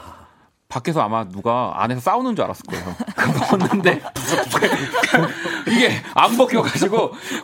밖에서 0.71 1.01
아마 1.01 1.27
누가 1.27 1.73
안에서 1.83 1.99
싸우는 1.99 2.33
줄 2.35 2.45
알았을 2.45 2.63
거예요. 2.65 2.95
그거 3.15 3.45
벗는데 3.57 4.01
이게 5.67 5.89
안 6.15 6.37
벗겨가지고 6.37 6.97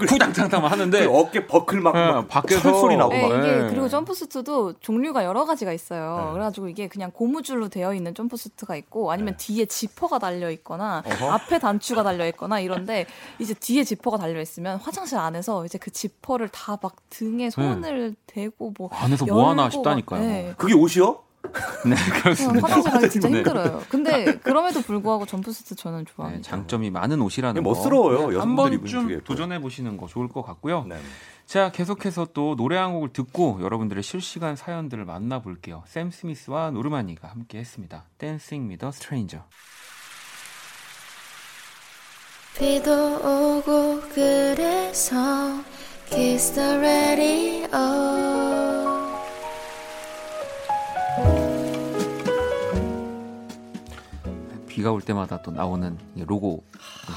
후당탕탕 0.08 0.66
하는데 0.66 1.06
그 1.06 1.14
어깨 1.14 1.46
버클 1.46 1.82
막, 1.82 1.94
네, 1.94 2.12
막 2.12 2.28
밖에서 2.30 2.62
철소리 2.62 2.96
나고 2.96 3.12
네, 3.12 3.28
막. 3.28 3.38
이게 3.44 3.56
네. 3.64 3.68
그리고 3.70 3.90
점프 3.90 4.14
수트도 4.14 4.74
종류가 4.80 5.26
여러 5.26 5.46
가지가 5.46 5.74
있어요. 5.74 6.26
네. 6.28 6.32
그래가지고 6.34 6.70
이게 6.70 6.88
그냥 6.88 7.12
고무줄로 7.12 7.68
되어 7.68 7.94
있는 7.94 8.16
점프 8.16 8.38
수트가 8.38 8.78
있고 8.78 9.12
아니면 9.12 9.36
네. 9.38 9.46
뒤에 9.46 9.66
지퍼가 9.66 10.20
달려 10.20 10.50
있거나 10.52 11.04
어허. 11.06 11.32
앞에 11.32 11.60
단추가 11.60 12.04
달려 12.04 12.26
있거나 12.28 12.62
이런데 12.62 13.06
이제 13.40 13.54
뒤에 13.54 13.84
지퍼가 13.84 14.18
달려 14.18 14.40
있으면 14.40 14.78
화장실 14.80 15.18
안에서 15.18 15.66
이제 15.66 15.78
그 15.78 15.92
지퍼를 15.92 16.48
다 16.50 16.78
막 16.80 16.96
등에 17.10 17.50
손을 17.50 18.16
대고 18.28 18.72
뭐 18.78 18.90
안에서 18.94 19.26
뭐 19.26 19.50
하나 19.50 19.68
싶다니까요. 19.70 20.22
막, 20.22 20.28
네. 20.28 20.54
그게 20.58 20.76
옷이요? 20.76 21.18
네, 21.86 21.96
그렇습니다. 22.22 22.68
화장실 22.68 22.92
가기 22.92 23.10
진짜 23.10 23.30
네. 23.30 23.38
힘들어요. 23.38 23.84
근데 23.90 24.38
그럼에도 24.40 24.82
불구하고 24.82 25.26
점프수트 25.26 25.76
저는 25.76 26.00
네, 26.00 26.14
좋아합니다. 26.14 26.50
장점이 26.50 26.90
많은 26.92 27.22
옷이라는 27.22 27.64
거. 27.64 27.70
멋스러워요. 27.70 28.26
한 28.26 28.34
여성들이 28.34 28.76
입으면 28.76 28.84
되게 29.08 29.14
번쯤. 29.16 29.22
도전해 29.24 29.62
보시는 29.62 29.98
거 29.98 30.08
좋을 30.08 30.28
것 30.28 30.42
같고요. 30.42 30.86
네. 30.88 30.98
자, 31.46 31.72
계속해서 31.72 32.28
또 32.34 32.56
노래 32.58 32.76
한 32.76 32.92
곡을 32.94 33.14
듣고 33.14 33.60
여러분들의 33.62 34.04
실시간 34.04 34.58
사연들을 34.58 35.06
만나볼게요. 35.06 35.84
샘 35.88 36.12
스미스와 36.12 36.72
노르마니가 36.72 37.30
함께 37.30 37.60
했습니다. 37.60 38.04
Dancing 38.18 38.68
with 38.70 38.86
a 38.86 38.90
Stranger. 38.90 39.44
비도 42.58 43.18
오고 43.18 44.02
그래서 44.14 45.16
Kiss 46.10 46.54
the 46.54 46.78
radio 46.78 47.78
비가 54.78 54.92
올 54.92 55.02
때마다 55.02 55.42
또 55.42 55.50
나오는 55.50 55.98
이 56.16 56.24
로고 56.24 56.64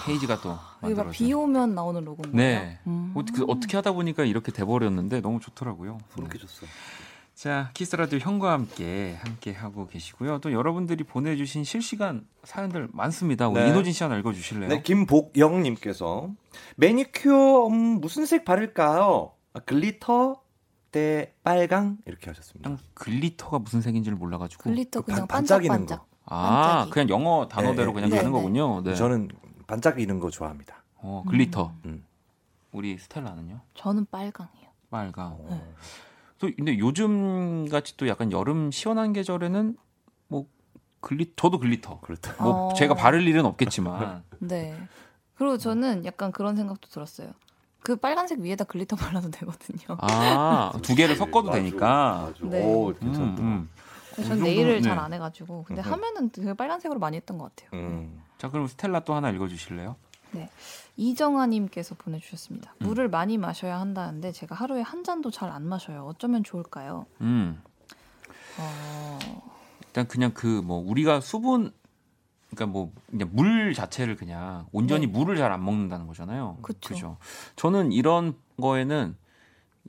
헤이지가 0.09 0.41
또 0.41 0.49
여기 0.83 0.95
만들어져. 0.95 1.05
막비 1.05 1.31
오면 1.35 1.75
나오는 1.75 2.03
로고인가요? 2.03 2.35
네. 2.35 2.79
음. 2.87 3.13
어떻게, 3.15 3.43
어떻게 3.47 3.77
하다 3.77 3.93
보니까 3.93 4.25
이렇게 4.25 4.51
돼버렸는데 4.51 5.21
너무 5.21 5.41
좋더라고요. 5.41 5.99
소름 6.15 6.31
끼쳤어. 6.31 6.65
자, 7.35 7.71
키스라디오 7.75 8.19
형과 8.19 8.53
함께 8.53 9.19
함께 9.23 9.53
하고 9.53 9.87
계시고요. 9.89 10.39
또 10.39 10.53
여러분들이 10.53 11.05
보내주신 11.05 11.65
실시간 11.65 12.27
사연들 12.45 12.89
많습니다. 12.93 13.49
우리 13.51 13.61
네. 13.61 13.69
이노진 13.69 13.93
씨 13.93 14.03
하나 14.05 14.17
읽어주실래요? 14.17 14.69
네, 14.71 14.81
김복영님께서 14.83 16.31
매니큐어 16.77 17.67
음, 17.69 18.01
무슨 18.01 18.25
색 18.25 18.47
바를까요? 18.47 19.33
아, 19.53 19.61
glitter 19.61 20.41
대 20.93 21.35
빨강 21.45 21.99
이렇게 22.07 22.31
하셨습니다. 22.31 22.79
glitter가 22.95 23.59
무슨 23.59 23.83
색인지를 23.83 24.17
몰라가지고. 24.17 24.63
glitter 24.65 25.01
그 25.03 25.07
그냥 25.13 25.21
반- 25.29 25.41
반짝이는 25.41 25.77
반짝반짝. 25.77 26.10
아, 26.31 26.87
반짝이. 26.87 26.91
그냥 26.91 27.09
영어 27.11 27.49
단어대로 27.49 27.87
네, 27.89 27.93
그냥 27.95 28.11
네, 28.11 28.17
되는 28.17 28.31
네. 28.33 28.37
거군요. 28.37 28.83
네. 28.83 28.95
저는 28.95 29.29
반짝이는 29.67 30.21
거 30.21 30.31
좋아합니다. 30.31 30.83
어, 30.97 31.25
glitter. 31.29 31.73
음. 31.85 32.05
우리 32.73 32.97
스텔라는요? 32.99 33.61
저는 33.75 34.07
빨강이에요. 34.11 34.69
빨강. 34.91 35.39
네. 35.51 35.63
또 36.39 36.51
근데 36.57 36.79
요즘 36.79 37.69
같이 37.69 37.97
또 37.97 38.09
약간 38.09 38.33
여름 38.33 38.71
시원한 38.71 39.13
계절에는 39.13 39.77
뭐 40.29 40.47
gli 41.01 41.33
저도 41.37 41.59
glitter. 41.59 42.01
그렇다. 42.01 42.43
뭐 42.43 42.69
어. 42.71 42.75
제가 42.75 42.95
바를 42.95 43.27
일은 43.27 43.45
없겠지만 43.45 44.23
네. 44.39 44.77
그리고 45.35 45.59
저는 45.59 46.05
약간 46.05 46.33
그런 46.33 46.55
생각도 46.57 46.89
들었어요. 46.89 47.31
그 47.83 47.97
빨간색 47.97 48.41
위에다 48.41 48.65
glitter 48.65 48.95
발라도 48.95 49.31
되거든요. 49.31 49.97
아 50.01 50.71
두 50.83 50.95
개를 50.95 51.17
섞어도 51.17 51.49
맞아, 51.49 51.59
되니까. 51.59 52.31
맞아. 52.31 52.35
네. 52.51 52.63
오, 52.65 52.89
음, 52.89 52.95
괜찮다. 53.01 53.43
음. 53.43 53.69
전 53.75 53.81
정도는- 54.17 54.43
nail을 54.43 54.75
네. 54.77 54.81
잘안 54.83 55.13
해가지고 55.13 55.65
근데 55.65 55.83
음. 55.83 55.93
하면은 55.93 56.31
그 56.31 56.55
빨간색으로 56.55 56.99
많이 57.01 57.17
했던 57.17 57.39
것 57.39 57.55
같아요. 57.55 57.81
음. 57.81 58.21
자 58.39 58.49
그럼 58.49 58.67
스텔라 58.67 59.01
또 59.01 59.15
하나 59.15 59.31
읽어주실래요? 59.31 59.97
이정아님께서 60.97 61.95
보내주셨습니다. 61.97 62.75
음. 62.83 62.87
물을 62.87 63.09
많이 63.09 63.39
마셔야 63.39 63.81
한다는데 63.81 64.33
제가 64.33 64.55
하루에 64.55 64.83
한 64.83 65.03
잔도 65.05 65.31
잘 65.31 65.51
안 65.51 65.67
마셔요. 65.67 66.05
어쩌면 66.07 66.45
좋을까요? 66.45 67.07
음. 67.21 67.61
어, 68.59 69.19
일단 69.87 70.07
그냥 70.07 70.33
그 70.33 70.63
뭐 70.63 70.79
우리가 70.79 71.21
수분 71.21 71.73
그러니까 72.51 72.67
뭐 72.67 72.93
그냥 73.11 73.31
물 73.33 73.75
자체를 73.75 74.17
그냥 74.17 74.67
온전히 74.73 75.07
네. 75.07 75.13
물을 75.13 75.37
잘 75.37 75.53
안 75.53 75.65
먹는다는 75.65 76.07
거잖아요. 76.07 76.59
그쵸. 76.63 76.95
그죠? 76.95 77.17
저는 77.57 77.93
이런 77.93 78.35
거에는 78.61 79.17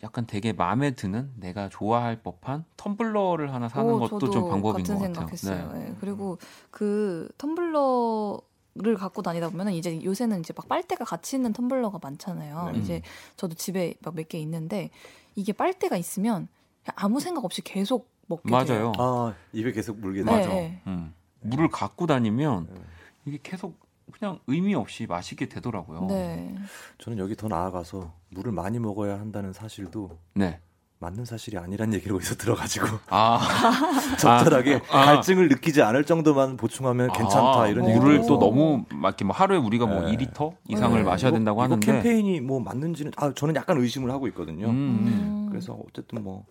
약간 0.04 0.26
되게 0.26 0.52
마음에 0.54 0.92
드는 0.92 1.32
내가 1.36 1.70
좋아할 1.70 2.22
법한 2.24 2.66
텀블러를 2.78 3.48
하나 3.50 3.70
사는 3.70 3.94
오, 3.94 4.00
것도 4.00 4.20
저도 4.20 4.32
좀 4.32 4.50
방법인 4.50 4.84
같은 4.84 4.96
것 4.96 5.02
같아요. 5.08 5.38
생각했어요. 5.38 5.74
네. 5.74 5.90
예, 5.90 5.96
그리고 6.00 6.38
그 6.72 7.30
텀블러 7.38 8.42
를 8.76 8.96
갖고 8.96 9.22
다니다 9.22 9.50
보면은 9.50 9.74
이제 9.74 10.02
요새는 10.02 10.40
이제 10.40 10.54
막 10.56 10.70
빨대가 10.70 11.04
같이 11.04 11.36
있는 11.36 11.52
텀블러가 11.52 12.02
많잖아요. 12.02 12.72
네. 12.72 12.80
이제 12.80 13.02
저도 13.36 13.54
집에 13.54 13.96
막 14.02 14.16
몇 14.16 14.30
개 14.30 14.38
있는데 14.40 14.92
이게 15.36 15.52
빨대가 15.52 15.98
있으면 15.98 16.48
아무 16.96 17.20
생각 17.20 17.44
없이 17.44 17.62
계속 17.62 18.10
먹게 18.28 18.48
돼요. 18.64 18.94
맞아요. 18.94 18.94
아 18.98 19.36
입에 19.52 19.74
계속 19.74 20.00
물게 20.00 20.24
네, 20.24 20.38
되죠. 20.38 20.50
네. 20.52 20.82
음. 20.88 21.14
물을 21.42 21.68
갖고 21.68 22.08
다니면 22.08 22.70
네. 22.74 22.82
이게 23.26 23.40
계속 23.44 23.78
그냥 24.12 24.40
의미 24.48 24.76
없이 24.76 25.06
마시게 25.08 25.48
되더라고요. 25.48 26.06
네. 26.08 26.56
저는 27.00 27.18
여기 27.18 27.36
더 27.36 27.48
나아가서 27.48 28.12
물을 28.30 28.52
많이 28.52 28.80
먹어야 28.80 29.20
한다는 29.20 29.54
사실도 29.54 30.18
네. 30.34 30.60
맞는 31.00 31.26
사실이 31.26 31.58
아니란 31.58 31.94
얘기를 31.96 32.16
어디서 32.16 32.36
들어가지고 32.36 32.86
아, 33.10 33.40
적절하게 34.20 34.82
아. 34.92 35.06
갈증을 35.06 35.48
느끼지 35.50 35.82
않을 35.82 36.04
정도만 36.06 36.58
보충하면 36.58 37.12
괜찮다 37.12 37.62
아, 37.62 37.68
이런 37.68 37.86
물을 37.86 37.96
얘기를 37.96 38.18
또 38.18 38.24
해서 38.36 38.40
너무 38.40 38.86
막 38.94 39.10
이렇게 39.10 39.26
뭐 39.26 39.36
하루에 39.36 39.58
우리가 39.58 39.88
뭐 39.88 40.02
네. 40.02 40.16
2리터 40.16 40.54
이상을 40.68 40.96
네. 41.00 41.04
마셔야 41.04 41.30
이거- 41.30 41.38
된다고 41.38 41.58
이거 41.60 41.64
하는데 41.64 41.86
캠페인이 41.92 42.42
뭐 42.42 42.60
맞는지는 42.60 43.14
아 43.18 43.34
저는 43.34 43.56
약간 43.56 43.78
의심을 43.80 44.12
하고 44.12 44.28
있거든요. 44.28 44.68
음, 44.68 44.72
음. 44.74 45.48
그래서 45.50 45.76
어쨌든 45.90 46.24
뭐 46.24 46.46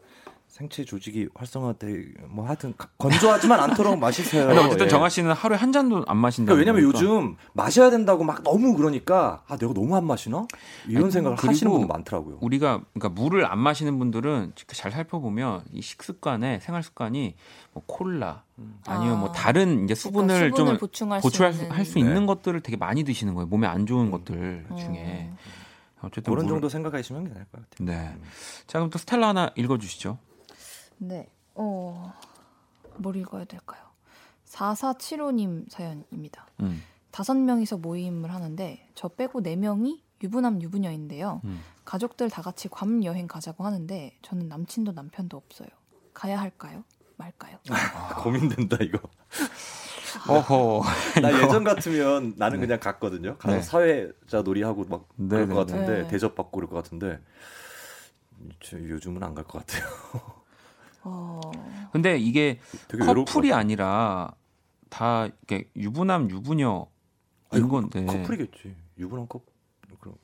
생체 0.50 0.84
조직이 0.84 1.28
활성화돼 1.34 2.12
뭐 2.28 2.44
하여튼 2.44 2.74
가- 2.76 2.88
건조하지만 2.98 3.60
않도록 3.60 3.96
마시세요. 4.00 4.48
근데 4.48 4.60
어쨌든 4.60 4.86
예. 4.86 4.90
정아 4.90 5.08
씨는 5.08 5.32
하루에 5.32 5.56
한 5.56 5.70
잔도 5.70 6.04
안 6.08 6.16
마신다. 6.16 6.52
그러니까 6.52 6.72
왜냐면 6.72 6.92
요즘 6.92 7.36
마셔야 7.52 7.88
된다고 7.88 8.24
막 8.24 8.42
너무 8.42 8.74
그러니까 8.76 9.44
아 9.46 9.56
내가 9.56 9.72
너무 9.72 9.94
안 9.96 10.04
마시나 10.04 10.46
이런 10.88 11.04
아니, 11.04 11.12
생각을 11.12 11.38
하시는 11.38 11.70
분 11.72 11.86
많더라고요. 11.86 12.38
우리가 12.40 12.80
그러니까 12.94 13.08
물을 13.20 13.46
안 13.46 13.58
마시는 13.60 13.96
분들은 14.00 14.52
잘 14.66 14.90
살펴보면 14.90 15.62
이 15.72 15.80
식습관에 15.80 16.58
생활 16.60 16.82
습관이 16.82 17.36
뭐 17.72 17.84
콜라 17.86 18.42
아니면 18.86 19.20
뭐 19.20 19.28
아. 19.28 19.32
다른 19.32 19.84
이제 19.84 19.94
수분을, 19.94 20.34
그러니까 20.34 20.56
수분을 20.56 20.72
좀 20.72 20.78
보충할, 20.80 21.20
보충할 21.20 21.52
수 21.52 21.58
수, 21.58 21.64
있는, 21.64 21.76
할수 21.76 21.94
네. 21.94 22.00
있는 22.00 22.26
것들을 22.26 22.60
되게 22.60 22.76
많이 22.76 23.04
드시는 23.04 23.34
거예요. 23.34 23.46
몸에 23.46 23.68
안 23.68 23.86
좋은 23.86 24.06
음. 24.06 24.10
것들 24.10 24.66
어. 24.68 24.74
중에 24.76 25.30
어쨌든 26.02 26.32
그런 26.32 26.44
물을- 26.46 26.48
정도 26.48 26.68
생각하시면 26.68 27.24
될것 27.24 27.46
같아요. 27.52 27.66
네. 27.78 28.16
자 28.66 28.78
그럼 28.80 28.90
또 28.90 28.98
스텔라 28.98 29.28
하나 29.28 29.50
읽어주시죠. 29.54 30.18
네. 31.00 31.28
어, 31.54 32.12
뭘 32.96 33.16
읽어야 33.16 33.44
될까요? 33.44 33.80
4475님 34.46 35.70
사연입니다. 35.70 36.46
음. 36.60 36.82
다섯 37.10 37.34
명이서 37.34 37.78
모임을 37.78 38.32
하는데 38.32 38.88
저 38.94 39.08
빼고 39.08 39.42
네 39.42 39.56
명이 39.56 40.02
유부남 40.22 40.60
유부녀인데요. 40.62 41.40
음. 41.44 41.60
가족들 41.84 42.28
다 42.30 42.42
같이 42.42 42.68
괌 42.68 43.02
여행 43.04 43.26
가자고 43.26 43.64
하는데 43.64 44.16
저는 44.22 44.48
남친도 44.48 44.92
남편도 44.92 45.36
없어요. 45.36 45.68
가야 46.14 46.38
할까요? 46.38 46.84
말까요? 47.16 47.56
고민된다 48.22 48.76
이거. 48.80 48.98
어허. 50.28 50.82
나 51.22 51.32
예전 51.42 51.64
같으면 51.64 52.34
나는 52.36 52.60
그냥 52.60 52.78
갔거든요. 52.80 53.36
가서 53.38 53.56
네. 53.56 53.62
사회자 53.62 54.42
놀이하고 54.42 54.84
막 54.84 55.08
그럴 55.16 55.48
네, 55.48 55.54
것 55.54 55.66
네, 55.66 55.72
같은데 55.72 56.02
네. 56.02 56.08
대접받고 56.08 56.50
그럴 56.50 56.68
것 56.68 56.76
같은데 56.76 57.20
저 58.62 58.78
요즘은 58.78 59.22
안 59.22 59.34
갈 59.34 59.44
것 59.44 59.64
같아요. 59.66 60.39
어, 61.02 61.40
근데 61.92 62.18
이게 62.18 62.58
커플이. 62.88 63.52
아니라 63.52 64.30
다 64.88 65.26
이렇게 65.26 65.68
유부남 65.76 66.30
유부녀인 66.30 66.84
아니, 67.50 67.68
건데 67.68 68.04
커플이겠지. 68.06 68.74
유부남 68.98 69.26
커플. 69.28 69.46
그럼 69.98 70.14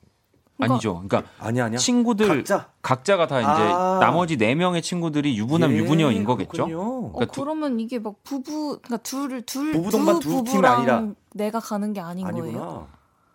아니죠. 0.59 0.93
그러니까 1.07 1.23
아니 1.39 1.61
아니야. 1.61 1.77
친구들 1.77 2.27
각자 2.27 2.69
각자가 2.81 3.27
다 3.27 3.39
이제 3.39 3.49
아. 3.49 3.99
나머지 4.01 4.37
네 4.37 4.55
명의 4.55 4.81
친구들이 4.81 5.37
유부남 5.37 5.71
예, 5.71 5.77
유부녀인 5.77 6.23
거겠죠. 6.23 6.65
그렇군요. 6.65 6.81
어, 6.81 7.11
그러니까 7.13 7.31
두- 7.31 7.41
그러면 7.41 7.79
이게 7.79 7.99
막 7.99 8.15
부부, 8.23 8.79
그러니까 8.81 8.97
둘을 8.97 9.43
둘 9.43 9.71
부부 9.73 9.91
동반 9.91 10.15
두두 10.19 10.29
팀이 10.29 10.43
부부랑 10.45 10.77
아니라. 10.77 11.07
내가 11.33 11.59
가는 11.59 11.93
게 11.93 12.01
아닌 12.01 12.25
거예요. 12.25 12.43
아니구나. 12.43 12.87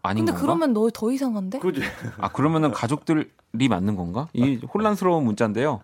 아닌 0.04 0.24
근데 0.24 0.32
건가? 0.32 0.40
그러면 0.46 0.72
너 0.72 0.90
더 0.90 1.12
이상한데? 1.12 1.60
그지. 1.60 1.80
아 2.18 2.28
그러면은 2.32 2.72
가족들이 2.72 3.28
맞는 3.70 3.94
건가? 3.94 4.26
이 4.32 4.56
혼란스러운 4.74 5.24
문자인데요. 5.24 5.80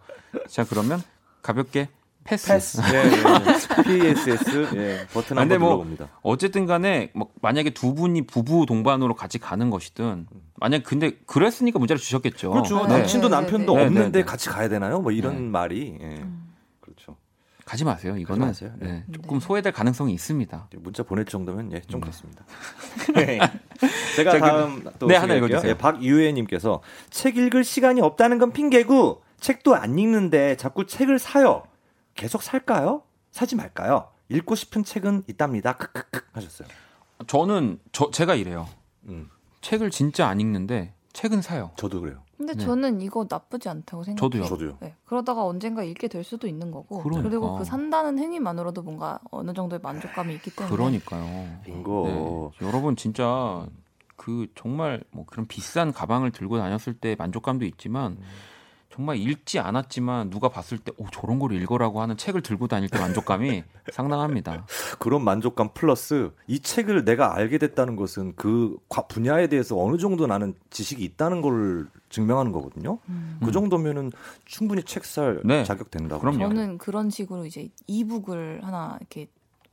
자 0.48 0.64
그러면 0.64 1.00
가볍게 1.42 1.88
패스. 2.24 2.48
패스. 2.48 2.80
예, 2.92 3.04
예. 3.10 3.82
PSS. 3.84 4.68
예. 4.76 5.06
버튼 5.14 5.38
아, 5.38 5.42
한번 5.42 5.60
뭐 5.60 5.68
눌러봅니다. 5.70 6.08
어쨌든 6.22 6.66
간에 6.66 7.10
뭐 7.14 7.30
만약에 7.40 7.70
두 7.70 7.94
분이 7.94 8.26
부부 8.26 8.66
동반으로 8.66 9.14
같이 9.14 9.38
가는 9.38 9.70
것이든 9.70 10.26
만약 10.56 10.82
근데 10.84 11.12
그랬으니까 11.26 11.78
문자를 11.78 11.98
주셨겠죠. 11.98 12.50
그렇죠. 12.50 12.86
네. 12.86 12.98
남친도 12.98 13.28
네, 13.30 13.34
남편도 13.36 13.72
네, 13.74 13.78
네. 13.80 13.86
없는데 13.86 14.10
네, 14.10 14.18
네. 14.18 14.24
같이 14.24 14.50
가야 14.50 14.68
되나요? 14.68 15.00
뭐 15.00 15.10
이런 15.12 15.36
네. 15.36 15.40
말이. 15.50 15.96
예. 16.02 16.04
음. 16.04 16.52
그렇죠. 16.80 17.16
가지 17.64 17.84
마세요. 17.84 18.16
이거는 18.18 18.46
마세요. 18.46 18.72
네. 18.78 18.86
네, 18.88 19.04
조금 19.12 19.38
네. 19.38 19.46
소외될 19.46 19.72
가능성이 19.72 20.12
있습니다. 20.12 20.68
문자 20.78 21.02
보낼 21.02 21.24
정도면 21.24 21.72
예, 21.72 21.80
좀 21.82 22.00
네. 22.00 22.06
그렇습니다. 22.06 22.44
제가 24.16 24.30
자, 24.32 24.38
그- 24.38 24.40
다음 24.40 24.84
또 24.98 25.06
네, 25.06 25.16
하나. 25.16 25.34
읽어주세요. 25.34 25.70
예, 25.70 25.78
박유혜님께서 25.78 26.82
책 27.10 27.36
읽을 27.38 27.64
시간이 27.64 28.00
없다는 28.02 28.38
건 28.38 28.52
핑계고 28.52 29.22
책도 29.40 29.74
안 29.74 29.98
읽는데 29.98 30.56
자꾸 30.56 30.86
책을 30.86 31.18
사요. 31.18 31.64
계속 32.14 32.42
살까요? 32.42 33.02
사지 33.30 33.56
말까요? 33.56 34.08
읽고 34.28 34.54
싶은 34.54 34.84
책은 34.84 35.24
있답니다. 35.28 35.76
크크크 35.76 36.26
하셨어요. 36.32 36.68
저는 37.26 37.78
저 37.92 38.10
제가 38.10 38.34
이래요. 38.34 38.68
음, 39.04 39.28
책을 39.60 39.90
진짜 39.90 40.28
안 40.28 40.40
읽는데 40.40 40.94
책은 41.12 41.42
사요. 41.42 41.70
저도 41.76 42.00
그래요. 42.00 42.22
근데 42.36 42.54
네. 42.54 42.64
저는 42.64 43.00
이거 43.00 43.26
나쁘지 43.28 43.68
않다고 43.68 44.04
생각해요. 44.04 44.44
저도요. 44.44 44.48
저도요. 44.48 44.78
네, 44.80 44.94
그러다가 45.06 45.44
언젠가 45.44 45.82
읽게 45.82 46.06
될 46.06 46.22
수도 46.22 46.46
있는 46.46 46.70
거고 46.70 47.02
그러니까. 47.02 47.28
그리고 47.28 47.58
그 47.58 47.64
산다는 47.64 48.18
행위만으로도 48.18 48.82
뭔가 48.82 49.18
어느 49.32 49.52
정도의 49.52 49.80
만족감이 49.82 50.34
있기 50.34 50.54
때문에 50.54 50.76
그러니까요. 50.76 51.60
빙고. 51.64 52.52
네. 52.60 52.66
여러분 52.66 52.94
진짜 52.94 53.66
그 54.16 54.46
정말 54.54 55.02
뭐 55.10 55.24
그런 55.26 55.48
비싼 55.48 55.92
가방을 55.92 56.30
들고 56.30 56.58
다녔을 56.58 56.94
때 57.00 57.16
만족감도 57.18 57.64
있지만 57.64 58.18
정말 58.98 59.16
읽지 59.16 59.60
않았지만 59.60 60.28
누가 60.30 60.48
봤을 60.48 60.76
때 60.76 60.90
오 60.98 61.06
저런 61.12 61.38
걸 61.38 61.52
읽어라고 61.52 62.02
하는 62.02 62.16
책을 62.16 62.40
들고 62.42 62.66
다닐 62.66 62.88
때 62.88 62.98
만족감이 62.98 63.62
상당합니다. 63.92 64.66
그런 64.98 65.22
만족감 65.22 65.68
플러스 65.72 66.32
이 66.48 66.58
책을 66.58 67.04
내가 67.04 67.36
알게 67.36 67.58
됐다는 67.58 67.94
것은 67.94 68.32
그 68.34 68.76
과- 68.88 69.02
분야에 69.06 69.46
대해서 69.46 69.78
어느 69.78 69.98
정도 69.98 70.26
나는 70.26 70.54
지식이 70.70 71.04
있다는 71.04 71.42
걸 71.42 71.86
증명하는 72.10 72.50
거거든요. 72.50 72.98
음. 73.08 73.38
그 73.44 73.52
정도면은 73.52 74.10
충분히 74.44 74.82
책살 74.82 75.42
네. 75.44 75.62
자격 75.62 75.92
된다고. 75.92 76.20
그럼요. 76.20 76.38
저는 76.48 76.78
그런 76.78 77.08
식으로 77.08 77.46
이제 77.46 77.68
이북을 77.86 78.64
하나 78.64 78.96
이렇게 78.98 79.28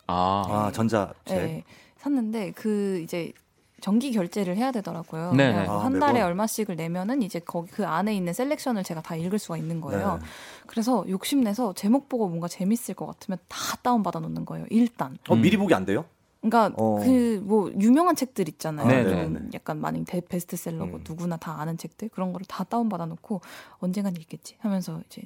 아, 0.06 0.44
아 0.48 0.72
전자책. 0.72 1.16
예, 1.32 1.64
샀는데 1.98 2.52
그 2.52 3.00
이제 3.04 3.34
정기 3.82 4.12
결제를 4.12 4.56
해야 4.56 4.72
되더라고요. 4.72 5.32
그래서 5.34 5.72
아, 5.80 5.84
한 5.86 6.00
달에 6.00 6.14
매번? 6.14 6.28
얼마씩을 6.30 6.76
내면은 6.76 7.22
이제 7.22 7.40
거기 7.40 7.70
그 7.72 7.86
안에 7.86 8.16
있는 8.16 8.34
셀렉션을 8.34 8.84
제가 8.84 9.02
다 9.02 9.16
읽을 9.16 9.38
수가 9.38 9.58
있는 9.58 9.82
거예요. 9.82 10.18
네. 10.22 10.26
그래서 10.66 11.06
욕심내서 11.08 11.74
제목 11.74 12.08
보고 12.10 12.28
뭔가 12.28 12.48
재밌을 12.48 12.96
것 12.96 13.06
같으면 13.06 13.38
다 13.48 13.78
다운 13.84 14.02
받아 14.02 14.20
놓는 14.20 14.46
거예요. 14.46 14.66
일단. 14.70 15.18
어 15.30 15.36
음. 15.36 15.42
미리 15.42 15.58
보기 15.58 15.74
안 15.74 15.86
돼요? 15.86 16.06
그러니까 16.42 16.76
어. 16.82 17.00
그뭐 17.04 17.72
유명한 17.80 18.16
책들 18.16 18.48
있잖아요. 18.50 18.88
네, 18.88 19.04
좀 19.04 19.34
네, 19.34 19.40
네. 19.40 19.50
약간 19.56 19.82
많이 19.82 20.06
대- 20.06 20.22
베스트셀러고 20.22 20.98
음. 20.98 21.04
누구나 21.08 21.38
다 21.38 21.60
아는 21.60 21.78
책들 21.78 22.10
그런 22.10 22.32
거를 22.34 22.46
다 22.48 22.64
다운 22.64 22.88
받아 22.88 23.06
놓고 23.06 23.42
언젠간 23.80 24.16
읽겠지 24.16 24.56
하면서 24.60 25.02
이제 25.08 25.24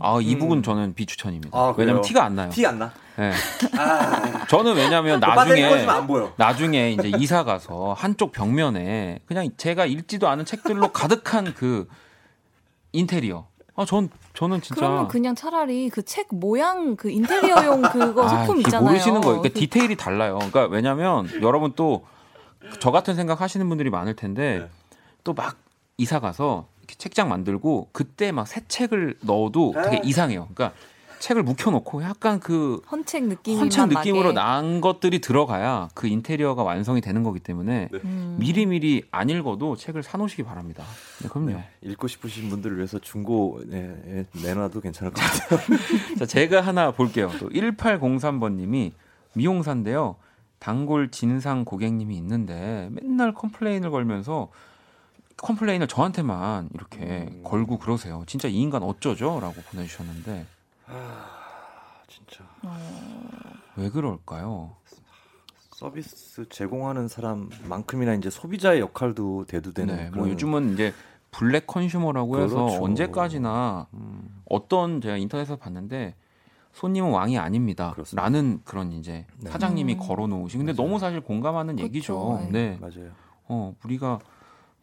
아 0.00 0.18
이북은 0.20 0.58
음. 0.58 0.62
저는 0.62 0.94
비추천입니다. 0.94 1.56
아? 1.58 1.74
왜냐면 1.76 2.02
티가 2.02 2.24
안 2.24 2.36
나요. 2.36 2.50
티 2.50 2.64
안 2.66 2.78
나. 2.78 2.92
네. 3.16 3.32
아, 3.78 4.46
저는 4.46 4.74
왜냐면 4.76 5.20
나중에 5.20 5.68
꺼지면 5.68 5.90
안 5.94 6.06
보여. 6.06 6.32
나중에 6.36 6.92
이제 6.92 7.10
이사 7.18 7.44
가서 7.44 7.92
한쪽 7.96 8.32
벽면에 8.32 9.20
그냥 9.26 9.48
제가 9.56 9.86
읽지도 9.86 10.28
않은 10.28 10.44
책들로 10.44 10.88
가득한 10.92 11.54
그 11.54 11.88
인테리어 12.92 13.46
아, 13.76 13.84
전 13.84 14.08
저는 14.34 14.60
진짜 14.62 14.80
그러면 14.80 15.08
그냥 15.08 15.34
차라리 15.34 15.88
그 15.88 16.02
책 16.02 16.28
모양 16.30 16.94
그 16.96 17.10
인테리어용 17.10 17.82
그거 17.82 18.24
아, 18.24 18.28
소품 18.28 18.60
이게 18.60 18.68
있잖아요. 18.68 18.88
모르시는 18.88 19.20
거예요. 19.20 19.38
그러니까 19.40 19.52
그- 19.54 19.60
디테일이 19.60 19.96
달라요. 19.96 20.34
그러니까 20.38 20.66
왜냐면 20.66 21.28
여러분 21.42 21.72
또 21.74 22.04
저 22.80 22.90
같은 22.90 23.14
생각 23.14 23.42
하시는 23.42 23.68
분들이 23.68 23.90
많을 23.90 24.16
텐데 24.16 24.60
네. 24.60 24.68
또막 25.24 25.56
이사 25.98 26.18
가서 26.18 26.66
책장 26.86 27.28
만들고 27.28 27.88
그때 27.92 28.32
막 28.32 28.46
새 28.46 28.60
책을 28.68 29.16
넣어도 29.22 29.72
되게 29.74 30.00
이상해요. 30.04 30.48
그러니까 30.54 30.76
책을 31.18 31.42
묵혀놓고 31.42 32.02
약간 32.02 32.38
그 32.38 32.82
헌책 32.92 33.24
느낌이 33.24 33.56
헌책 33.58 33.88
느낌으로 33.88 34.32
난 34.32 34.82
것들이 34.82 35.20
들어가야 35.20 35.88
그 35.94 36.06
인테리어가 36.06 36.62
완성이 36.62 37.00
되는 37.00 37.22
거기 37.22 37.40
때문에 37.40 37.88
음. 38.04 38.36
미리 38.38 38.66
미리 38.66 39.02
안 39.10 39.30
읽어도 39.30 39.74
책을 39.74 40.02
사놓으시기 40.02 40.42
바랍니다. 40.42 40.84
네, 41.22 41.28
그럼요. 41.30 41.52
네, 41.52 41.68
읽고 41.80 42.08
싶으신 42.08 42.50
분들을 42.50 42.76
위해서 42.76 42.98
중고 42.98 43.60
네, 43.64 43.96
예, 44.06 44.40
내놔도 44.42 44.82
괜찮을 44.82 45.12
것 45.12 45.20
같아요. 45.22 45.60
자, 46.18 46.26
제가 46.26 46.60
하나 46.60 46.90
볼게요. 46.90 47.30
또 47.40 47.48
1803번님이 47.48 48.92
미용사인데요. 49.34 50.16
단골 50.58 51.10
진상 51.10 51.64
고객님이 51.64 52.16
있는데 52.16 52.88
맨날 52.92 53.32
complain을 53.32 53.90
걸면서 53.90 54.50
complain을 55.36 55.88
저한테만 55.88 56.70
이렇게 56.74 57.28
음. 57.30 57.42
걸고 57.44 57.78
그러세요. 57.78 58.22
진짜 58.26 58.48
이 58.48 58.56
인간 58.56 58.82
어쩌죠? 58.82 59.40
라고 59.40 59.54
보내주셨는데 59.70 60.46
진짜 62.08 62.44
왜 63.76 63.90
그럴까요? 63.90 64.76
서비스 65.56 66.48
제공하는 66.48 67.08
사람만큼이나 67.08 68.14
이제 68.14 68.30
소비자의 68.30 68.80
역할도 68.80 69.46
대두되는 69.46 69.96
네, 69.96 70.10
뭐 70.10 70.28
요즘은 70.28 70.74
이제 70.74 70.94
black 71.30 71.66
consumer라고 71.66 72.38
해서 72.38 72.54
그렇죠. 72.66 72.84
언제까지나 72.84 73.88
음, 73.92 74.42
어떤 74.48 75.00
제가 75.00 75.16
인터넷에서 75.16 75.56
봤는데 75.56 76.14
손님은 76.72 77.10
왕이 77.10 77.38
아닙니다. 77.38 77.90
그렇습니다. 77.92 78.22
라는 78.22 78.60
그런 78.64 78.92
이제 78.92 79.26
네. 79.38 79.50
사장님이 79.50 79.94
음. 79.94 79.98
걸어놓으신. 79.98 80.60
근데 80.60 80.72
맞아요. 80.72 80.86
너무 80.86 80.98
사실 81.00 81.20
공감하는 81.20 81.76
그쵸, 81.76 81.84
얘기죠. 81.84 82.40
네. 82.44 82.50
네. 82.50 82.78
맞아요. 82.80 83.10
어, 83.46 83.74
우리가 83.84 84.20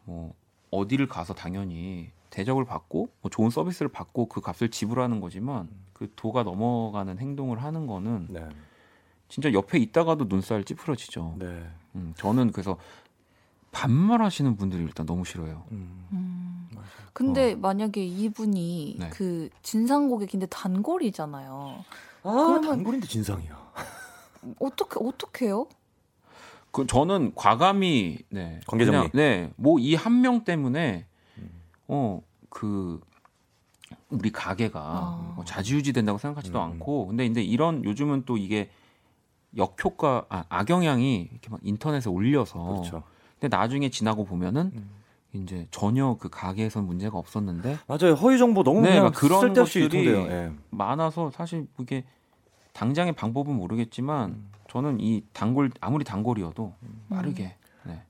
뭐 0.04 0.34
어디를 0.72 1.06
가서 1.06 1.34
당연히 1.34 2.10
대접을 2.30 2.64
받고 2.64 3.08
뭐 3.20 3.30
좋은 3.30 3.50
서비스를 3.50 3.90
받고 3.92 4.26
그 4.26 4.40
값을 4.40 4.70
지불하는 4.70 5.20
거지만 5.20 5.68
그 5.92 6.10
도가 6.16 6.42
넘어가는 6.42 7.18
행동을 7.18 7.62
하는 7.62 7.86
거는 7.86 8.26
네. 8.30 8.48
진짜 9.28 9.52
옆에 9.52 9.78
있다가도 9.78 10.24
눈살 10.28 10.64
찌푸러지죠. 10.64 11.36
네. 11.38 11.70
음, 11.94 12.14
저는 12.16 12.50
그래서 12.52 12.78
반말하시는 13.70 14.56
분들이 14.56 14.82
일단 14.82 15.06
너무 15.06 15.24
싫어요. 15.24 15.64
음. 15.72 16.06
음. 16.12 16.68
근데 17.12 17.54
만약에 17.54 18.04
이분이 18.04 18.96
네. 18.98 19.10
그 19.10 19.48
진상 19.62 20.08
고객인데 20.08 20.46
단골이잖아요. 20.46 21.84
아, 22.24 22.30
그러면- 22.30 22.62
단골인데 22.62 23.06
진상이야. 23.06 23.72
어떻게 24.58 24.96
어떻게요? 25.00 25.66
그 26.72 26.86
저는 26.86 27.32
과감히 27.34 28.18
네 28.30 28.60
관계 28.66 28.84
정리. 28.86 28.98
그냥, 28.98 29.10
네, 29.12 29.50
뭐 29.56 29.78
이 29.78 29.94
한 29.94 30.20
명 30.22 30.42
때문에 30.44 31.06
음. 31.38 31.50
어그 31.86 33.00
우리 34.08 34.30
가게가 34.30 34.80
아. 34.80 35.32
뭐 35.36 35.44
자지우지 35.44 35.92
된다고 35.92 36.18
생각하지도 36.18 36.58
음. 36.58 36.64
않고 36.64 37.06
근데 37.08 37.26
이제 37.26 37.42
이런 37.42 37.84
요즘은 37.84 38.24
또 38.24 38.36
이게 38.36 38.70
역효과 39.56 40.26
아, 40.30 40.44
악영향이 40.48 41.28
이렇게 41.30 41.50
막 41.50 41.60
인터넷에 41.62 42.08
올려서 42.08 42.62
그렇죠. 42.64 43.02
근데 43.38 43.54
나중에 43.54 43.90
지나고 43.90 44.24
보면은 44.24 44.70
음. 44.74 44.90
이제 45.34 45.66
전혀 45.70 46.16
그 46.20 46.28
가게에선 46.30 46.86
문제가 46.86 47.18
없었는데 47.18 47.78
맞아요. 47.86 48.14
허위 48.14 48.38
정보 48.38 48.62
너무 48.62 48.82
네, 48.82 48.90
그냥 48.90 49.04
막 49.04 49.14
그런 49.14 49.40
쓸데없이 49.40 49.80
것들이 49.80 50.06
유통돼요. 50.06 50.30
예. 50.34 50.52
많아서 50.70 51.30
사실 51.30 51.66
이게 51.80 52.04
당장의 52.74 53.12
방법은 53.14 53.54
모르겠지만 53.54 54.30
음. 54.30 54.51
저는 54.72 55.00
이 55.00 55.22
단골 55.34 55.70
아무리 55.82 56.02
단골이어도 56.02 56.74
빠르게 57.10 57.56
네. 57.84 58.02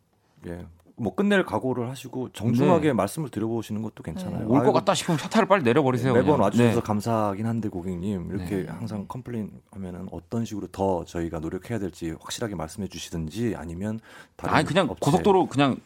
예. 0.46 0.64
뭐 0.96 1.12
끝낼 1.12 1.44
각오를 1.44 1.90
하시고 1.90 2.28
정중하게 2.32 2.88
네. 2.88 2.92
말씀을 2.92 3.30
드려보시는 3.30 3.82
것도 3.82 4.04
괜찮아요. 4.04 4.44
올것 4.44 4.60
아이고, 4.60 4.72
같다 4.74 4.94
싶으면 4.94 5.18
샤타를 5.18 5.48
빨리 5.48 5.64
내려버리세요. 5.64 6.12
매번 6.12 6.26
그냥. 6.36 6.40
와주셔서 6.42 6.74
네. 6.76 6.80
감사하긴 6.80 7.46
한데 7.46 7.68
고객님 7.68 8.28
이렇게 8.30 8.62
네. 8.62 8.68
항상 8.68 9.06
complain 9.08 9.50
하면은 9.72 10.06
어떤 10.12 10.44
식으로 10.44 10.68
더 10.68 11.04
저희가 11.04 11.40
노력해야 11.40 11.80
될지 11.80 12.14
확실하게 12.20 12.54
말씀해 12.54 12.86
주시든지 12.86 13.54
아니면 13.56 13.98
다른 14.36 14.54
아니 14.54 14.64
그냥 14.64 14.86
업체- 14.88 15.00
고속도로 15.00 15.46
그냥 15.46 15.78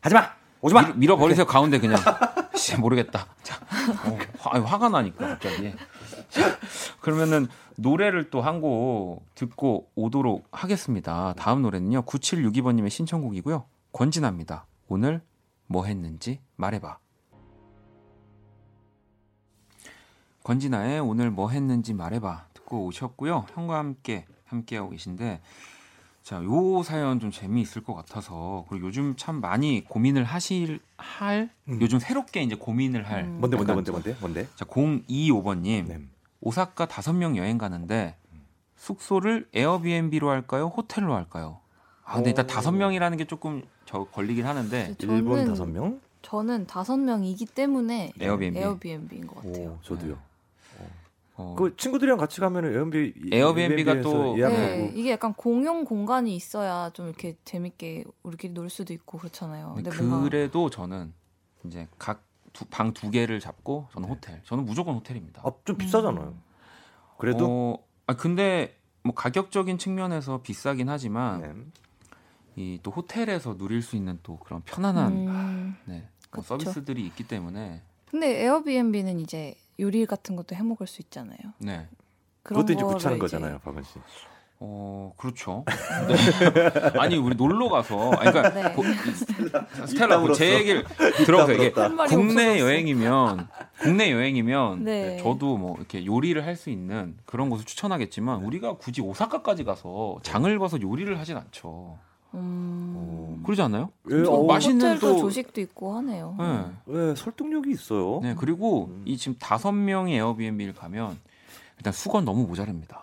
하지 0.00 0.14
마 0.14 0.30
오지 0.60 0.74
마 0.74 0.82
밀, 0.82 0.94
밀어버리세요 0.94 1.44
가운데 1.46 1.80
그냥 1.80 1.96
씨, 2.54 2.78
모르겠다. 2.78 3.26
자, 3.42 3.56
어, 4.06 4.16
화, 4.38 4.50
아니, 4.54 4.64
화가 4.64 4.88
나니까 4.88 5.26
갑자기. 5.30 5.74
자, 6.30 6.56
그러면은 7.00 7.48
노래를 7.76 8.30
또 8.30 8.40
한 8.40 8.60
곡 8.60 9.24
듣고 9.34 9.90
오도록 9.94 10.46
하겠습니다. 10.52 11.34
다음 11.36 11.62
노래는요 11.62 12.02
9762번님의 12.02 12.90
신청곡이고요 12.90 13.64
권진아입니다. 13.92 14.66
오늘 14.88 15.22
뭐 15.66 15.84
했는지 15.84 16.40
말해봐. 16.56 16.98
권진아의 20.44 21.00
오늘 21.00 21.30
뭐 21.30 21.48
했는지 21.50 21.94
말해봐 21.94 22.46
듣고 22.54 22.84
오셨고요. 22.86 23.46
형과 23.54 23.78
함께 23.78 24.26
함께하고 24.44 24.90
계신데 24.90 25.40
자, 26.22 26.42
요 26.42 26.82
사연 26.82 27.20
좀 27.20 27.30
재미있을 27.30 27.82
것 27.82 27.94
같아서 27.94 28.64
그리고 28.68 28.86
요즘 28.86 29.14
참 29.16 29.40
많이 29.40 29.84
고민을 29.84 30.24
하실 30.24 30.80
할 30.96 31.50
음. 31.68 31.78
요즘 31.82 31.98
새롭게 31.98 32.42
이제 32.42 32.54
고민을 32.54 33.06
할 33.08 33.24
음. 33.24 33.38
뭔데 33.40 33.56
뭔데 33.56 33.72
뭔데 33.72 33.90
뭔데 33.90 34.16
뭔데 34.20 34.48
자, 34.54 34.64
025번님 34.64 35.86
네. 35.86 36.00
오사카 36.48 36.86
다섯 36.86 37.12
명 37.14 37.36
여행 37.36 37.56
가는데 37.58 38.16
숙소를 38.76 39.48
에어비앤비로 39.54 40.28
할까요? 40.28 40.66
호텔로 40.76 41.14
할까요? 41.14 41.60
아, 42.04 42.16
근데 42.16 42.30
일단 42.30 42.44
오. 42.44 42.48
다섯 42.48 42.70
명이라는 42.72 43.16
게 43.16 43.24
조금 43.24 43.62
저 43.86 44.04
걸리긴 44.04 44.46
하는데 44.46 44.94
일본 45.00 45.46
다섯 45.46 45.64
명 45.66 46.00
저는 46.20 46.66
다섯 46.66 46.98
명이기 46.98 47.46
때문에 47.46 48.12
에어비앤비. 48.20 48.58
에어비앤비인 48.58 49.26
것 49.26 49.36
같아요. 49.36 49.70
오 49.70 49.78
저도요 49.82 50.18
어, 51.36 51.56
그 51.58 51.74
친구들이랑 51.76 52.16
같이 52.18 52.40
가면은 52.40 52.74
에어비 52.74 53.14
에어비앤비가 53.32 54.02
또- 54.02 54.36
네, 54.36 54.92
이게 54.94 55.10
약간 55.12 55.32
공용 55.34 55.84
공간이 55.84 56.36
있어야 56.36 56.90
좀 56.92 57.08
이렇게 57.08 57.36
재밌게 57.44 58.04
우리끼리 58.22 58.52
놀 58.54 58.70
수도 58.70 58.92
있고 58.92 59.18
그렇잖아요. 59.18 59.72
근데 59.74 59.90
근데 59.90 60.28
그래도 60.30 60.70
저는 60.70 61.12
이제 61.64 61.88
각 61.98 62.22
방 62.70 62.92
두 62.92 63.10
개를 63.10 63.40
잡고 63.40 63.88
저는 63.92 64.08
호텔. 64.08 64.40
저는 64.44 64.64
무조건 64.64 64.94
호텔입니다. 64.96 65.42
아, 65.44 65.50
좀 65.64 65.76
비싸잖아요 65.76 66.34
그래도 67.18 67.46
어, 67.80 67.84
아 68.06 68.14
근데 68.16 68.78
뭐 69.02 69.14
가격적인 69.14 69.78
측면에서 69.78 70.42
비싸긴 70.42 70.88
하지만 70.88 71.40
네. 72.56 72.72
이또 72.76 72.90
호텔에서 72.92 73.56
누릴 73.56 73.82
수 73.82 73.96
있는 73.96 74.18
또 74.22 74.38
그런 74.38 74.62
편안한 74.62 75.12
음, 75.12 75.76
네, 75.86 76.08
뭐. 76.32 76.42
서비스들이 76.44 77.04
있기 77.06 77.26
때문에 77.26 77.82
근데 78.10 78.44
에어비앤비는 78.44 79.18
이제 79.20 79.54
요리 79.80 80.06
같은 80.06 80.36
것도 80.36 80.54
해 80.54 80.62
먹을 80.62 80.86
수 80.86 81.02
있잖아요. 81.02 81.38
네. 81.58 81.88
그런 82.44 82.64
그것도 82.64 82.72
이제 82.74 82.82
구차는 82.84 83.16
이제 83.16 83.20
거잖아요 83.20 83.58
박은 83.60 83.82
씨 83.82 83.98
어 84.66 85.12
그렇죠. 85.18 85.64
네. 86.08 86.14
아니 86.98 87.16
우리 87.18 87.34
놀러 87.36 87.68
가서 87.68 88.12
아니 88.12 88.30
그러니까 88.32 88.48
네. 88.54 88.72
고- 88.72 88.82
스텔라 89.86 90.18
뭐 90.18 90.32
제 90.32 90.54
얘기를 90.54 90.84
들어보세요. 91.26 91.56
이게 91.56 91.72
국내. 92.08 92.58
여행이면 92.60 93.48
국내 93.80 94.10
여행이면 94.10 94.84
네. 94.84 95.18
저도 95.22 95.58
뭐 95.58 95.76
이렇게 95.76 96.06
요리를 96.06 96.42
할 96.46 96.56
수 96.56 96.70
있는 96.70 97.16
그런 97.26 97.50
곳을 97.50 97.66
추천하겠지만 97.66 98.42
우리가 98.44 98.76
굳이 98.76 99.02
오사카까지 99.02 99.64
가서 99.64 100.18
장을 100.22 100.58
봐서 100.58 100.80
요리를 100.80 101.18
하진 101.18 101.36
않죠. 101.36 101.98
음, 102.32 103.42
그러지 103.44 103.60
않나요? 103.62 103.90
예, 104.10 104.24
저 104.24 104.32
어, 104.32 104.46
맛있는 104.46 104.98
또 104.98 105.18
조식도 105.18 105.60
있고 105.60 105.96
하네요. 105.96 106.34
네. 106.38 106.64
네, 106.86 107.14
설득력이 107.16 107.70
있어요 107.70 108.20
네, 108.22 108.34
그리고 108.38 108.86
음. 108.86 109.02
이 109.04 109.16
지금 109.16 109.36
다섯 109.38 109.72
명의 109.72 110.16
에어비앤비를 110.16 110.74
가면 110.74 111.16
일단 111.78 111.92
수건 111.92 112.24
너무 112.24 112.46
모자랍니다. 112.46 113.02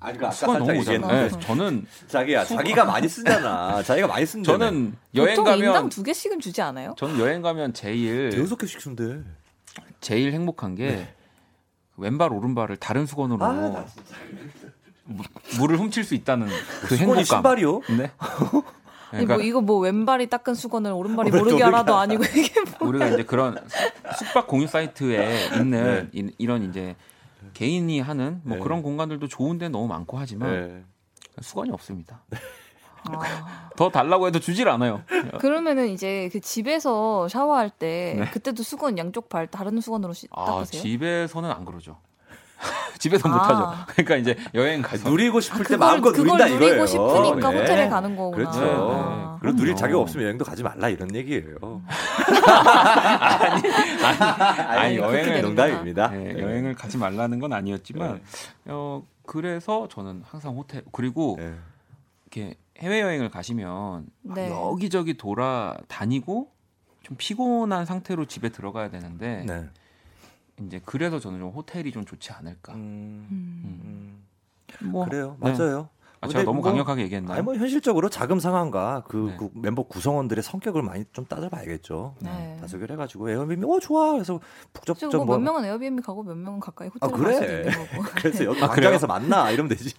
아니 0.00 0.16
그 0.18 0.26
아까 0.26 0.34
수건 0.34 0.58
너무. 0.60 0.76
얘기했는데 0.76 1.28
네, 1.28 1.40
저는 1.40 1.86
자기야 2.06 2.44
자기가 2.44 2.84
많이 2.84 3.08
쓰잖아 3.08 3.82
자기가 3.84 4.06
많이 4.06 4.24
쓴다 4.26 4.52
저는 4.52 4.94
여행 5.14 5.36
보통 5.36 5.56
인당 5.56 5.72
가면 5.72 5.88
두 5.88 6.02
개씩은 6.02 6.40
주지 6.40 6.62
않아요? 6.62 6.94
저는 6.96 7.18
여행 7.18 7.42
가면 7.42 7.74
제일 7.74 8.30
대여섯 8.30 8.58
개씩 8.58 8.80
쓴대 8.80 9.20
제일 10.00 10.32
행복한 10.32 10.74
게 10.76 11.08
왼발 11.96 12.32
오른발을 12.32 12.76
다른 12.76 13.06
수건으로 13.06 13.44
아, 13.44 13.84
물을 15.58 15.78
훔칠 15.78 16.04
수 16.04 16.14
있다는 16.14 16.46
그 16.82 16.96
수건이 16.96 17.00
행복감. 17.00 17.24
신발이요? 17.24 17.80
네. 17.98 18.10
아니, 19.10 19.24
그러니까 19.24 19.34
뭐 19.36 19.42
이거 19.42 19.60
뭐 19.60 19.78
왼발이 19.78 20.28
닦은 20.28 20.54
수건을 20.54 20.92
오른발이 20.92 21.30
왜 21.32 21.38
모르게 21.38 21.64
그렇게 21.64 21.92
아니고 21.92 22.24
이게 22.24 22.52
뭐 22.78 22.88
우리가 22.88 23.08
이제 23.08 23.22
그런 23.22 23.56
숙- 23.66 24.18
숙박 24.18 24.46
공유 24.46 24.66
사이트에 24.66 25.48
있는 25.56 26.10
이, 26.12 26.30
이런 26.36 26.68
이제 26.68 26.94
개인이 27.52 28.00
하는 28.00 28.40
뭐 28.44 28.56
네. 28.56 28.62
그런 28.62 28.82
공간들도 28.82 29.26
좋은데 29.28 29.68
너무 29.68 29.86
많고 29.86 30.18
하지만 30.18 30.50
네. 30.50 30.84
수건이 31.40 31.70
없습니다. 31.70 32.22
아. 33.10 33.70
더 33.76 33.90
달라고 33.90 34.26
해도 34.26 34.40
주질 34.40 34.68
않아요. 34.68 35.02
그러면은 35.38 35.88
이제 35.88 36.28
그 36.32 36.40
집에서 36.40 37.28
샤워할 37.28 37.70
때 37.70 38.16
네. 38.18 38.30
그때도 38.30 38.62
수건 38.62 38.98
양쪽 38.98 39.28
발 39.28 39.46
다른 39.46 39.80
수건으로 39.80 40.12
씻, 40.12 40.28
아, 40.32 40.44
닦으세요? 40.44 40.82
집에서는 40.82 41.50
안 41.50 41.64
그러죠. 41.64 41.98
집에서 42.98 43.28
아. 43.28 43.32
못하죠. 43.32 43.92
그러니까 43.92 44.16
이제 44.16 44.36
여행 44.54 44.82
가서 44.82 45.08
누리고 45.08 45.40
싶을 45.40 45.58
때 45.58 45.74
그걸- 45.74 45.78
마음껏 45.78 46.10
그걸 46.12 46.26
누린다 46.26 46.46
누리고 46.46 46.64
이거예요. 46.66 46.86
싶으니까 46.86 47.50
네. 47.52 47.60
호텔에 47.60 47.88
가는 47.88 48.16
거구나. 48.16 48.36
그렇죠. 48.36 48.60
네, 48.60 48.66
네. 48.66 49.24
그리고 49.40 49.56
누릴. 49.56 49.76
자격 49.76 50.00
없으면 50.00 50.24
여행도 50.24 50.44
가지 50.44 50.62
말라 50.64 50.88
이런 50.88 51.14
얘기예요. 51.14 51.82
아니, 54.68 54.96
여행을 54.96 55.24
되는구나. 55.24 55.42
농담입니다. 55.66 56.08
네, 56.08 56.32
네. 56.34 56.42
여행을 56.42 56.74
가지 56.74 56.98
말라는 56.98 57.38
건 57.38 57.52
아니었지만 57.52 58.14
네. 58.14 58.20
어 58.72 59.02
그래서 59.26 59.88
저는 59.88 60.22
항상 60.26 60.56
호텔 60.56 60.82
그리고 60.92 61.36
네. 61.38 61.54
이렇게 62.24 62.54
해외 62.78 63.00
여행을 63.00 63.28
가시면 63.30 64.06
막 64.22 64.34
네. 64.34 64.50
여기저기 64.50 65.16
돌아다니고 65.16 66.48
좀 67.02 67.16
피곤한 67.16 67.86
상태로 67.86 68.26
집에 68.26 68.48
들어가야 68.50 68.90
되는데 68.90 69.44
네. 69.46 69.68
이제 70.66 70.80
그래서 70.84 71.18
저는 71.18 71.38
좀 71.38 71.50
호텔이 71.50 71.90
좀 71.92 72.04
좋지 72.04 72.32
않을까. 72.32 72.74
음, 72.74 73.26
음. 73.30 74.24
음, 74.82 74.90
뭐 74.90 75.04
그래요. 75.04 75.36
네. 75.40 75.52
맞아요. 75.52 75.88
아, 76.20 76.26
제가 76.26 76.42
너무 76.42 76.56
뭐- 76.60 76.64
강력하게 76.64 77.02
얘기했나요? 77.02 77.34
아니 77.36 77.44
뭐 77.44 77.54
현실적으로 77.54 78.08
자금 78.10 78.40
상황과 78.40 79.04
그, 79.06 79.28
네. 79.30 79.36
그 79.38 79.50
멤버 79.54 79.84
구성원들의 79.84 80.42
성격을 80.42 80.82
많이 80.82 81.04
좀 81.12 81.24
따져봐야겠죠. 81.26 82.16
네. 82.20 82.56
다섯을 82.60 82.90
해가지고 82.90 83.30
에어비비 83.30 83.64
어 83.64 83.78
좋아 83.78 84.12
그래서 84.12 84.24
지금 84.34 84.40
북적북적 84.72 85.14
뭐뭐몇 85.24 85.40
명은 85.44 85.64
에어비앤비 85.68 86.02
가고 86.02 86.24
몇 86.24 86.36
명은 86.36 86.58
가까이 86.58 86.90
아, 87.00 87.06
갈 87.08 87.34
수도 87.34 87.46
그래. 87.46 87.58
있는 87.60 87.72
거고. 87.72 88.02
그래서 88.18 88.44
여기 88.46 88.62
아, 88.62 88.66
광장에서 88.68 89.06
만나 89.06 89.50
이러면 89.52 89.68
되지. 89.68 89.94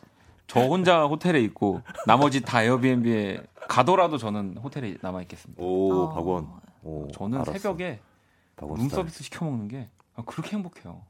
저 0.46 0.60
혼자 0.62 1.06
호텔에 1.06 1.40
있고 1.42 1.82
나머지 2.06 2.42
다 2.42 2.64
에어비앤비에 2.64 3.42
가더라도 3.70 4.18
저는 4.18 4.58
호텔에 4.58 4.98
남아 5.02 5.22
있겠습니다. 5.22 5.64
오 5.64 5.94
어. 5.94 6.14
박원. 6.14 6.48
오, 6.84 7.08
저는 7.14 7.38
알았어. 7.40 7.54
새벽에 7.54 8.02
룸. 8.58 8.90
서비스 8.90 9.24
시켜 9.24 9.46
먹는 9.46 9.70
게 9.70 9.88
아, 10.20 10.24
그렇게 10.26 10.56
행복해요. 10.58 11.02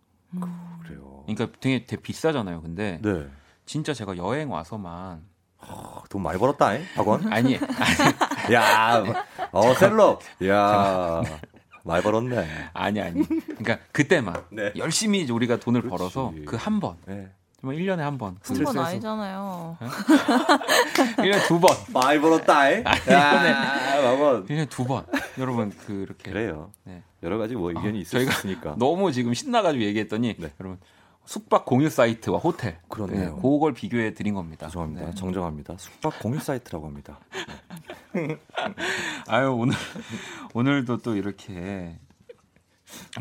그래요. 0.83 1.23
그러니까 1.25 1.57
되게, 1.59 1.85
되게 1.85 2.01
비싸잖아요. 2.01 2.61
근데 2.61 2.99
네. 3.01 3.27
진짜 3.65 3.93
제가 3.93 4.15
여행 4.17 4.51
와서만 4.51 5.23
아, 5.59 6.01
돈 6.09 6.21
많이 6.21 6.37
벌었다, 6.39 6.75
잉? 6.75 6.83
박원. 6.95 7.27
아니 7.33 7.55
야, 8.53 9.03
어 9.51 9.73
셀럽. 9.73 10.21
야, 10.47 11.21
많이 11.83 12.03
벌었네. 12.03 12.47
아니 12.73 13.01
아니. 13.01 13.23
그러니까 13.27 13.79
그때만 13.91 14.45
네. 14.51 14.71
열심히 14.77 15.29
우리가 15.29 15.57
돈을 15.57 15.81
그렇지. 15.81 15.89
벌어서 15.97 16.33
그 16.45 16.55
한 16.55 16.79
번, 16.79 16.97
네. 17.07 17.31
뭐 17.61 17.73
1년에 17.73 17.97
한 17.97 18.17
번, 18.17 18.37
그한 18.41 18.63
번. 18.63 18.77
아니잖아요. 18.77 19.77
1년에 21.17 21.47
두 21.47 21.59
번. 21.59 21.75
많이 21.93 22.19
벌었다, 22.19 22.69
잉? 22.71 22.83
아니, 22.85 23.11
야, 23.11 24.01
박원. 24.01 24.45
1년에 24.45 24.69
두 24.69 24.85
번. 24.85 25.05
여러분 25.37 25.71
그렇게 25.85 26.31
그래요. 26.31 26.71
네. 26.83 27.03
여러 27.23 27.37
가지 27.37 27.55
뭐 27.55 27.69
의견이 27.69 27.99
아, 27.99 28.01
있으니까. 28.01 28.75
너무 28.77 29.11
지금 29.11 29.33
신나가지고 29.33 29.83
얘기했더니 29.83 30.35
네. 30.37 30.51
여러분 30.59 30.79
숙박 31.25 31.65
공유 31.65 31.89
사이트와 31.89 32.39
호텔 32.39 32.79
그러네요. 32.87 33.35
네, 33.35 33.41
그걸 33.41 33.73
비교해 33.73 34.13
드린 34.13 34.33
겁니다. 34.33 34.67
죄송합니다. 34.67 35.05
네. 35.07 35.15
정정합니다. 35.15 35.75
숙박 35.77 36.19
공유 36.19 36.39
사이트라고 36.39 36.87
합니다. 36.87 37.19
아유 39.27 39.51
오늘 39.51 39.75
오늘도 40.53 40.97
또 40.97 41.15
이렇게 41.15 41.97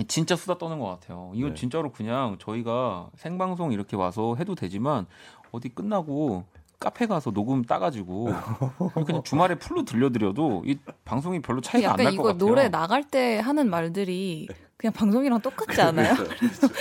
진짜 0.06 0.36
수다 0.36 0.58
떠는 0.58 0.78
것 0.78 0.86
같아요. 0.86 1.32
이건 1.34 1.50
네. 1.50 1.54
진짜로 1.54 1.92
그냥 1.92 2.36
저희가 2.38 3.08
생방송 3.16 3.72
이렇게 3.72 3.96
와서 3.96 4.36
해도 4.36 4.54
되지만 4.54 5.06
어디 5.52 5.68
끝나고 5.68 6.44
카페 6.80 7.06
가서 7.06 7.32
녹음 7.32 7.64
따가지고 7.64 8.28
그냥 9.04 9.22
주말에 9.24 9.56
풀로 9.56 9.84
들려드려도 9.84 10.62
이 10.66 10.78
방송이 11.04 11.40
별로 11.40 11.60
차이가 11.60 11.90
안 11.92 11.96
날것 11.96 12.14
이거 12.14 12.22
같아요. 12.24 12.38
노래 12.38 12.68
나갈 12.68 13.02
때 13.02 13.38
하는 13.38 13.68
말들이 13.68 14.46
그냥 14.78 14.92
방송이랑 14.92 15.40
똑같지 15.40 15.80
않아요? 15.82 16.14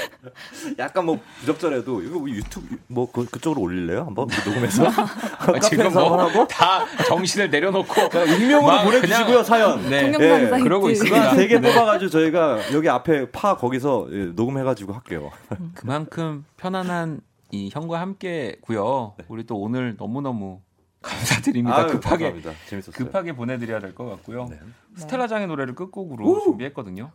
약간 0.78 1.04
뭐 1.04 1.20
부적절해도 1.40 2.04
이거 2.04 2.20
뭐 2.20 2.30
유튜브 2.30 2.78
뭐 2.88 3.12
그, 3.12 3.26
그쪽으로 3.26 3.60
올릴래요? 3.64 4.04
한번 4.06 4.28
녹음해서 4.46 4.86
아, 4.88 5.60
지금 5.60 5.92
뭐다 5.92 6.86
정신을 7.08 7.50
내려놓고 7.50 7.94
익명으로 8.28 8.68
막 8.68 8.84
보내주시고요 8.84 9.42
사연. 9.42 9.90
네. 9.90 10.14
예, 10.20 10.48
사이트. 10.48 10.64
그러고 10.64 10.92
있습니다. 10.92 11.36
세개 11.36 11.60
네. 11.60 11.74
뽑아가지고 11.74 12.12
저희가 12.12 12.72
여기 12.74 12.88
앞에 12.88 13.32
파 13.32 13.58
거기서 13.58 14.08
예, 14.12 14.26
녹음해가지고 14.26 14.94
할게요. 14.94 15.32
그만큼 15.74 16.46
편안한 16.58 17.22
이 17.50 17.72
형과 17.74 18.00
함께고요. 18.02 19.16
우리 19.28 19.44
또 19.48 19.56
오늘 19.58 19.98
너무 19.98 20.22
너무 20.22 20.62
감사드립니다. 21.02 21.78
네. 21.78 21.84
아유, 21.84 21.92
급하게 21.94 22.32
감사합니다. 22.32 22.52
재밌었어요. 22.70 22.94
급하게 22.94 23.34
보내드려야 23.34 23.80
될 23.80 23.96
것 23.96 24.06
같고요. 24.06 24.50
네. 24.52 24.60
스텔라장의 24.98 25.48
노래를 25.48 25.74
끝곡으로 25.74 26.44
준비했거든요. 26.44 27.12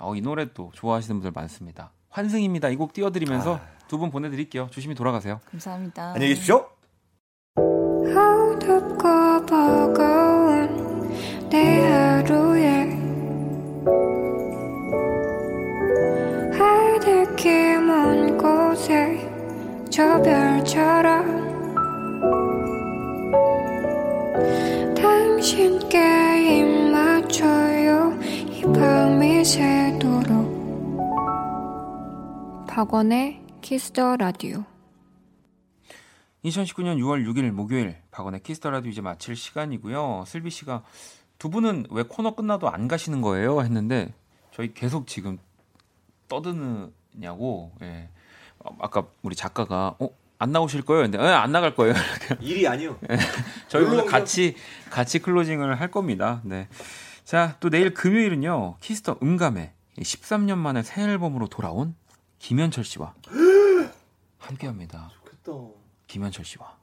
어, 0.00 0.14
이 0.14 0.20
노래 0.20 0.52
또 0.52 0.70
좋아하시는 0.74 1.16
분들 1.16 1.32
많습니다. 1.32 1.92
환승입니다. 2.10 2.68
이 2.70 2.76
곡 2.76 2.92
띄워드리면서 2.92 3.56
아. 3.56 3.60
두분 3.88 4.10
보내드릴게요. 4.10 4.68
조심히 4.70 4.94
돌아가세요. 4.94 5.40
감사합니다. 5.50 6.08
안녕히 6.14 6.28
계십시오. 6.28 6.66
어둡고 7.56 9.46
버거운 9.46 11.08
내 11.48 11.80
하루에 11.88 12.90
하늘길 16.58 17.80
먼 17.82 18.36
곳에 18.38 19.30
저 19.90 20.20
별처럼 20.20 21.36
당신께 24.94 26.15
박원의 32.76 33.42
Kiss 33.62 33.94
the 33.94 34.18
Radio 34.18 34.62
2019년 36.44 36.98
6월 36.98 37.26
6일 37.26 37.50
목요일 37.50 37.96
박원의 38.10 38.42
Kiss 38.42 38.57
the 38.57 38.68
Radio 38.68 38.90
이제 38.90 39.00
마칠 39.00 39.34
시간이고요. 39.34 40.24
슬비 40.26 40.50
씨가 40.50 40.82
두 41.38 41.48
분은 41.48 41.86
왜 41.88 42.02
코너 42.02 42.34
끝나도 42.34 42.68
안 42.68 42.86
가시는 42.86 43.22
거예요? 43.22 43.62
했는데 43.62 44.12
저희 44.52 44.74
계속 44.74 45.06
지금 45.06 45.38
떠드느냐고. 46.28 47.72
예. 47.80 48.10
어, 48.58 48.76
아까 48.80 49.06
우리 49.22 49.34
작가가 49.34 49.96
어? 49.98 50.10
안 50.38 50.52
나오실 50.52 50.82
거예요? 50.82 51.04
근데 51.04 51.18
예, 51.18 51.28
안 51.28 51.52
나갈 51.52 51.74
거예요. 51.74 51.94
일이 52.42 52.68
아니요. 52.68 52.98
저희 53.68 53.86
오늘 53.86 54.04
같이 54.04 54.54
같이 54.90 55.20
closing을 55.20 55.80
할 55.80 55.90
겁니다. 55.90 56.42
네. 56.44 56.68
자, 57.24 57.56
또 57.60 57.70
내일 57.70 57.94
금요일은요. 57.94 58.76
Kiss 58.82 59.01
the 59.01 59.16
음감에 59.22 59.72
13년 59.96 60.58
만에 60.58 60.82
새 60.82 61.00
앨범으로 61.04 61.46
돌아온 61.46 61.94
김현철 62.46 62.84
씨와 62.84 63.12
함께 64.38 64.68
합니다. 64.68 65.10
좋겠다. 65.24 65.52
김현철 66.06 66.44
씨와 66.44 66.76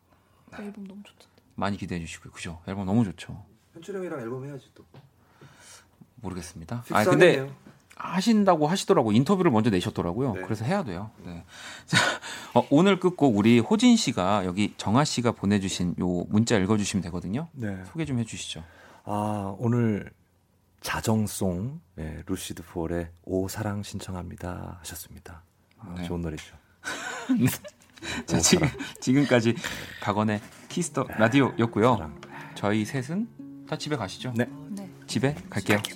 앨범 0.59 0.85
너무 0.85 1.01
좋다. 1.03 1.25
많이 1.55 1.77
기대해 1.77 2.01
주시고요. 2.01 2.33
그죠? 2.33 2.59
앨범 2.67 2.85
너무 2.85 3.05
좋죠. 3.05 3.45
현철 3.71 3.95
형이랑 3.95 4.19
앨범 4.19 4.45
해야지 4.45 4.69
또. 4.75 4.83
모르겠습니다. 6.15 6.83
아 6.91 7.05
근데. 7.05 7.49
하신다고 7.95 8.67
하시더라고 8.67 9.13
인터뷰를 9.13 9.51
먼저 9.51 9.69
내셨더라고요. 9.69 10.33
네. 10.33 10.41
그래서 10.41 10.65
해야 10.65 10.83
돼요. 10.83 11.11
네. 11.23 11.45
자, 11.87 11.97
어, 12.53 12.67
오늘 12.69 12.99
끝곡 12.99 13.37
우리 13.37 13.59
호진 13.59 13.95
씨가 13.95 14.43
여기 14.43 14.73
정아 14.75 15.05
씨가 15.05 15.31
보내주신 15.31 15.95
요 16.01 16.25
문자 16.27 16.57
읽어주시면 16.57 17.03
되거든요. 17.03 17.47
네. 17.53 17.85
소개 17.85 18.03
좀 18.03 18.19
해주시죠. 18.19 18.65
아 19.05 19.55
오늘 19.59 20.11
자정송 20.81 21.79
네, 21.95 22.21
루시드 22.25 22.63
폴의 22.63 23.11
오 23.23 23.47
사랑 23.47 23.81
신청합니다 23.81 24.79
하셨습니다. 24.79 25.43
아, 25.85 25.95
네. 25.97 26.03
좋은 26.03 26.21
노래죠. 26.21 26.55
네. 27.39 27.45
네. 27.45 28.25
자, 28.25 28.39
지금, 28.39 28.67
지금까지 28.99 29.55
박원의 30.01 30.41
키스터 30.69 31.05
네. 31.07 31.15
라디오였고요. 31.17 31.95
사랑. 31.95 32.21
저희 32.55 32.85
셋은 32.85 33.65
다 33.67 33.77
집에 33.77 33.95
가시죠. 33.95 34.33
네. 34.35 34.47
네. 34.69 34.89
집에 35.07 35.35
갈게요. 35.49 35.79